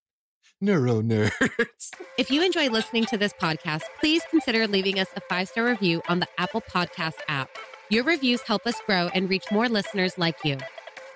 Neuro 0.59 1.01
nerds. 1.01 1.91
If 2.17 2.29
you 2.29 2.43
enjoy 2.43 2.67
listening 2.67 3.05
to 3.05 3.17
this 3.17 3.33
podcast, 3.33 3.83
please 3.99 4.23
consider 4.29 4.67
leaving 4.67 4.99
us 4.99 5.07
a 5.15 5.21
five 5.29 5.47
star 5.47 5.63
review 5.65 6.01
on 6.09 6.19
the 6.19 6.27
Apple 6.37 6.61
Podcast 6.61 7.15
app. 7.29 7.49
Your 7.93 8.05
reviews 8.05 8.41
help 8.41 8.65
us 8.65 8.81
grow 8.87 9.11
and 9.13 9.29
reach 9.29 9.45
more 9.51 9.69
listeners 9.69 10.17
like 10.17 10.43
you. 10.43 10.57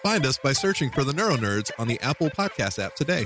Find 0.04 0.24
us 0.28 0.38
by 0.38 0.54
searching 0.54 0.92
for 0.92 1.04
the 1.04 1.12
Neuro 1.12 1.36
Nerds 1.36 1.72
on 1.80 1.88
the 1.88 2.00
Apple 2.02 2.30
Podcast 2.30 2.78
app 2.78 2.94
today. 2.94 3.26